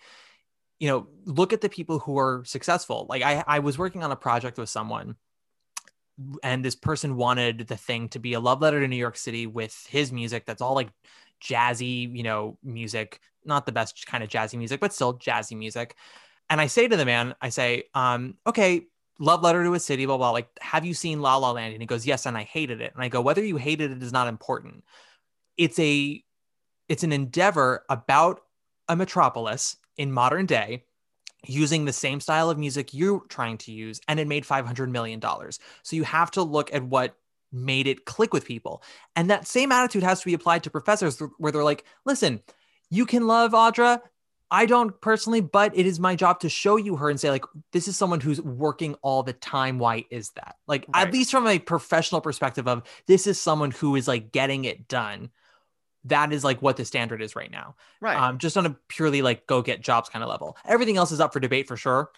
[0.79, 4.11] you know look at the people who are successful like i i was working on
[4.11, 5.15] a project with someone
[6.43, 9.45] and this person wanted the thing to be a love letter to new york city
[9.45, 10.89] with his music that's all like
[11.41, 15.95] jazzy, you know, music, not the best kind of jazzy music, but still jazzy music.
[16.49, 18.87] And I say to the man, I say, um, okay,
[19.19, 21.73] love letter to a city, blah, blah, like, have you seen La La Land?
[21.73, 22.25] And he goes, yes.
[22.25, 22.93] And I hated it.
[22.93, 24.83] And I go, whether you hated it is not important.
[25.57, 26.23] It's a,
[26.87, 28.41] it's an endeavor about
[28.87, 30.85] a metropolis in modern day
[31.45, 35.19] using the same style of music you're trying to use and it made 500 million
[35.19, 35.59] dollars.
[35.83, 37.15] So you have to look at what
[37.51, 38.81] made it click with people.
[39.15, 42.41] And that same attitude has to be applied to professors where they're like listen
[42.89, 44.01] you can love audra.
[44.51, 47.45] I don't personally but it is my job to show you her and say like
[47.73, 49.79] this is someone who's working all the time.
[49.79, 50.55] Why is that?
[50.67, 51.07] Like Right.
[51.07, 54.87] at least from a professional perspective of this is someone who is like getting it
[54.87, 55.29] done
[56.05, 58.17] that is like what the standard is right now Right.
[58.17, 60.57] um, just on a purely like go get jobs kind of level.
[60.65, 62.11] Everything else is up for debate for sure,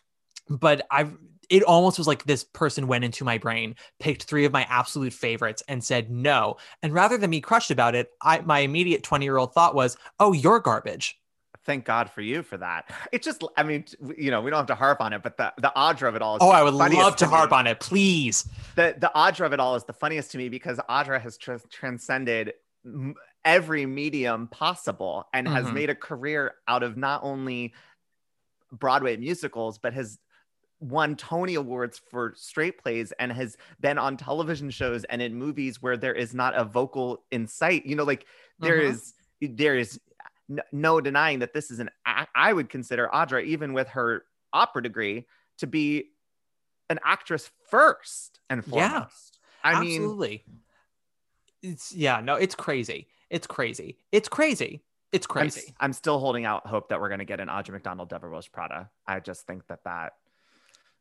[0.50, 1.18] but I've
[1.50, 5.12] it almost was like this person went into my brain, picked three of my absolute
[5.12, 6.56] favorites, and said no.
[6.82, 9.98] And rather than be crushed about it, I my immediate twenty year old thought was,
[10.20, 11.18] oh, you're garbage.
[11.66, 12.92] Thank God for you for that.
[13.12, 13.86] It's just, I mean,
[14.18, 16.22] you know, we don't have to harp on it, but the the Audra of it
[16.22, 16.38] all.
[16.38, 17.30] Is Oh, I would love to me.
[17.32, 18.48] harp on it, please.
[18.76, 21.56] the the Audra of it all is the funniest to me because Audra has tr-
[21.70, 22.54] transcended
[23.46, 25.74] every medium possible and has Mhm.
[25.74, 27.74] made a career out of not only
[28.72, 30.20] Broadway musicals but has
[30.82, 35.82] won Tony Awards for straight plays and has been on television shows and in movies
[35.82, 37.86] where there is not a vocal in sight.
[37.86, 38.28] You know, like
[38.60, 38.82] there Mhm.
[38.82, 40.00] is there is
[40.72, 45.28] no denying that this is an I would consider Audra even with her opera degree
[45.60, 46.12] to be
[46.90, 49.06] an actress first and Yeah.
[49.06, 49.40] foremost.
[49.64, 50.46] I mean, Absolutely.
[51.62, 53.08] It's yeah, no, it's crazy.
[53.32, 53.98] It's crazy.
[54.12, 54.84] It's crazy.
[55.12, 55.74] It's I'm, crazy.
[55.80, 58.48] I'm still holding out hope that we're going to get an Audra McDonald Devil Wears
[58.48, 58.90] Prada.
[59.08, 60.14] I just think that that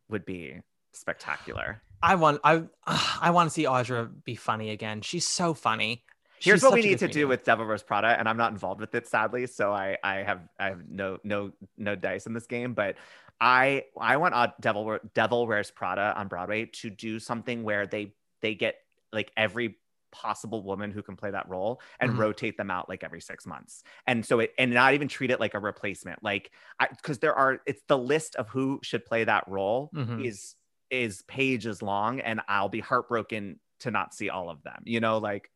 [0.08, 0.60] would be
[0.92, 1.82] spectacular.
[2.02, 2.62] I want I
[3.20, 5.02] I want to see Audra be funny again.
[5.02, 6.04] She's so funny.
[6.38, 8.80] Here's She's what we need to do with Devil Wears Prada, and I'm not involved
[8.80, 12.46] with it sadly, so I I have I have no no no dice in this
[12.46, 12.96] game, but
[13.40, 18.14] I I want uh, Devil Devil Wears Prada on Broadway to do something where they
[18.40, 18.76] they get
[19.12, 19.76] like every
[20.12, 22.18] possible woman who can play that role and Mhm.
[22.18, 25.40] rotate them out like every six months and so it and not even treat it
[25.40, 29.24] like a replacement like i because there are it's the list of who should play
[29.24, 30.24] that role Mhm.
[30.24, 30.56] is
[30.90, 35.18] is pages long and i'll be heartbroken to not see all of them you know
[35.18, 35.50] like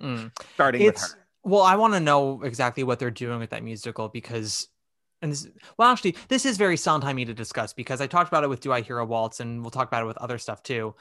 [0.00, 0.30] Mm.
[0.54, 3.62] starting with It's her well, I want to know exactly what they're doing with that
[3.62, 4.68] musical because,
[5.22, 5.48] and this,
[5.78, 8.72] well, actually, this is very Sondheim to discuss because I talked about it with Do
[8.72, 10.94] I Hear a Waltz, and we'll talk about it with other stuff too.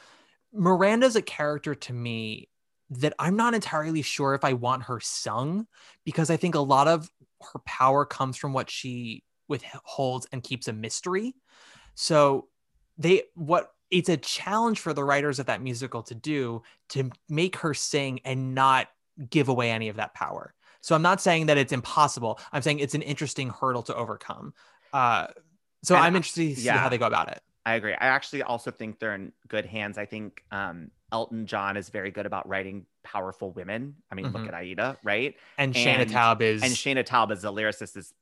[0.54, 2.50] Miranda's a character to me
[2.90, 5.68] that I'm not entirely sure if I want her sung
[6.06, 7.10] because I think a lot of
[7.42, 11.36] her power comes from what she withholds and keeps a mystery.
[11.96, 12.48] So
[12.98, 17.58] they what it's a challenge for the writers of that musical to do to make
[17.58, 18.88] her sing and not
[19.30, 20.54] give away any of that power.
[20.82, 22.40] So I'm not saying that it's impossible.
[22.52, 24.54] I'm saying it's an interesting hurdle to overcome.
[24.94, 25.28] Uh,
[25.84, 26.78] so And I'm interested to see yeah.
[26.78, 27.42] how they go about it.
[27.66, 27.94] I agree.
[27.94, 29.98] I actually also think they're in good hands.
[29.98, 33.96] I think um, Elton John is very good about writing powerful women.
[34.12, 34.48] I mean, look Mhm.
[34.50, 35.36] at Aida, right?
[35.58, 38.14] And, Shaina Taub is and Shaina Taub as a lyricist is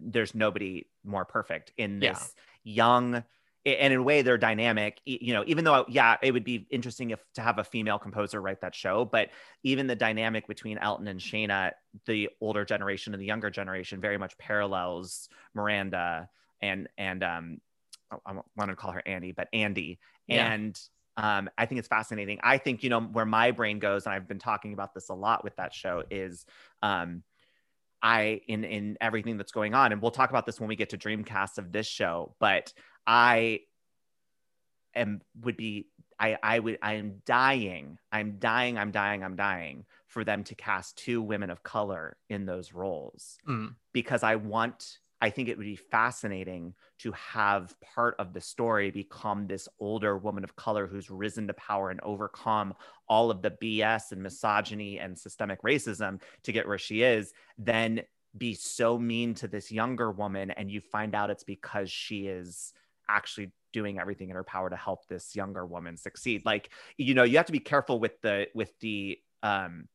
[0.00, 2.12] there's nobody more perfect in Yeah.
[2.12, 3.24] this young
[3.64, 7.10] and in a way they're dynamic you know even though yeah it would be interesting
[7.10, 9.30] if to have a female composer write that show but
[9.64, 11.70] even the dynamic between elton and shana
[12.06, 16.28] the older generation and the younger generation very much parallels miranda
[16.60, 17.60] and and um
[18.12, 19.98] I- I wanted to call her Andy, but Andy.
[20.26, 20.52] Yeah.
[20.52, 20.78] And
[21.16, 22.38] um, I think it's fascinating.
[22.42, 25.14] I think, you know, where my brain goes, and I've been talking about this a
[25.14, 26.46] lot with that show, is
[26.82, 27.22] um,
[28.02, 30.90] I in in everything that's going on, and we'll talk about this when we get
[30.90, 32.72] to Dreamcast of this show, but
[33.06, 33.60] I
[34.94, 39.84] am would be I I would I am dying, I'm dying, I'm dying, I'm dying
[40.06, 43.74] for them to cast two women of color in those roles Mm.
[43.92, 48.90] because I want, I think it would be fascinating to have part of the story
[48.90, 52.74] become this older woman of color who's risen to power and overcome
[53.08, 58.02] all of the BS and misogyny and systemic racism to get where she is, then
[58.36, 60.50] be so mean to this younger woman.
[60.50, 62.72] And you find out it's because she is
[63.08, 66.42] actually doing everything in her power to help this younger woman succeed.
[66.44, 69.86] Like, you know, you have to be careful with the, with the, um,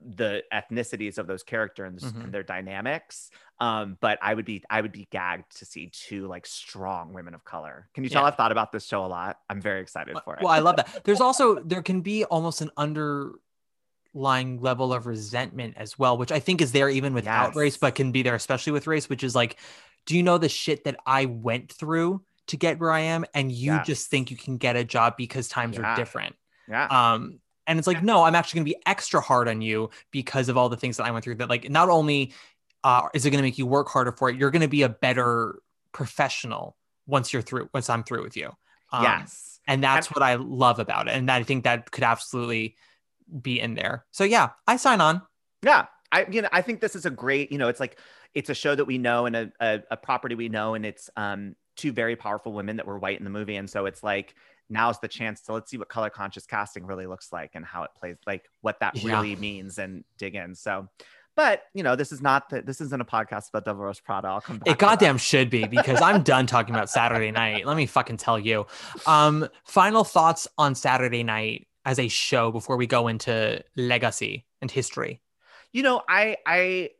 [0.00, 2.24] the ethnicities of those characters Mhm.
[2.24, 3.30] and their dynamics.
[3.60, 7.34] Um, but I would be I would be gagged to see two like strong women
[7.34, 7.88] of color.
[7.94, 8.28] Can you tell Yeah.
[8.28, 9.38] I've thought about this show a lot?
[9.48, 10.42] I'm very excited for it.
[10.42, 11.04] Well, I love that.
[11.04, 16.40] There's also there can be almost an underlying level of resentment as well, which I
[16.40, 19.34] think is there even without race, but can be there especially with race, which is
[19.34, 19.58] like,
[20.06, 23.52] do you know the shit that I went through to get where I am, and
[23.52, 23.86] you Yes.
[23.86, 25.92] just think you can get a job because times Yeah.
[25.92, 26.34] are different?
[26.68, 26.86] yeah.
[26.86, 30.48] Um, and it's like, no, I'm actually going to be extra hard on you because
[30.48, 31.36] of all the things that I went through.
[31.36, 32.32] That like, not only
[32.84, 34.82] uh, is it going to make you work harder for it, you're going to be
[34.82, 35.60] a better
[35.92, 36.76] professional
[37.06, 37.68] once you're through.
[37.72, 38.50] Once I'm through with you.
[38.92, 39.60] Um, yes.
[39.66, 41.12] and that's what I love about it.
[41.12, 42.76] And I think that could absolutely
[43.40, 44.04] be in there.
[44.10, 45.22] So yeah, I sign on.
[45.62, 45.86] Yeah.
[46.12, 47.98] I you know I think this is a great you know it's like
[48.34, 51.10] it's a show that we know and a, a, a property we know and it's
[51.16, 54.34] um two very powerful women that were white in the movie and so it's like
[54.70, 57.82] now's the chance to let's see what color conscious casting really looks like and how
[57.82, 59.12] it plays like what that Yeah.
[59.20, 60.88] really means and dig in so
[61.34, 64.28] but you know this is not the, this isn't a podcast about Devil Wears Prada
[64.28, 65.20] I'll come back It goddamn that.
[65.22, 67.66] should be because I'm done talking about Saturday night.
[67.66, 68.66] Let me fucking tell you.
[69.06, 74.70] Um, final thoughts on Saturday night as a show before we go into legacy and
[74.70, 75.20] history.
[75.72, 76.90] you know i i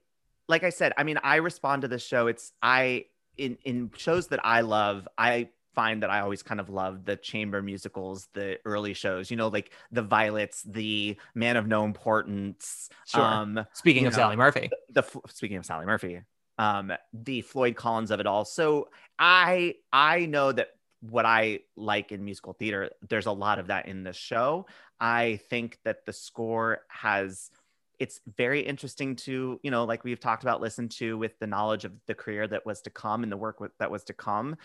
[0.49, 3.05] like i said i mean i respond to this show it's i
[3.37, 7.17] in in shows that i love i find that i always kind of love the
[7.17, 12.89] chamber musicals the early shows you know like the violets the man of no importance
[13.07, 13.23] Sure.
[13.23, 16.21] um Speaking of know, Sally Murphy, the F- speaking of Sally Murphy,
[16.59, 18.45] um, the Floyd Collins of it all.
[18.45, 18.89] So
[19.19, 20.69] I I know that
[21.01, 24.67] what I like in musical theater, there's a lot of that in this show.
[25.01, 27.51] I think that the score has
[27.99, 31.85] it's very interesting to you know like we've talked about listen to with the knowledge
[31.85, 34.57] of the career that was to come and the work with, that was to come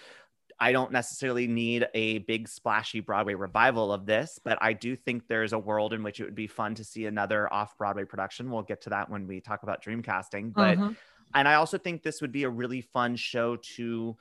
[0.59, 5.27] I don't necessarily need a big splashy Broadway revival of this, but I do think
[5.27, 8.49] there's a world in which it would be fun to see another off Broadway production.
[8.49, 10.55] We'll get to that when we talk about Dreamcasting.
[10.55, 10.97] But Mhm.
[11.35, 14.17] and I also think this would be a really fun show to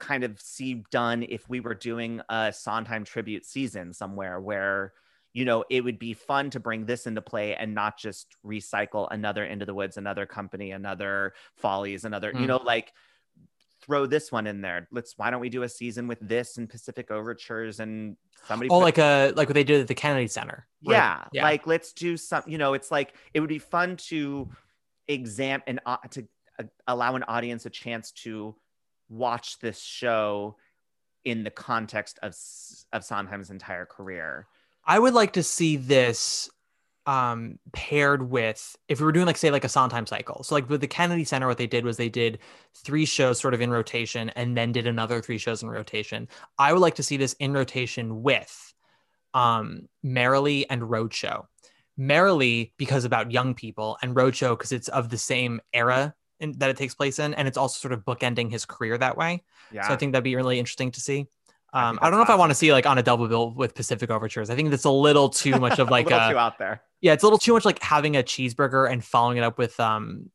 [0.00, 4.92] kind of see done if we were doing a Sondheim tribute season somewhere where
[5.32, 9.08] you know it would be fun to bring this into play and not just recycle
[9.10, 12.48] another into the woods another company another follies another you Mm.
[12.48, 12.92] know like
[13.84, 16.68] throw this one in there let's why don't we do a season with this and
[16.68, 18.16] pacific overtures and
[18.46, 20.66] somebody oh, put- like a like what they did at the Kennedy Center.
[20.84, 20.94] right?
[20.94, 21.42] yeah, yeah.
[21.42, 24.48] like let's do some you know it's like it would be fun to
[25.08, 26.26] exam and uh, to
[26.58, 28.54] uh, allow an audience a chance to
[29.08, 30.56] watch this show
[31.24, 32.34] in the context of
[32.92, 34.46] of Sondheim's entire career
[34.86, 36.50] I would like to see this
[37.06, 40.42] um paired with if we were doing like say like a Sondheim cycle.
[40.42, 42.38] So like with the Kennedy Center, what they did was they did
[42.74, 46.28] three shows sort of in rotation and then did another three shows in rotation.
[46.58, 48.74] I would like to see this in rotation with
[49.34, 51.44] um Merrily and Roadshow.
[51.96, 56.70] Merrily because about young people and Roadshow because it's of the same era in, that
[56.70, 59.44] it takes place in and it's also sort of bookending his career that way.
[59.70, 61.26] yeah So I think that'd be really interesting to see.
[61.74, 63.28] I Um, think I, don't know if I want to see like on a double
[63.28, 64.48] bill with Pacific Overtures.
[64.48, 67.12] I think that's a little too much of like a a, too out there yeah,
[67.12, 70.30] it's a little too much like having a cheeseburger and following it up with um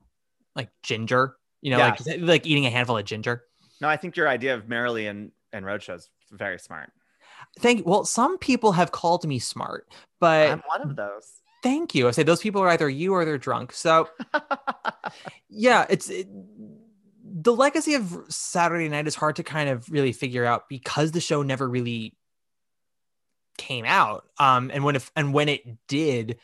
[0.56, 1.36] like ginger.
[1.62, 3.44] You know, like like eating a handful of ginger.
[3.82, 6.92] no I think your idea of Merrily and and Roadshow is very smart
[7.60, 7.84] Thank you.
[7.86, 9.88] well, some people have called me smart,
[10.20, 11.32] but I'm one of those
[11.64, 12.08] thank you.
[12.08, 13.74] I say those people are either you or they're drunk.
[13.74, 14.08] So
[15.50, 16.28] yeah, it's it,
[17.42, 21.22] the legacy of Saturday Night is hard to kind of really figure out because the
[21.22, 22.14] show never really
[23.58, 24.26] came out.
[24.38, 26.40] Um, and when it and when it did,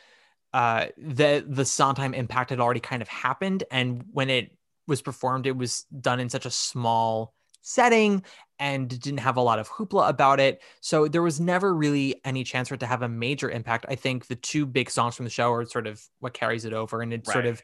[0.53, 4.55] uh, the the Sondheim impact had already kind of happened, and when it
[4.87, 8.23] was performed, it was done in such a small setting
[8.59, 10.61] and didn't have a lot of hoopla about it.
[10.79, 13.87] So there was never really any chance for it to have a major impact.
[13.89, 16.71] I think the two big songs from the show are sort of what carries it
[16.71, 17.61] over, and it's sort of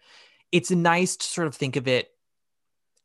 [0.51, 2.09] it's nice to sort of think of it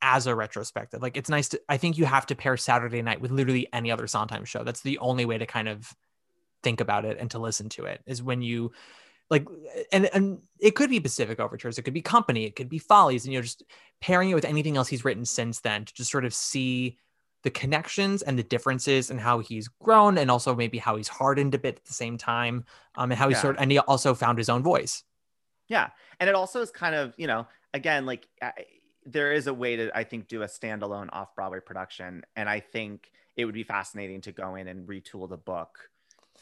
[0.01, 1.01] as a retrospective.
[1.01, 3.91] Like it's nice to I think you have to pair Saturday night with literally any
[3.91, 4.63] other Sondheim show.
[4.63, 5.93] That's the only way to kind of
[6.63, 8.71] think about it and to listen to it is when you
[9.29, 9.45] like
[9.91, 13.25] and and it could be Pacific Overtures, it could be Company, it could be Follies,
[13.25, 13.63] and you're just
[14.01, 16.97] pairing it with anything else he's written since then to just sort of see
[17.43, 21.53] the connections and the differences and how he's grown and also maybe how he's hardened
[21.55, 22.65] a bit at the same time
[22.95, 23.41] um and how he Yeah.
[23.41, 25.03] sort of and he also found his own voice
[25.67, 28.53] Yeah, and it also is kind of you know again like I,
[29.07, 32.59] there is a way to I think do a standalone off Broadway production, and I
[32.59, 35.89] think it would be fascinating to go in and retool the book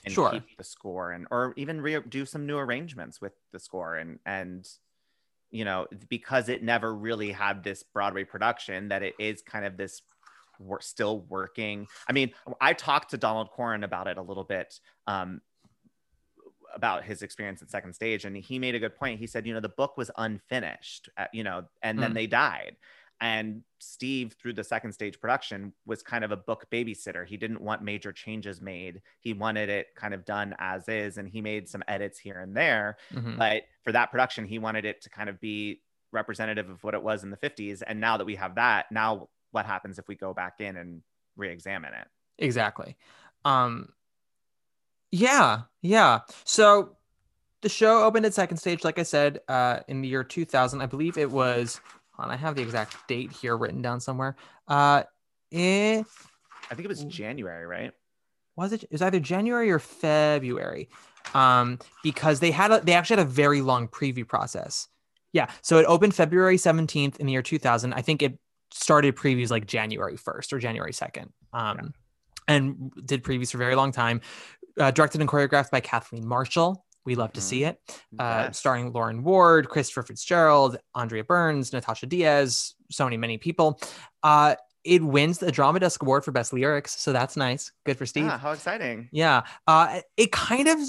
[0.04, 0.32] and Sure.
[0.32, 4.20] keep the score and or even re- do some new arrangements with the score and
[4.26, 4.68] and
[5.52, 9.78] you know because it never really had this Broadway production that it is kind of
[9.78, 10.02] this
[10.60, 11.86] we're still working.
[12.08, 12.32] I mean,
[12.62, 14.80] I talked to Donald Corrin about it a little bit.
[15.06, 15.42] Um,
[16.76, 19.19] about his experience at second stage and he made a good point.
[19.19, 22.15] He said you know the book was unfinished uh, you know and then Mm.
[22.15, 22.76] they died.
[23.22, 27.26] And steve through the second stage production was kind of a book babysitter.
[27.26, 29.02] He didn't want major changes made.
[29.22, 32.56] He wanted it kind of done as is and he made some edits here and
[32.56, 32.97] there.
[33.14, 33.38] Mhm.
[33.38, 35.81] but for that production he wanted it to kind of be
[36.11, 39.30] representative of what it was in the 50s and now that we have that now
[39.52, 41.02] what happens if we go back in and
[41.38, 42.07] re-examine it?
[42.38, 42.97] Exactly.
[43.45, 43.89] Um
[45.16, 46.20] yeah, yeah.
[46.44, 46.96] So
[47.62, 50.82] the show opened at second stage, like I said, uh in the year 2000.
[50.82, 51.80] I believe it was
[52.18, 54.36] on, I have the exact date here written down somewhere.
[54.68, 55.04] Uh
[55.52, 56.04] eh,
[56.70, 57.94] i think it was january right
[58.56, 58.84] was it?
[58.84, 60.90] It was either January or February,
[61.34, 64.88] um, because they had a, they actually had a very long preview process.
[65.34, 67.94] Yeah, so it opened February seventeenth in the year two thousand.
[67.94, 68.40] I think it
[68.72, 71.34] started previews like January first or January second.
[71.54, 71.94] Um,
[72.48, 74.22] and did previews for a very long time.
[74.80, 76.86] Uh, directed and choreographed by Kathleen Marshall.
[77.06, 77.80] We love to see it.
[78.20, 78.58] Uh, Yes.
[78.60, 83.80] Starring Lauren Ward, Christopher Fitzgerald, Andrea Burns, Natascha Diaz, so many, many people.
[84.24, 87.00] Uh, it wins the Drama Desk Award for Best Lyrics.
[87.00, 87.72] So that's nice.
[87.86, 88.26] Good for Steve.
[88.26, 89.10] Yeah, how exciting.
[89.12, 89.44] Yeah.
[89.68, 90.80] Uh, it kind of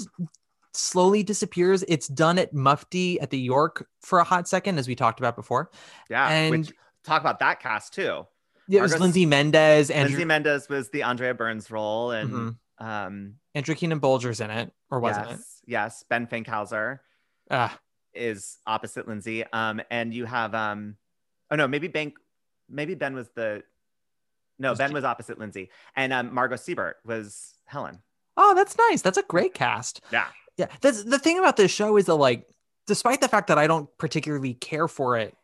[0.73, 1.83] slowly disappears.
[1.87, 5.35] It's done at Mufti at the York for a hot second, as we talked about
[5.35, 5.71] before.
[6.09, 6.27] Yeah.
[6.29, 6.73] And- which,
[7.03, 8.25] talk about that cast too.
[8.69, 12.29] It was Lindsay Mendez, Andrew, Lindsay Mendez was the Andrea Burns role, and
[12.79, 12.85] Mhm.
[12.85, 16.99] um, Andrew Keenan Bolger's in it, or wasn't yes, yes, Ben Fankhauser?
[17.49, 17.69] Uh,
[18.13, 19.43] is opposite Lindsay.
[19.53, 20.97] Um, and you have um,
[21.51, 22.13] oh no, maybe Ben,
[22.69, 23.63] maybe Ben was the,
[24.59, 28.01] no, Was Ben J- was opposite Lindsay, and um, Margo Seibert was Helen.
[28.37, 29.01] oh, that's nice.
[29.01, 30.01] That's a great cast.
[30.11, 30.27] Yeah,
[30.57, 30.67] Yeah.
[30.81, 32.47] That's the thing about this show is that like,
[32.85, 35.35] despite the fact that I don't particularly care for it,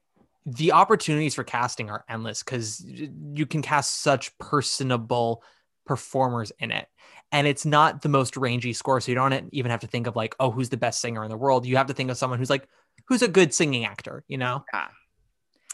[0.46, 5.44] the opportunities for casting are endless because you can cast such personable
[5.86, 6.88] performers in it.
[7.32, 9.02] And it's not the most rangy score.
[9.02, 11.30] So you don't even have to think of like, oh, who's the best singer in
[11.30, 11.66] the world?
[11.66, 12.68] You have to think of someone who's like,
[13.08, 14.64] who's a good singing actor, you know?
[14.74, 14.88] yeah.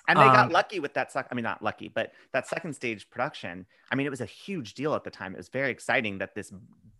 [0.07, 1.11] And they Um, got lucky with that.
[1.11, 3.65] Sec- I mean, not lucky, but that second stage production.
[3.91, 5.33] I mean, it was a huge deal at the time.
[5.33, 6.51] It was very exciting that this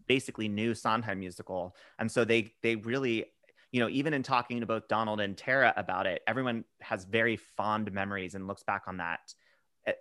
[0.08, 3.26] basically new Sondheim musical, and so they they really,
[3.72, 7.36] you know, even in talking to both Donald and Tara about it, everyone has very
[7.36, 9.34] fond memories and looks back on that.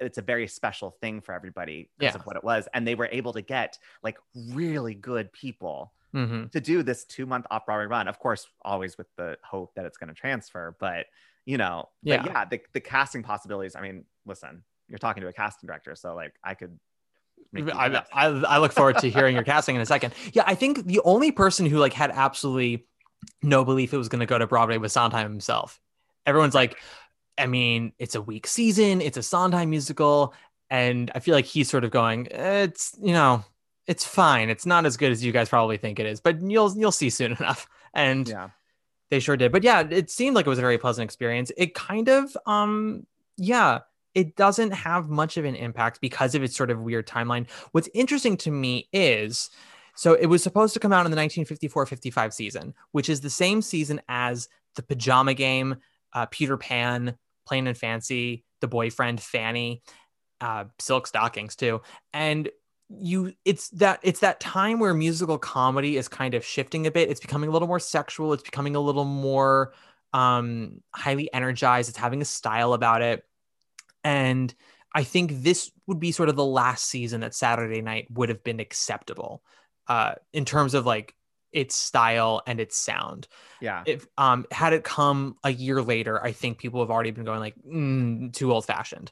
[0.01, 2.21] It's a very special thing for everybody because Yeah.
[2.21, 6.47] of what it was, and they were able to get like really good people Mm-hmm.
[6.49, 8.09] to do this two month off Broadway run.
[8.09, 11.05] Of course, always with the hope that it's going to transfer, but
[11.45, 12.25] you know, Yeah.
[12.25, 13.77] yeah, the, the casting possibilities.
[13.77, 16.79] I mean, listen, you're talking to a casting director, so like I could.
[17.55, 18.03] I.
[18.11, 20.15] I, I look forward to hearing your casting in a second.
[20.33, 22.87] Yeah, I think the only person who like had absolutely
[23.43, 25.81] no belief it was going to go to Broadway was Sondheim himself.
[26.27, 26.77] Everyone's like,
[27.37, 30.35] I mean, it's a weak season, it's a Sondheim musical,
[30.71, 33.45] and I feel like he's sort of going, it's you know,
[33.87, 34.51] it's fine.
[34.51, 37.11] It's not as good as you guys probably think it is, but you'll you'll see
[37.11, 37.67] soon enough.
[37.95, 38.51] And yeah,
[39.11, 39.53] they sure did.
[39.53, 41.51] But yeah, it seemed like it was a very pleasant experience.
[41.57, 43.81] It kind of, um, yeah,
[44.15, 47.49] it doesn't have much of an impact because of its sort of weird timeline.
[47.73, 49.51] What's interesting to me is
[49.99, 53.29] so it was supposed to come out in the 1954 55 season, which is the
[53.29, 55.79] same season as The Pajama Game,
[56.13, 57.17] uh, Peter Pan,
[57.49, 59.83] Plain and Fancy, The Boyfriend, Fanny,
[60.41, 61.81] uh, Silk Stockings, too.
[62.13, 62.49] And
[62.89, 67.11] you it's that it's that time where musical comedy is kind of shifting a bit.
[67.11, 68.33] It's becoming a little more sexual.
[68.33, 69.73] It's becoming a little more
[70.13, 71.89] um highly energized.
[71.89, 73.25] It's having a style about it.
[74.05, 74.55] And
[74.95, 78.43] i think this would be sort of the last season that saturday night would have
[78.43, 79.43] been acceptable
[79.89, 81.15] uh in terms of like
[81.53, 83.27] its style and its sound.
[83.61, 87.25] Yeah, if um had it come a year later i think people have already been
[87.25, 89.11] going like mm, too old fashioned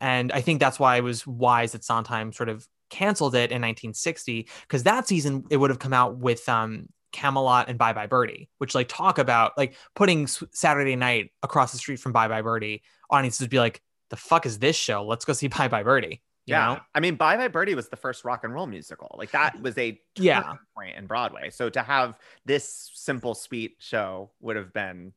[0.00, 3.60] and i think that's why it was wise that sondheim sort of canceled it in
[3.60, 8.06] 1960 because that season it would have come out with um camelot and bye bye
[8.06, 12.42] birdie which like talk about like putting saturday night across the street from bye bye
[12.42, 13.80] birdie audiences would be like
[14.10, 15.04] the fuck is this show?
[15.04, 16.66] Let's go see bye bye birdie yeah.
[16.66, 16.80] know?
[16.94, 19.14] I mean, Bye Bye Birdie was the first rock and roll musical.
[19.18, 20.42] Like that was a Yeah.
[20.42, 21.50] turning point in Broadway.
[21.50, 25.12] So to have this simple, sweet show would have been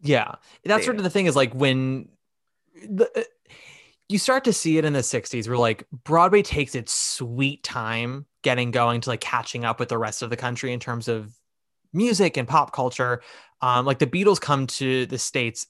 [0.00, 2.08] Yeah, that's sort of the thing is like when
[2.88, 3.22] the uh,
[4.08, 8.26] you start to see it in the 60s where like Broadway takes its sweet time
[8.42, 11.32] getting going to like catching up with the rest of the country in terms of
[11.92, 13.22] music and pop culture.
[13.60, 15.66] Um, like the Beatles come to the States,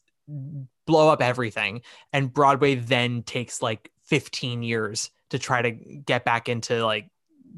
[0.87, 1.83] blow up everything,
[2.13, 7.09] and Broadway then takes like 15 years to try to get back into like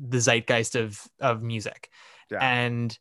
[0.08, 1.90] the zeitgeist of of music.
[2.30, 2.38] Yeah.
[2.40, 2.96] And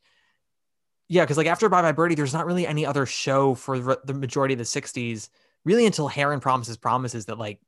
[1.07, 3.99] yeah, because like after Bye Bye Birdie, there's not really any other show for the
[4.05, 5.29] the majority of the 60s,
[5.65, 7.59] really until Hair and Promises Promises that like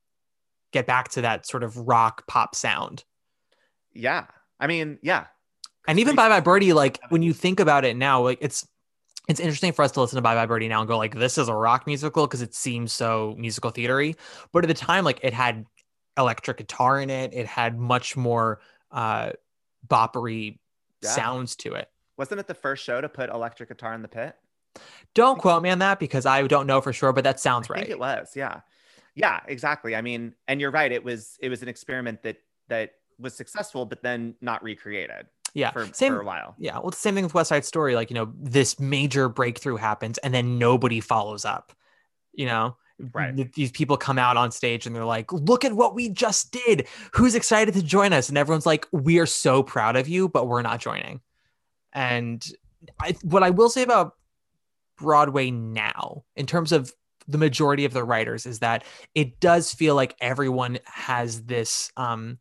[0.72, 3.04] get back to that sort of rock pop sound.
[3.94, 4.26] yeah.
[4.60, 5.26] I mean, yeah.
[5.88, 8.66] And even Bye Bye Birdie, like when you think about it now, like it's
[9.28, 11.38] it's interesting for us to listen to Bye Bye Birdie now and go like, this
[11.38, 14.16] is a rock musical because it seems so musical theatery.
[14.54, 15.66] But at the time, like it had
[16.18, 18.60] electric guitar in it, it had much more
[18.92, 19.32] uh
[19.88, 20.60] boppery
[21.02, 21.10] Yeah.
[21.10, 21.90] sounds to it.
[22.18, 24.36] Wasn't it the first show to put electric guitar in the pit?
[25.14, 27.74] Don't quote me on that because I don't know for sure, but that sounds I
[27.74, 27.80] right.
[27.82, 28.32] think it was.
[28.36, 28.62] Yeah.
[29.16, 29.96] Yeah, exactly.
[29.96, 30.92] I mean, and you're right.
[30.92, 32.38] It was it was an experiment that
[32.70, 36.14] that was successful, but then not recreated yeah, for, same.
[36.14, 36.56] for a while.
[36.58, 37.94] Yeah, well, the same thing with West Side Story.
[37.96, 41.74] Like, you know, this major breakthrough happens and then nobody follows up.
[42.34, 43.36] You know, Right.
[43.36, 46.52] th- these people come out on stage and they're like, "Look at what we just
[46.52, 46.88] did.
[47.14, 50.48] Who's excited to join us?" And everyone's like, "We are so proud of you, but
[50.48, 51.22] we're not joining."
[51.92, 52.46] And
[53.00, 54.14] I, what I will say about
[54.98, 56.94] Broadway now, in terms of
[57.28, 58.84] the majority of the writers, is that
[59.16, 62.38] it does feel like everyone has this um,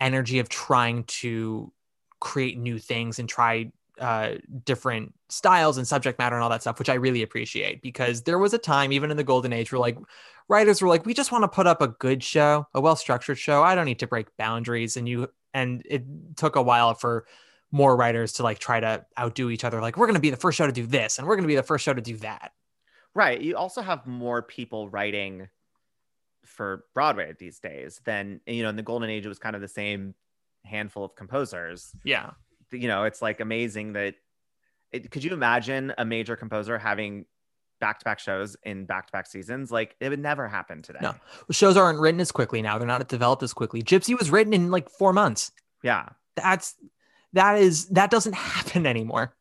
[0.00, 1.72] energy of trying to
[2.20, 3.70] create new things and try
[4.00, 8.22] uh, different styles and subject matter and all that stuff, which I really appreciate because
[8.22, 9.98] there was a time, even in the golden age, where like
[10.48, 13.38] writers were like, we just want to put up a good show, a well structured
[13.38, 13.62] show.
[13.62, 14.96] I don't need to break boundaries.
[14.96, 16.04] And you, and it
[16.36, 17.26] took a while for
[17.72, 19.80] more writers to like try to outdo each other.
[19.80, 21.48] Like, we're going to be the first show to do this and we're going to
[21.48, 22.52] be the first show to do that.
[23.14, 23.40] Right.
[23.40, 25.48] You also have more people writing
[26.44, 29.62] for Broadway these days than, you know, in the golden age, it was kind of
[29.62, 30.14] the same
[30.64, 31.92] handful of composers.
[32.04, 32.32] Yeah.
[32.72, 34.14] You know, it's like amazing that
[34.92, 37.26] it, could you imagine a major composer having
[37.80, 39.70] back-to-back shows in back-to-back seasons?
[39.70, 41.00] Like it would never happen today.
[41.02, 41.14] No,
[41.50, 42.78] shows aren't written as quickly now.
[42.78, 43.82] They're not developed as quickly.
[43.82, 45.52] Gypsy was written in like four months.
[45.82, 46.08] Yeah.
[46.34, 46.74] That's,
[47.32, 49.34] that is, that doesn't happen anymore.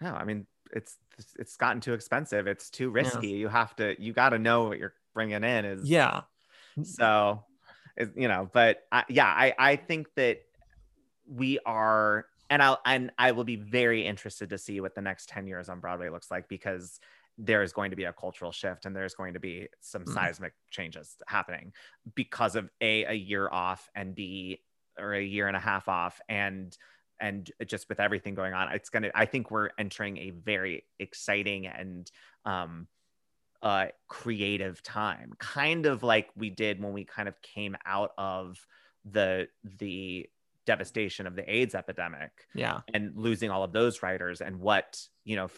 [0.00, 0.96] No, I mean, it's,
[1.38, 2.46] it's gotten too expensive.
[2.46, 3.28] It's too risky.
[3.28, 5.88] You have to, you got to know what you're bringing in is.
[5.88, 6.22] Yeah.
[6.82, 7.44] So,
[8.14, 10.42] you know, but I, yeah, I, I think that
[11.26, 15.28] we are, and I'll, and I will be very interested to see what the next
[15.28, 17.00] 10 years on Broadway looks like because
[17.38, 20.14] there is going to be a cultural shift and there's going to be some Mm.
[20.14, 21.72] seismic changes happening
[22.14, 24.62] because of a, a year off and B,
[24.98, 26.76] or a year and a half off and,
[27.20, 29.10] and just with everything going on, it's gonna.
[29.14, 32.10] I think we're entering a very exciting and
[32.44, 32.88] um,
[33.62, 38.64] uh, creative time, kind of like we did when we kind of came out of
[39.10, 39.48] the
[39.78, 40.28] the
[40.66, 42.80] devastation of the AIDS epidemic Yeah.
[42.92, 45.48] and losing all of those writers and what you know,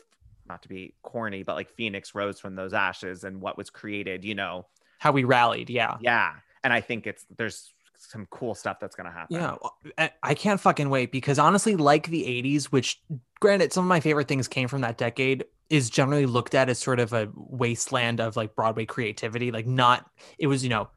[0.47, 4.24] not to be corny, but like Phoenix rose from those ashes and what was created.
[4.24, 4.66] You know,
[4.98, 5.68] How we rallied.
[5.70, 5.97] Yeah.
[6.01, 6.35] yeah.
[6.64, 9.36] And I think it's there's some cool stuff that's gonna happen.
[9.36, 9.56] Yeah,
[9.98, 13.01] I- I can't fucking wait because honestly, like the 80s, which
[13.40, 16.78] granted, some of my favorite things came from that decade, is generally looked at as
[16.78, 19.51] sort of a wasteland of like Broadway creativity.
[19.51, 20.09] Like, not,
[20.39, 20.89] it was, you know,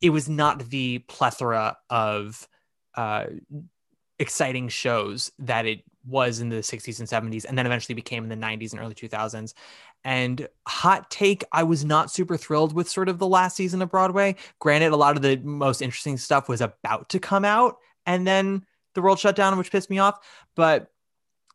[0.00, 2.48] it was not the plethora of
[2.98, 3.26] uh,
[4.18, 8.28] exciting shows that it was in the 60s and 70s, and then eventually became in
[8.28, 9.54] the 90s and early 2000s.
[10.02, 13.90] And hot take, I was not super thrilled with sort of the last season of
[13.90, 14.34] Broadway.
[14.58, 18.66] Granted, a lot of the most interesting stuff was about to come out, and then
[18.94, 20.18] the world shut down, which pissed me off.
[20.56, 20.90] But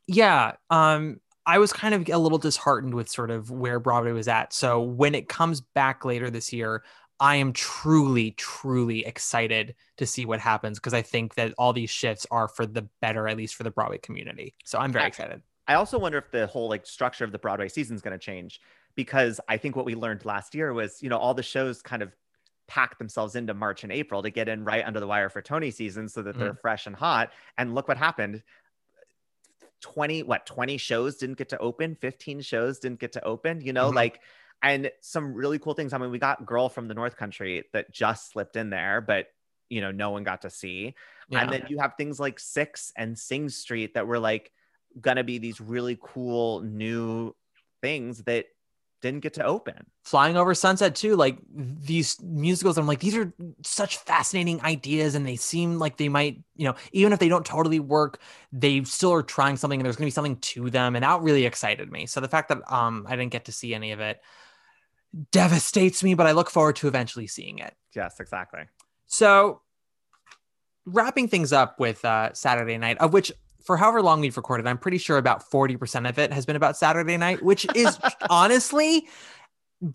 [0.08, 4.30] yeah, um, I was kind of a little disheartened with sort of where Broadway was
[4.30, 4.54] at.
[4.54, 6.84] So when it comes back later this year,
[7.24, 11.90] I am truly, truly excited to see what happens because I think that all these
[11.90, 14.56] shifts are for the better, at least for the Broadway community.
[14.66, 15.42] So I'm very I- excited.
[15.66, 18.18] I also wonder if the whole like structure of the Broadway season is going to
[18.24, 18.60] change
[18.96, 22.04] because I think what we learned last year was, you know, all the shows kind
[22.04, 22.12] of
[22.68, 25.72] packed themselves into March and April to get in right under the wire for Tony
[25.72, 27.32] season so that they're fresh and hot.
[27.58, 28.44] And look what happened.
[29.80, 33.74] 20 what 20 shows didn't get to open 15 shows didn't get to open you
[33.74, 33.96] know Mhm.
[33.96, 34.22] like
[34.64, 37.92] and some really cool things i mean we got girl from the north country that
[37.92, 39.28] just slipped in there but
[39.70, 40.96] you know no one got to see
[41.30, 41.42] Yeah.
[41.42, 44.52] and then you have things like six and sing street that were like
[45.00, 47.36] gonna be these really cool new
[47.82, 48.46] things that
[49.02, 53.34] didn't get to open Flying over Sunset too, like these musicals, I'm like, these are
[53.64, 57.46] such fascinating ideas, and they seem like they might, you know, even if they don't
[57.46, 58.20] totally work,
[58.52, 61.46] they still are trying something, and there's gonna be something to them, and that really
[61.46, 62.06] excited me.
[62.06, 64.20] So the fact that um I didn't get to see any of it
[65.32, 67.76] devastates me, but I look forward to eventually seeing it.
[67.96, 68.62] yes exactly
[69.08, 69.62] So,
[70.86, 73.32] wrapping things up with uh, Saturday night, of which
[73.64, 76.76] for however long we've recorded, I'm pretty sure about 40% of it has been about
[76.78, 77.98] Saturday night, which is
[78.30, 79.08] honestly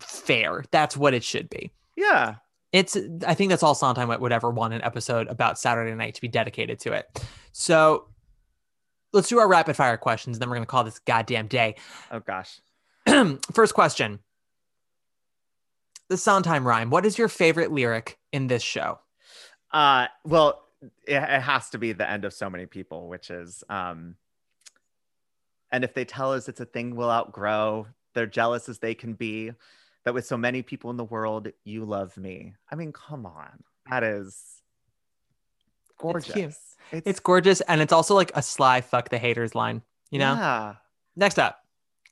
[0.01, 0.63] fair.
[0.71, 1.71] That's what it should be.
[1.95, 2.35] yeah
[2.71, 2.97] It's,
[3.27, 6.27] I think that's all Sondheim would ever want an episode about Saturday night to be
[6.27, 7.23] dedicated to it.
[7.51, 8.07] So,
[9.13, 10.37] let's do our rapid fire questions.
[10.37, 11.75] and Then we're going to call this goddamn day.
[12.11, 12.61] oh gosh
[13.53, 14.19] First question
[16.09, 16.89] The Sondheim rhyme.
[16.89, 18.99] What is your favorite lyric in this show?
[19.71, 23.63] Uh, well, it, it has to be the end of so many people, which is,
[23.69, 24.15] um,
[25.71, 29.13] and if they tell us it's a thing we'll outgrow, they're jealous as they can
[29.13, 29.51] be.
[30.05, 32.53] That with so many people in the world, you love me.
[32.71, 34.61] I mean, come on, that is
[35.97, 36.33] gorgeous.
[36.33, 36.53] cute.
[37.05, 37.61] It's gorgeous.
[37.61, 40.33] And it's also like a sly fuck the haters line, you know?
[40.33, 40.75] yeah.
[41.15, 41.63] Next up,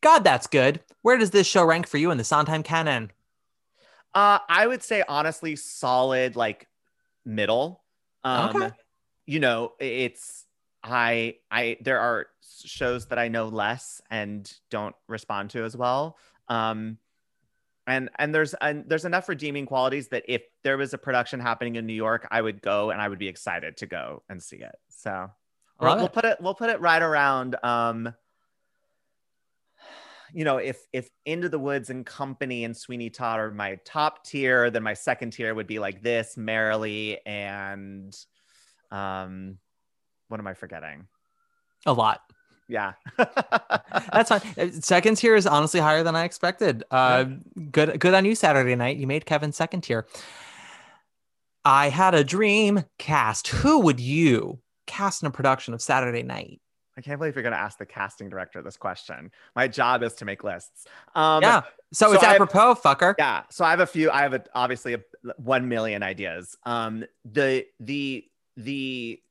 [0.01, 0.81] God, that's good.
[1.01, 3.11] Where does this show rank for you in the Sondheim canon?
[4.17, 6.67] Uh, I would say honestly, solid like
[7.23, 7.83] middle.
[8.23, 8.71] Um, Okay.
[9.27, 10.47] you know, it's
[10.83, 12.25] I I there are
[12.65, 16.17] shows that I know less and don't respond to as well.
[16.47, 16.97] Um,
[17.85, 21.75] and and there's and there's enough redeeming qualities that if there was a production happening
[21.75, 24.57] in New York, I would go and I would be excited to go and see
[24.57, 24.75] it.
[24.89, 25.29] So
[25.79, 28.15] we'll, Love we'll put it we'll put it right around um
[30.33, 34.23] you know if if into the woods and company and sweeney todd are my top
[34.25, 38.15] tier then my second tier would be like this merrily and
[38.91, 39.57] um
[40.27, 41.07] what am i forgetting
[41.85, 42.21] A lot.
[42.67, 44.41] yeah That's fine.
[44.57, 46.83] Uh, Second tier is honestly higher than I expected.
[46.91, 47.25] Uh,
[47.71, 48.35] Good, good on you.
[48.35, 50.05] Saturday night, you made Kevin second tier.
[51.65, 53.47] I had a dream cast.
[53.47, 56.61] Who would you cast in a production of Saturday Night?
[56.97, 60.13] I can't believe you're going to ask the casting director this question my job is
[60.13, 61.61] to make lists um yeah.
[61.93, 63.15] So, so it's I have- apropos, fucker.
[63.17, 63.43] Yeah.
[63.49, 64.11] So I have a few.
[64.11, 64.99] I have a, obviously a,
[65.37, 66.57] one million ideas.
[66.65, 68.25] Um, the the
[68.57, 69.21] the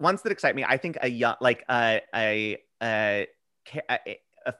[0.00, 3.28] ones that excite me, I think a young like a a a,
[3.88, 4.54] a, a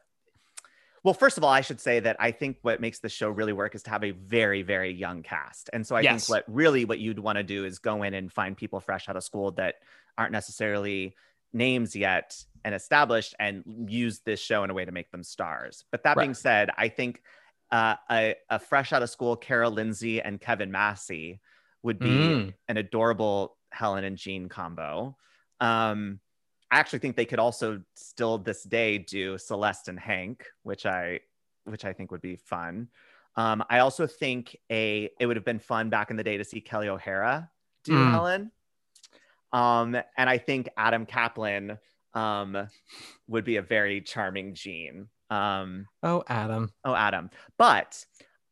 [1.02, 3.54] well, first of all, I should say that I think what makes the show really
[3.54, 5.68] work is to have a very, very young cast.
[5.72, 6.26] And so I Yes.
[6.28, 9.08] think what really what you'd want to do is go in and find people fresh
[9.08, 9.76] out of school that
[10.16, 11.16] aren't necessarily
[11.52, 15.84] names yet and established and use this show in a way to make them stars.
[15.90, 17.22] But that being said, I think
[17.70, 21.40] uh, a, a fresh out of school Carol Lindsay and Kevin Massey
[21.82, 22.54] would be Mm.
[22.68, 25.16] an adorable Helen and Gene combo.
[25.60, 26.20] Um,
[26.70, 31.20] I actually think they could also still this day do Celeste and Hank, which I
[31.64, 32.88] which I think would be fun.
[33.36, 36.44] Um, I also think a it would have been fun back in the day to
[36.44, 37.50] see Kelli O'Hara
[37.84, 38.10] do Mm.
[38.10, 38.52] Helen.
[39.52, 41.78] Um, and I think Adam Kaplan
[42.14, 42.68] um,
[43.28, 45.08] would be a very charming Gene.
[45.30, 46.72] Um, Oh, Adam.
[46.84, 47.30] Oh, Adam.
[47.56, 48.04] But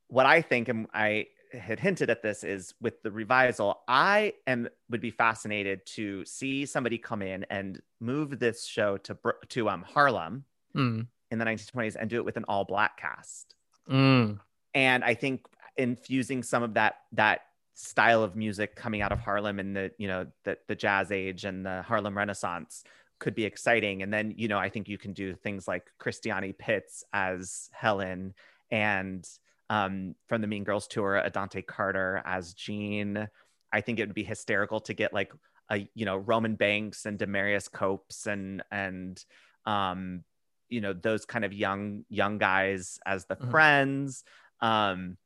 [0.08, 4.68] what I think, and I had hinted at this, is with the revisal, I am
[4.90, 9.16] would be fascinated to see somebody come in and move this show to
[9.48, 10.44] to um Harlem
[10.76, 11.06] Mm.
[11.30, 13.54] in the 1920s and do it with an all black cast.
[13.90, 14.38] Mm.
[14.74, 15.46] And I think
[15.78, 17.40] infusing some of that that
[17.80, 21.44] style of music coming out of Harlem and the you know the the jazz age
[21.44, 22.82] and the Harlem Renaissance
[23.20, 24.02] could be exciting.
[24.02, 28.34] And then you know I think you can do things like Christiani Pitts as Helen
[28.72, 29.24] and
[29.70, 33.28] um, from the Mean Girls tour, Adante Carter as Gene.
[33.72, 35.32] I think it would be hysterical to get like
[35.70, 39.24] a you know Roman Banks and Demarius Copes and and
[39.66, 40.24] um,
[40.68, 43.50] you know those kind of young young guys as the Mhm.
[43.52, 44.24] friends.
[44.60, 45.16] Um,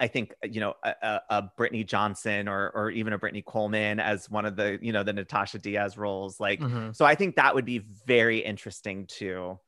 [0.00, 4.30] I think you know a, a, Brittany Johnson or or even a Brittany Coleman as
[4.30, 6.40] one of the you know the Natascha Diaz roles.
[6.40, 6.96] Like Mhm.
[6.96, 9.60] so, I think that would be very interesting to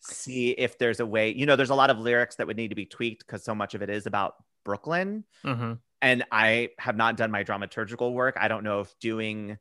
[0.00, 1.30] see if there's a way.
[1.34, 3.54] You know, there's a lot of lyrics that would need to be tweaked because so
[3.54, 4.34] much of it is about
[4.64, 5.80] Brooklyn Mhm.
[6.02, 8.36] and I have not done my dramaturgical work.
[8.38, 9.58] I don't know if doing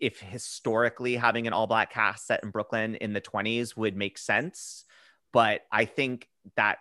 [0.00, 4.18] if historically having an all black cast set in Brooklyn in the 20s would make
[4.18, 4.84] sense,
[5.32, 6.78] but I think that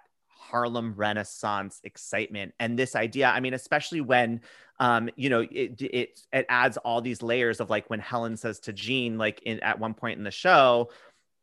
[0.49, 4.41] Harlem Renaissance excitement and this idea, I mean especially when
[4.79, 8.59] um you know it it it adds all these layers of like when Helen says
[8.61, 10.89] to Gene like in at one point in the show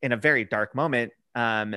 [0.02, 1.76] in a very dark moment um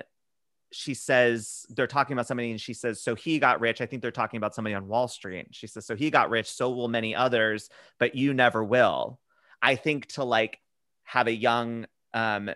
[0.71, 3.81] she says they're talking about somebody and she says so he got rich.
[3.81, 5.47] I think they're talking about somebody on wall street.
[5.51, 7.69] She says so he got rich so will many others
[7.99, 9.19] but you never will.
[9.61, 10.59] I think to like
[11.03, 12.49] have a young um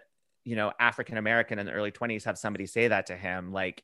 [0.44, 3.84] you know african american in the early 20s have somebody say that to him like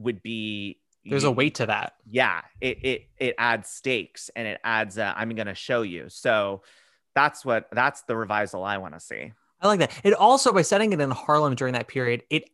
[0.00, 1.94] would be There's a weight to that.
[2.06, 6.62] yeah it it it adds stakes and it adds uh, i'm gonna show you so
[7.14, 9.32] that's what that's the revisal i want to see
[9.62, 9.92] I like that.
[10.04, 12.44] It also by setting it in Harlem during that period, it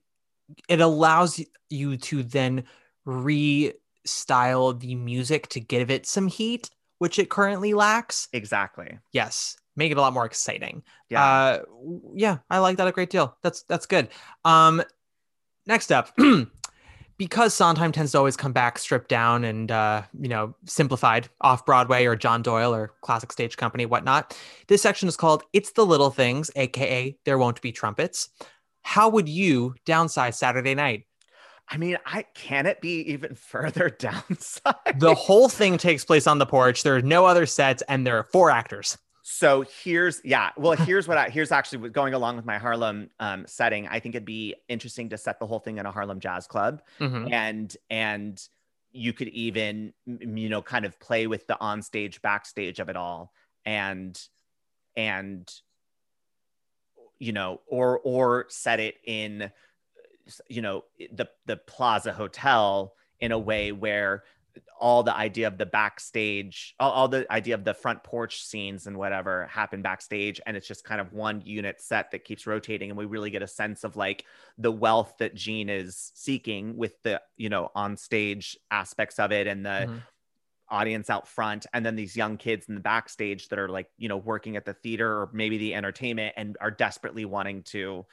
[0.68, 1.40] it allows
[1.70, 2.64] you to then
[3.06, 6.68] restyle the music to give it some heat,
[6.98, 8.28] which it currently lacks.
[8.32, 10.82] exactly Yes, make it a lot more exciting.
[11.08, 11.58] yeah Uh,
[12.14, 13.36] yeah, I like that a great deal.
[13.42, 14.08] That's that's good.
[14.44, 14.82] Um,
[15.66, 16.10] next up,
[17.18, 21.64] because Sondheim tends to always come back stripped down and uh, you know simplified off
[21.64, 24.36] Broadway or John Doyle or classic stage company whatnot.
[24.68, 28.28] This section is called "It's the Little Things," aka "There Won't Be Trumpets."
[28.82, 31.06] How would you downsize Saturday Night?
[31.68, 35.00] I mean, I can it be even further downside?
[35.00, 36.82] The whole thing takes place on the porch.
[36.82, 38.96] There are no other sets, and there are four actors.
[39.28, 40.50] So here's yeah.
[40.56, 43.88] Well, here's what I here's actually going along with my Harlem um, setting.
[43.88, 46.80] I think it'd be interesting to set the whole thing in a Harlem Jazz Club,
[47.00, 47.32] Mhm.
[47.32, 48.48] and and
[48.92, 53.32] you could even you know kind of play with the onstage backstage of it all,
[53.64, 54.16] and
[54.96, 55.52] and
[57.18, 59.50] you know or or set it in
[60.48, 64.22] you know the the Plaza Hotel in a way where
[64.78, 68.86] all the idea of the backstage, all, all the idea of the front porch scenes
[68.86, 70.40] and whatever happen backstage.
[70.46, 72.90] And it's just kind of one unit set that keeps rotating.
[72.90, 74.24] And we really get a sense of like
[74.58, 79.46] the wealth that Gene is seeking with the, you know, on stage aspects of it
[79.46, 80.02] and the, Mhm.
[80.68, 84.08] audience out front and then these young kids in the backstage that are like you
[84.08, 88.04] know working at the theater or maybe the entertainment and are desperately wanting to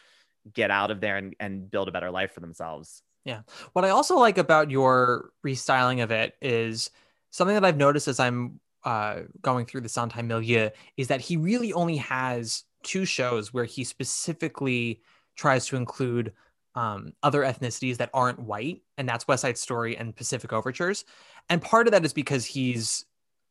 [0.54, 3.42] get out of there and, and build a better life for themselves Yeah.
[3.72, 6.90] What I also like about your restyling of it is
[7.32, 11.38] something that I've noticed as I'm uh, going through the Sondheim milieu is that he
[11.38, 15.02] really only has two shows where he specifically
[15.36, 16.34] tries to include
[16.76, 21.06] um, other ethnicities that aren't white, and that's West Side Story and Pacific Overtures.
[21.50, 23.06] And part of that is because he's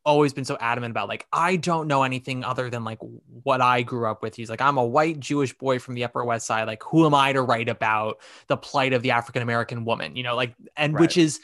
[0.04, 2.98] always been so adamant about like I don't know anything other than like
[3.42, 4.34] what I grew up with.
[4.34, 6.66] He's like I'm a white Jewish boy from the Upper West Side.
[6.66, 8.18] Like who am I to write about
[8.48, 10.16] the plight of the African American woman?
[10.16, 11.40] You know, like and which is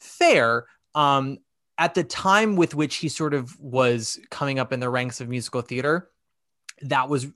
[0.00, 0.66] fair.
[0.94, 1.38] Um,
[1.78, 5.28] at the time with which he sort of was coming up in the ranks of
[5.28, 6.10] musical theater,
[6.82, 7.26] that was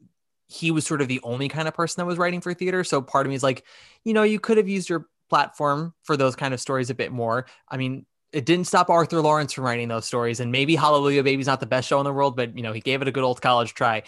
[0.48, 2.85] he was sort of the only kind of person that was writing for theater.
[2.85, 3.64] So part of me is like,
[4.05, 7.10] you know, you could have used your platform for those kind of stories a bit
[7.10, 7.47] more.
[7.68, 8.06] I mean,
[8.36, 10.40] it didn't stop Arthur Laurents from writing those stories.
[10.40, 12.80] And maybe Hallelujah Baby's not the best show in the world, but you know, he
[12.80, 14.02] gave it a good old college try.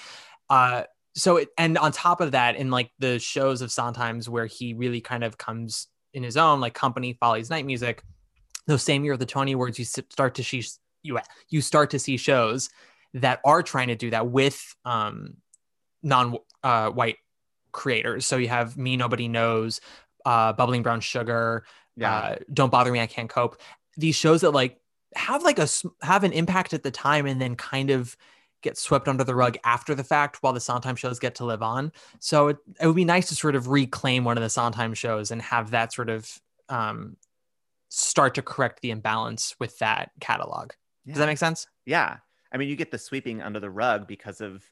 [0.51, 0.83] Uh,
[1.15, 4.75] so it, and on top of that, in like the shows of Sondheim's where he
[4.75, 8.03] really kind of comes in his own, like Company, Follies, Night Music,
[8.67, 10.63] those same year of the Tony Awards, you start to see
[11.03, 11.19] you
[11.49, 12.69] you start to see shows
[13.15, 15.39] that are trying to do that with um,
[16.03, 17.17] non uh, white
[17.73, 18.27] creators.
[18.27, 19.81] So you have Me Nobody Knows,
[20.27, 21.65] uh, Bubbling Brown Sugar,
[21.97, 22.15] Yeah.
[22.15, 23.57] uh, Don't Bother Me, I Can't Cope.
[23.99, 24.81] These shows that like
[25.15, 25.69] have like a
[26.03, 28.17] have an impact at the time and then kind of
[28.63, 31.63] get swept under the rug after the fact while the Sondheim shows get to live
[31.63, 31.93] on.
[32.19, 35.31] So it, it would be nice to sort of reclaim one of the Sondheim shows
[35.31, 37.17] and have that sort of um,
[37.91, 40.73] start to correct the imbalance with that catalog.
[41.07, 41.67] Does that make sense?
[41.87, 42.19] yeah
[42.53, 44.71] i mean you get the sweeping under the rug because of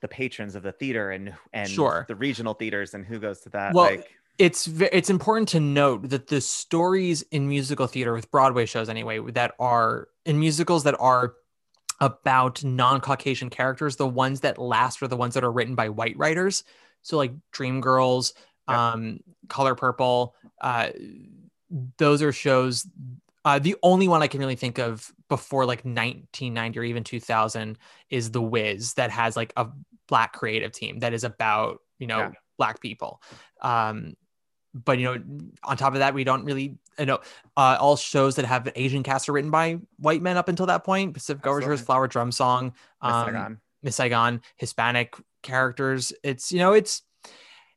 [0.00, 2.04] the patrons of the theater and and Sure.
[2.08, 4.10] the regional theaters and who goes to that well like
[4.42, 9.20] it's it's important to note that the stories in musical theater with broadway shows anyway
[9.30, 11.34] that are in musicals that are
[12.00, 16.16] about non-caucasian characters the ones that last are the ones that are written by white
[16.16, 16.64] writers
[17.02, 18.32] so like dreamgirls
[18.66, 20.88] um color purple uh
[21.98, 22.86] those are shows
[23.44, 27.76] uh, the only one I can really think of before like 1990 or even 2000
[28.08, 29.66] is The Wiz that has like a
[30.06, 32.30] black creative team that is about you know Yeah.
[32.56, 33.20] black people.
[33.60, 34.14] Um,
[34.74, 35.22] but you know,
[35.64, 37.20] on top of that, we don't really you know
[37.56, 40.84] uh, all shows that have Asian cast are written by white men up until that
[40.84, 41.14] point.
[41.14, 42.72] Pacific Overtures, Flower Drum Song,
[43.02, 43.60] Miss um, Saigon.
[43.82, 46.12] Miss Saigon, Hispanic characters.
[46.22, 47.02] It's you know it's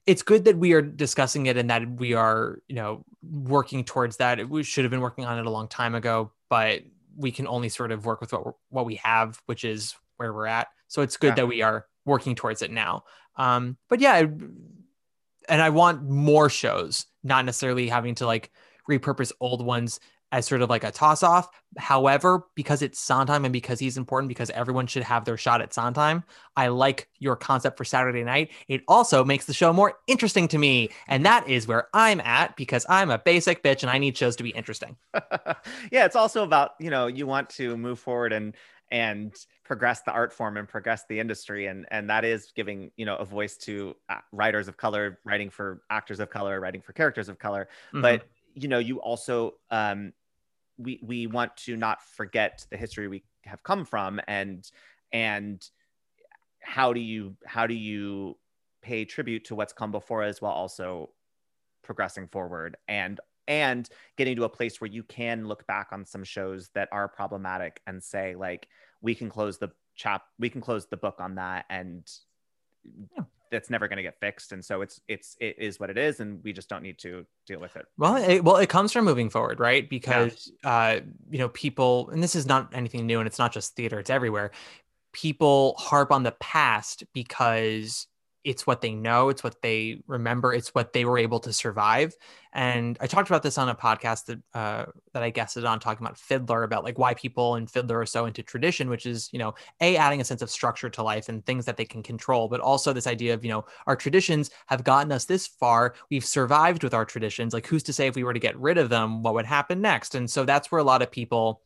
[0.06, 4.18] it's good that we are discussing it and that we are you know working towards
[4.18, 4.48] that.
[4.50, 6.82] We should have been working on it a long time ago, but
[7.18, 10.34] we can only sort of work with what we're, what we have, which is where
[10.34, 10.68] we're at.
[10.88, 11.36] So it's good Yeah.
[11.36, 13.04] that we are working towards it now.
[13.38, 14.26] Um, but yeah,
[15.50, 18.52] and I want more shows, not necessarily having to like
[18.90, 20.00] repurpose old ones
[20.32, 21.48] as sort of like a toss off.
[21.78, 25.74] However, because it's Sondheim and because he's important, because everyone should have their shot at
[25.74, 26.24] Sondheim,
[26.56, 28.52] I like your concept for Saturday night.
[28.68, 30.90] It also makes the show more interesting to me.
[31.08, 34.36] And that is where I'm at because I'm a basic bitch and I need shows
[34.38, 34.98] to be interesting.
[35.92, 38.56] yeah it's also about you know you want to move forward and
[38.92, 39.34] and
[39.64, 41.68] progress the art form and progress the industry.
[41.68, 45.50] And and that is giving you know a voice to uh, writers of color writing
[45.50, 47.68] for actors of color writing for characters of color.
[47.94, 48.02] Mhm.
[48.02, 50.14] but you know you also um
[50.78, 54.70] we we want to not forget the history we have come from and
[55.12, 55.70] and
[56.62, 58.38] how do you how do you
[58.82, 61.10] pay tribute to what's come before us while also
[61.84, 62.78] progressing forward?
[62.88, 66.90] And and getting to a place where you can look back on some shows that
[66.92, 68.68] are problematic and say like
[69.02, 72.10] we can close the chap we can close the book on that and
[73.52, 76.20] that's never going to get fixed and so it's it's it is what it is
[76.20, 79.06] and we just don't need to deal with it Well, it, well, it comes from
[79.06, 79.88] moving forward, right?
[79.90, 81.00] Because uh,
[81.30, 84.10] you know, people, and this is not anything new, and it's not just theater; it's
[84.10, 84.52] everywhere.
[85.14, 88.08] People harp on the past because
[88.46, 92.14] it's what they know, it's what they remember, it's what they were able to survive.
[92.54, 96.06] And I talked about this on a podcast that uh, that I guested on, talking
[96.06, 99.40] about Fiddler, about like why people in Fiddler are so into tradition, which is you
[99.40, 102.48] know, a adding a sense of structure to life and things that they can control,
[102.48, 105.96] but also this idea of you know, our traditions have gotten us this far.
[106.12, 107.52] We've survived with our traditions.
[107.52, 109.82] Like, who's to say if we were to get rid of them, what would happen
[109.82, 110.14] next?
[110.14, 111.62] And so that's where a lot of people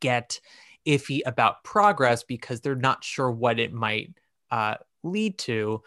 [0.00, 0.40] get
[0.86, 4.14] iffy about progress because they're not sure what it might
[4.50, 4.74] uh,
[5.10, 5.82] lead to.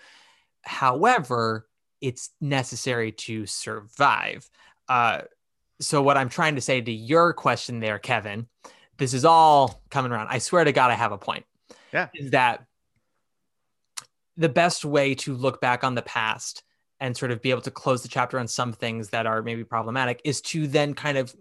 [0.61, 1.67] However,
[2.01, 4.49] it's necessary to survive.
[4.87, 5.21] Uh,
[5.81, 8.47] so what I'm trying to say to your question there, Kevin,
[8.97, 10.27] this is all coming around.
[10.29, 11.45] I swear to God, I have a point.
[11.93, 12.09] Yeah.
[12.13, 12.65] Is that
[14.37, 16.63] the best way to look back on the past
[16.99, 19.63] and sort of be able to close the chapter on some things that are maybe
[19.63, 21.33] problematic is to then kind of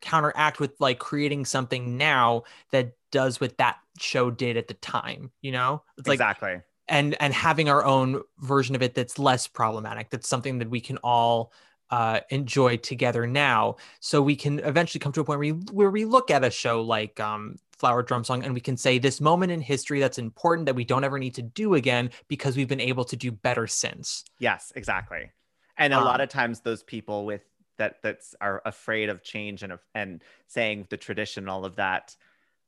[0.00, 5.30] counteract with like creating something now that does what that show did at the time,
[5.40, 5.82] you know?
[5.96, 6.60] It's like exactly.
[6.88, 10.10] And and having our own version of it that's less problematic.
[10.10, 11.52] That's something that we can all
[11.90, 13.76] uh, enjoy together now.
[14.00, 16.50] So we can eventually come to a point where we, where we look at a
[16.50, 20.18] show like um, Flower Drum Song and we can say this moment in history that's
[20.18, 23.30] important that we don't ever need to do again because we've been able to do
[23.30, 24.24] better since.
[24.38, 25.30] Yes, exactly.
[25.76, 27.42] And a lot Um, of times those people with
[27.76, 32.16] that that's are afraid of change and of, and saying the tradition all of that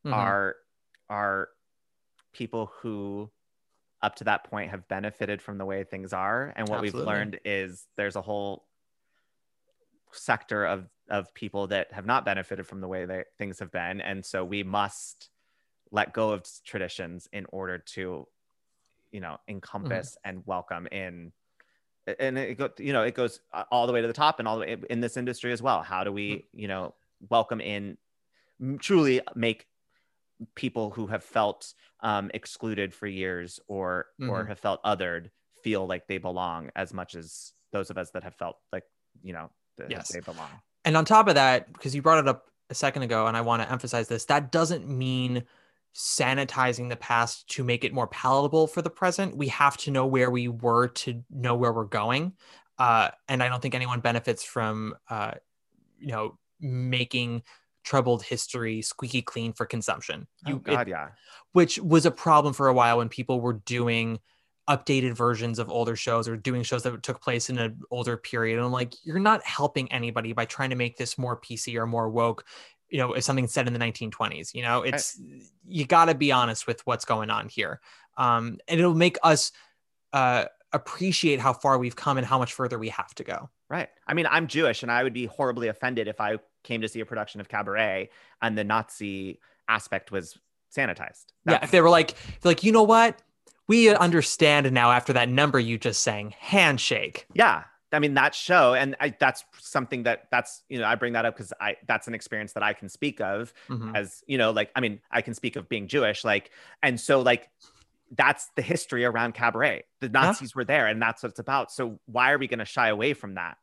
[0.05, 0.13] Mhm.
[0.13, 0.57] are
[1.09, 1.49] are
[2.33, 3.31] people who
[4.03, 6.53] up to that point have benefited from the way things are.
[6.57, 7.01] And what Absolutely.
[7.01, 8.65] we've learned is there's a whole
[10.13, 14.01] sector of of people that have not benefited from the way that things have been.
[14.01, 15.31] And so we must
[15.93, 18.27] let go of traditions in order to
[19.13, 20.29] you know encompass mm-hmm.
[20.29, 21.33] and welcome in
[22.19, 23.41] and it go, you know it goes
[23.71, 25.83] all the way to the top and all the way in this industry as well.
[25.83, 26.61] How do we mm-hmm.
[26.61, 26.95] you know
[27.29, 27.99] welcome in
[28.79, 29.67] truly make
[30.55, 34.49] people who have felt um, excluded for years or or Mhm.
[34.49, 35.31] have felt othered
[35.63, 38.85] feel like they belong as much as those of us that have felt like
[39.23, 40.11] you know that Yes.
[40.13, 43.27] they belong And on top of that, because you brought it up a second ago,
[43.27, 45.45] and I want to emphasize this, that doesn't mean
[45.95, 49.37] sanitizing the past to make it more palatable for the present.
[49.37, 52.35] We have to know where we were to know where we're going.
[52.79, 55.33] Uh, and I don't think anyone benefits from, uh,
[55.99, 57.43] you know, making
[57.87, 60.27] troubled history squeaky clean for consumption.
[60.45, 61.09] oh You, it- god yeah
[61.53, 64.19] which was a problem for a while when people were doing
[64.69, 68.57] updated versions of older shows or doing shows that took place in an older period.
[68.57, 71.87] And I'm like, you're not helping anybody by trying to make this more PC or
[71.87, 72.45] more woke,
[72.91, 74.53] you know, if something said in the 1920s.
[74.55, 75.19] You know, it's
[75.67, 77.81] you got to be honest with what's going on here.
[78.19, 79.53] Um, and it'll make us
[80.13, 80.47] uh,
[80.77, 83.51] appreciate how far we've come and how much further we have to go.
[83.69, 83.89] Right.
[84.07, 87.01] I mean, I'm Jewish and I would be horribly offended if I came to see
[87.01, 90.39] a production of Cabaret and the Nazi aspect was
[90.77, 91.27] sanitized.
[91.49, 93.21] yeah, if they were like, like, you know what?
[93.67, 97.27] We understand now after that number you just sang, handshake.
[97.35, 97.65] yeah.
[97.93, 101.25] I mean, that show, and I, that's something that that's, you know, I bring that
[101.25, 103.97] up because I, that's an experience that I can speak of Mhm.
[103.97, 106.51] as, you know, like, I mean, I can speak of being Jewish, like,
[106.83, 107.49] and so, like,
[108.13, 109.85] that's the history around Cabaret.
[110.01, 111.73] The Nazis were there and that's what it's about.
[111.73, 113.59] So why are we going to shy away from that?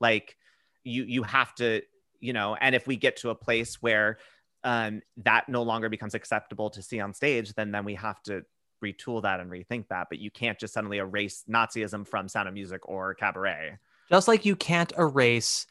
[0.00, 0.36] Like,
[0.82, 1.82] you, you have to,
[2.20, 4.18] you know, and if we get to a place where,
[4.64, 8.44] um, that no longer becomes acceptable to see on stage, then then we have to
[8.82, 10.08] retool that and rethink that.
[10.08, 13.78] But you can't just suddenly erase Nazism from Sound of Music or Cabaret.
[14.10, 15.66] Just like you can't erase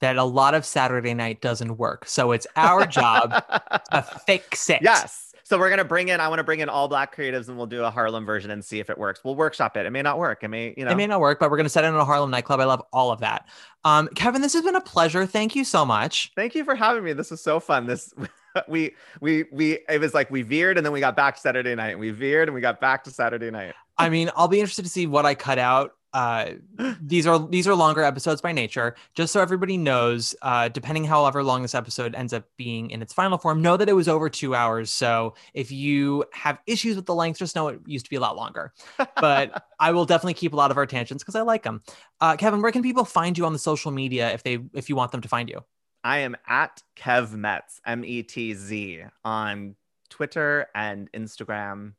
[0.00, 2.06] that a lot of Saturday night doesn't work.
[2.06, 3.30] So it's our job
[3.92, 4.80] to fix it.
[4.82, 5.31] yes.
[5.44, 6.20] So we're gonna bring in.
[6.20, 8.64] I want to bring in all black creatives, and we'll do a Harlem version and
[8.64, 9.20] see if it works.
[9.24, 9.86] We'll workshop it.
[9.86, 10.42] It may not work.
[10.42, 10.90] It may, you know.
[10.90, 12.60] It may not work, but we're going to set it in a Harlem nightclub.
[12.60, 13.48] I love all of that.
[13.84, 15.26] Um, Kevin, this has been a pleasure.
[15.26, 16.32] Thank you so much.
[16.36, 17.12] Thank you for having me.
[17.12, 17.86] This was so fun.
[17.86, 18.14] This
[18.68, 21.74] we we we it was like we veered and then we got back to Saturday
[21.74, 21.90] night.
[21.90, 23.74] And we veered and we got back to Saturday night.
[23.98, 25.92] I mean, I'll be interested to see what I cut out.
[26.12, 26.52] Uh,
[27.00, 28.94] these are these are longer episodes by nature.
[29.14, 33.12] Just so everybody knows, uh, depending however long this episode ends up being in its
[33.12, 34.90] final form, know that it was over two hours.
[34.90, 38.20] So if you have issues with the length, just know it used to be a
[38.20, 38.72] lot longer.
[39.16, 41.82] But I will definitely keep a lot of our tangents because I like them.
[42.20, 44.96] Uh, Kevin, where can people find you on the social media if they if you
[44.96, 45.60] want them to find you?
[46.04, 49.76] I am at Kev Metz, M E T Z, on
[50.10, 51.94] Twitter and Instagram,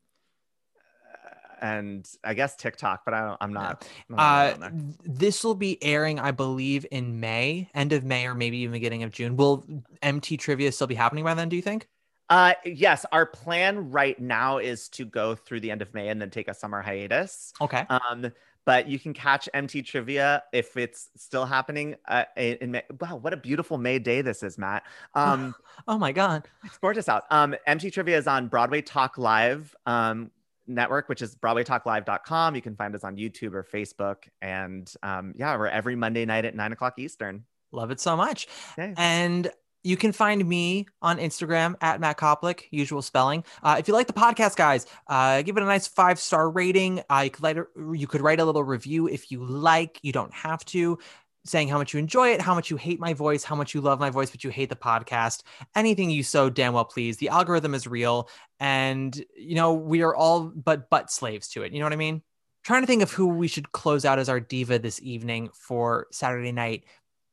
[1.64, 3.38] and I guess TikTok, but I don't.
[3.40, 3.88] I'm not.
[4.10, 4.70] I'm not Uh,
[5.06, 9.04] this will be airing, I believe, in May, end of May, or maybe even beginning
[9.04, 9.38] of June.
[9.38, 9.66] Will
[10.02, 11.48] MT Trivia still be happening by then?
[11.48, 11.88] Do you think?
[12.30, 16.22] Uh, yes, our plan right now is to go through the end of May and
[16.22, 17.54] then take a summer hiatus.
[17.62, 17.86] Okay.
[17.90, 18.32] Um,
[18.66, 21.96] but you can catch MT Trivia if it's still happening.
[22.08, 22.84] Uh, in, in May.
[23.00, 24.84] Wow, what a beautiful May day this is, Matt.
[25.16, 25.56] Um,
[25.88, 26.48] oh my God.
[26.66, 27.24] it's gorgeous out.
[27.30, 30.32] Um, MT Trivia is on Broadway Talk Live um,
[30.68, 32.56] network, which is BroadwayTalkLive.com.
[32.56, 36.46] You can find us on YouTube or Facebook, and um, yeah, we're every Monday night
[36.46, 37.46] at nine o'clock Eastern.
[37.72, 38.48] Love it so much.
[38.78, 39.52] And
[39.84, 43.44] you can find me on Instagram at Matt Koplik, usual spelling.
[43.62, 47.04] Uh, if you like the podcast, guys, uh, give it a nice five star rating.
[47.10, 50.00] Uh, you could write a, you could write a little review if you like.
[50.02, 51.00] You don't have to.
[51.46, 53.82] Saying how much you enjoy it, how much you hate my voice, how much you
[53.82, 55.44] love my voice, but you hate the podcast.
[55.76, 57.18] Anything you so damn well please.
[57.18, 58.30] The algorithm is real,
[58.60, 61.74] and you know we are all but butt slaves to it.
[61.74, 62.22] You know what I mean?
[62.64, 66.08] trying to think of who we should close out as our diva this evening for
[66.14, 66.86] Saturday night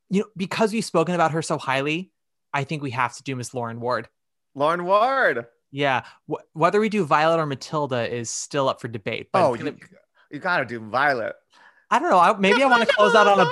[0.08, 2.10] you know, because we've spoken about her so highly,
[2.52, 4.08] I think we have to do Miss Lauren Ward.
[4.56, 5.46] Lauren Ward.
[5.70, 9.28] Yeah, wh- whether we do Violet or Matilda is still up for debate.
[9.32, 9.76] But Oh, you,
[10.32, 11.36] you gotta do Violet.
[11.92, 12.18] I don't know.
[12.18, 13.50] I, maybe I want to close out on a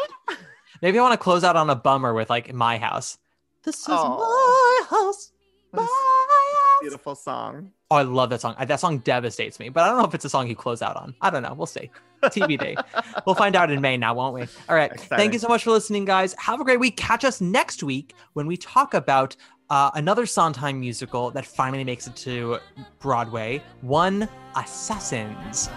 [0.82, 3.18] maybe I want to close out on a bummer with like my house.
[3.64, 4.86] This is Oh.
[4.90, 5.32] my house.
[5.72, 6.80] My house.
[6.80, 7.72] Beautiful song.
[7.90, 8.54] Oh, I love that song.
[8.64, 10.96] That song devastates me, but I don't know if it's a song you close out
[10.96, 11.14] on.
[11.20, 11.54] I don't know.
[11.54, 11.90] We'll see.
[12.22, 12.76] TBD.
[13.26, 14.42] we'll find out in May now, won't we?
[14.68, 14.98] All right.
[15.00, 16.34] Thank you so much for listening, guys.
[16.38, 16.96] Have a great week.
[16.96, 19.34] Catch us next week when we talk about
[19.70, 22.58] uh, another Sondheim musical that finally makes it to
[23.00, 25.68] Broadway One Assassins.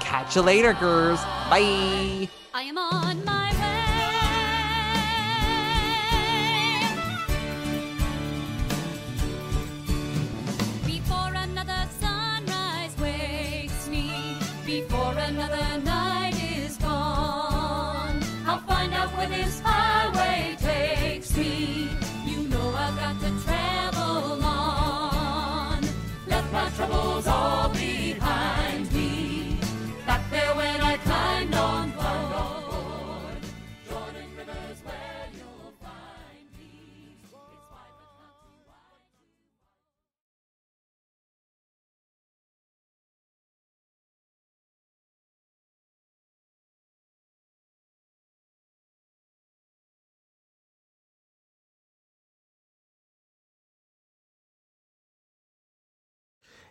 [0.00, 1.20] Catch you later, girls.
[1.48, 2.28] Bye.
[2.52, 3.53] I am on my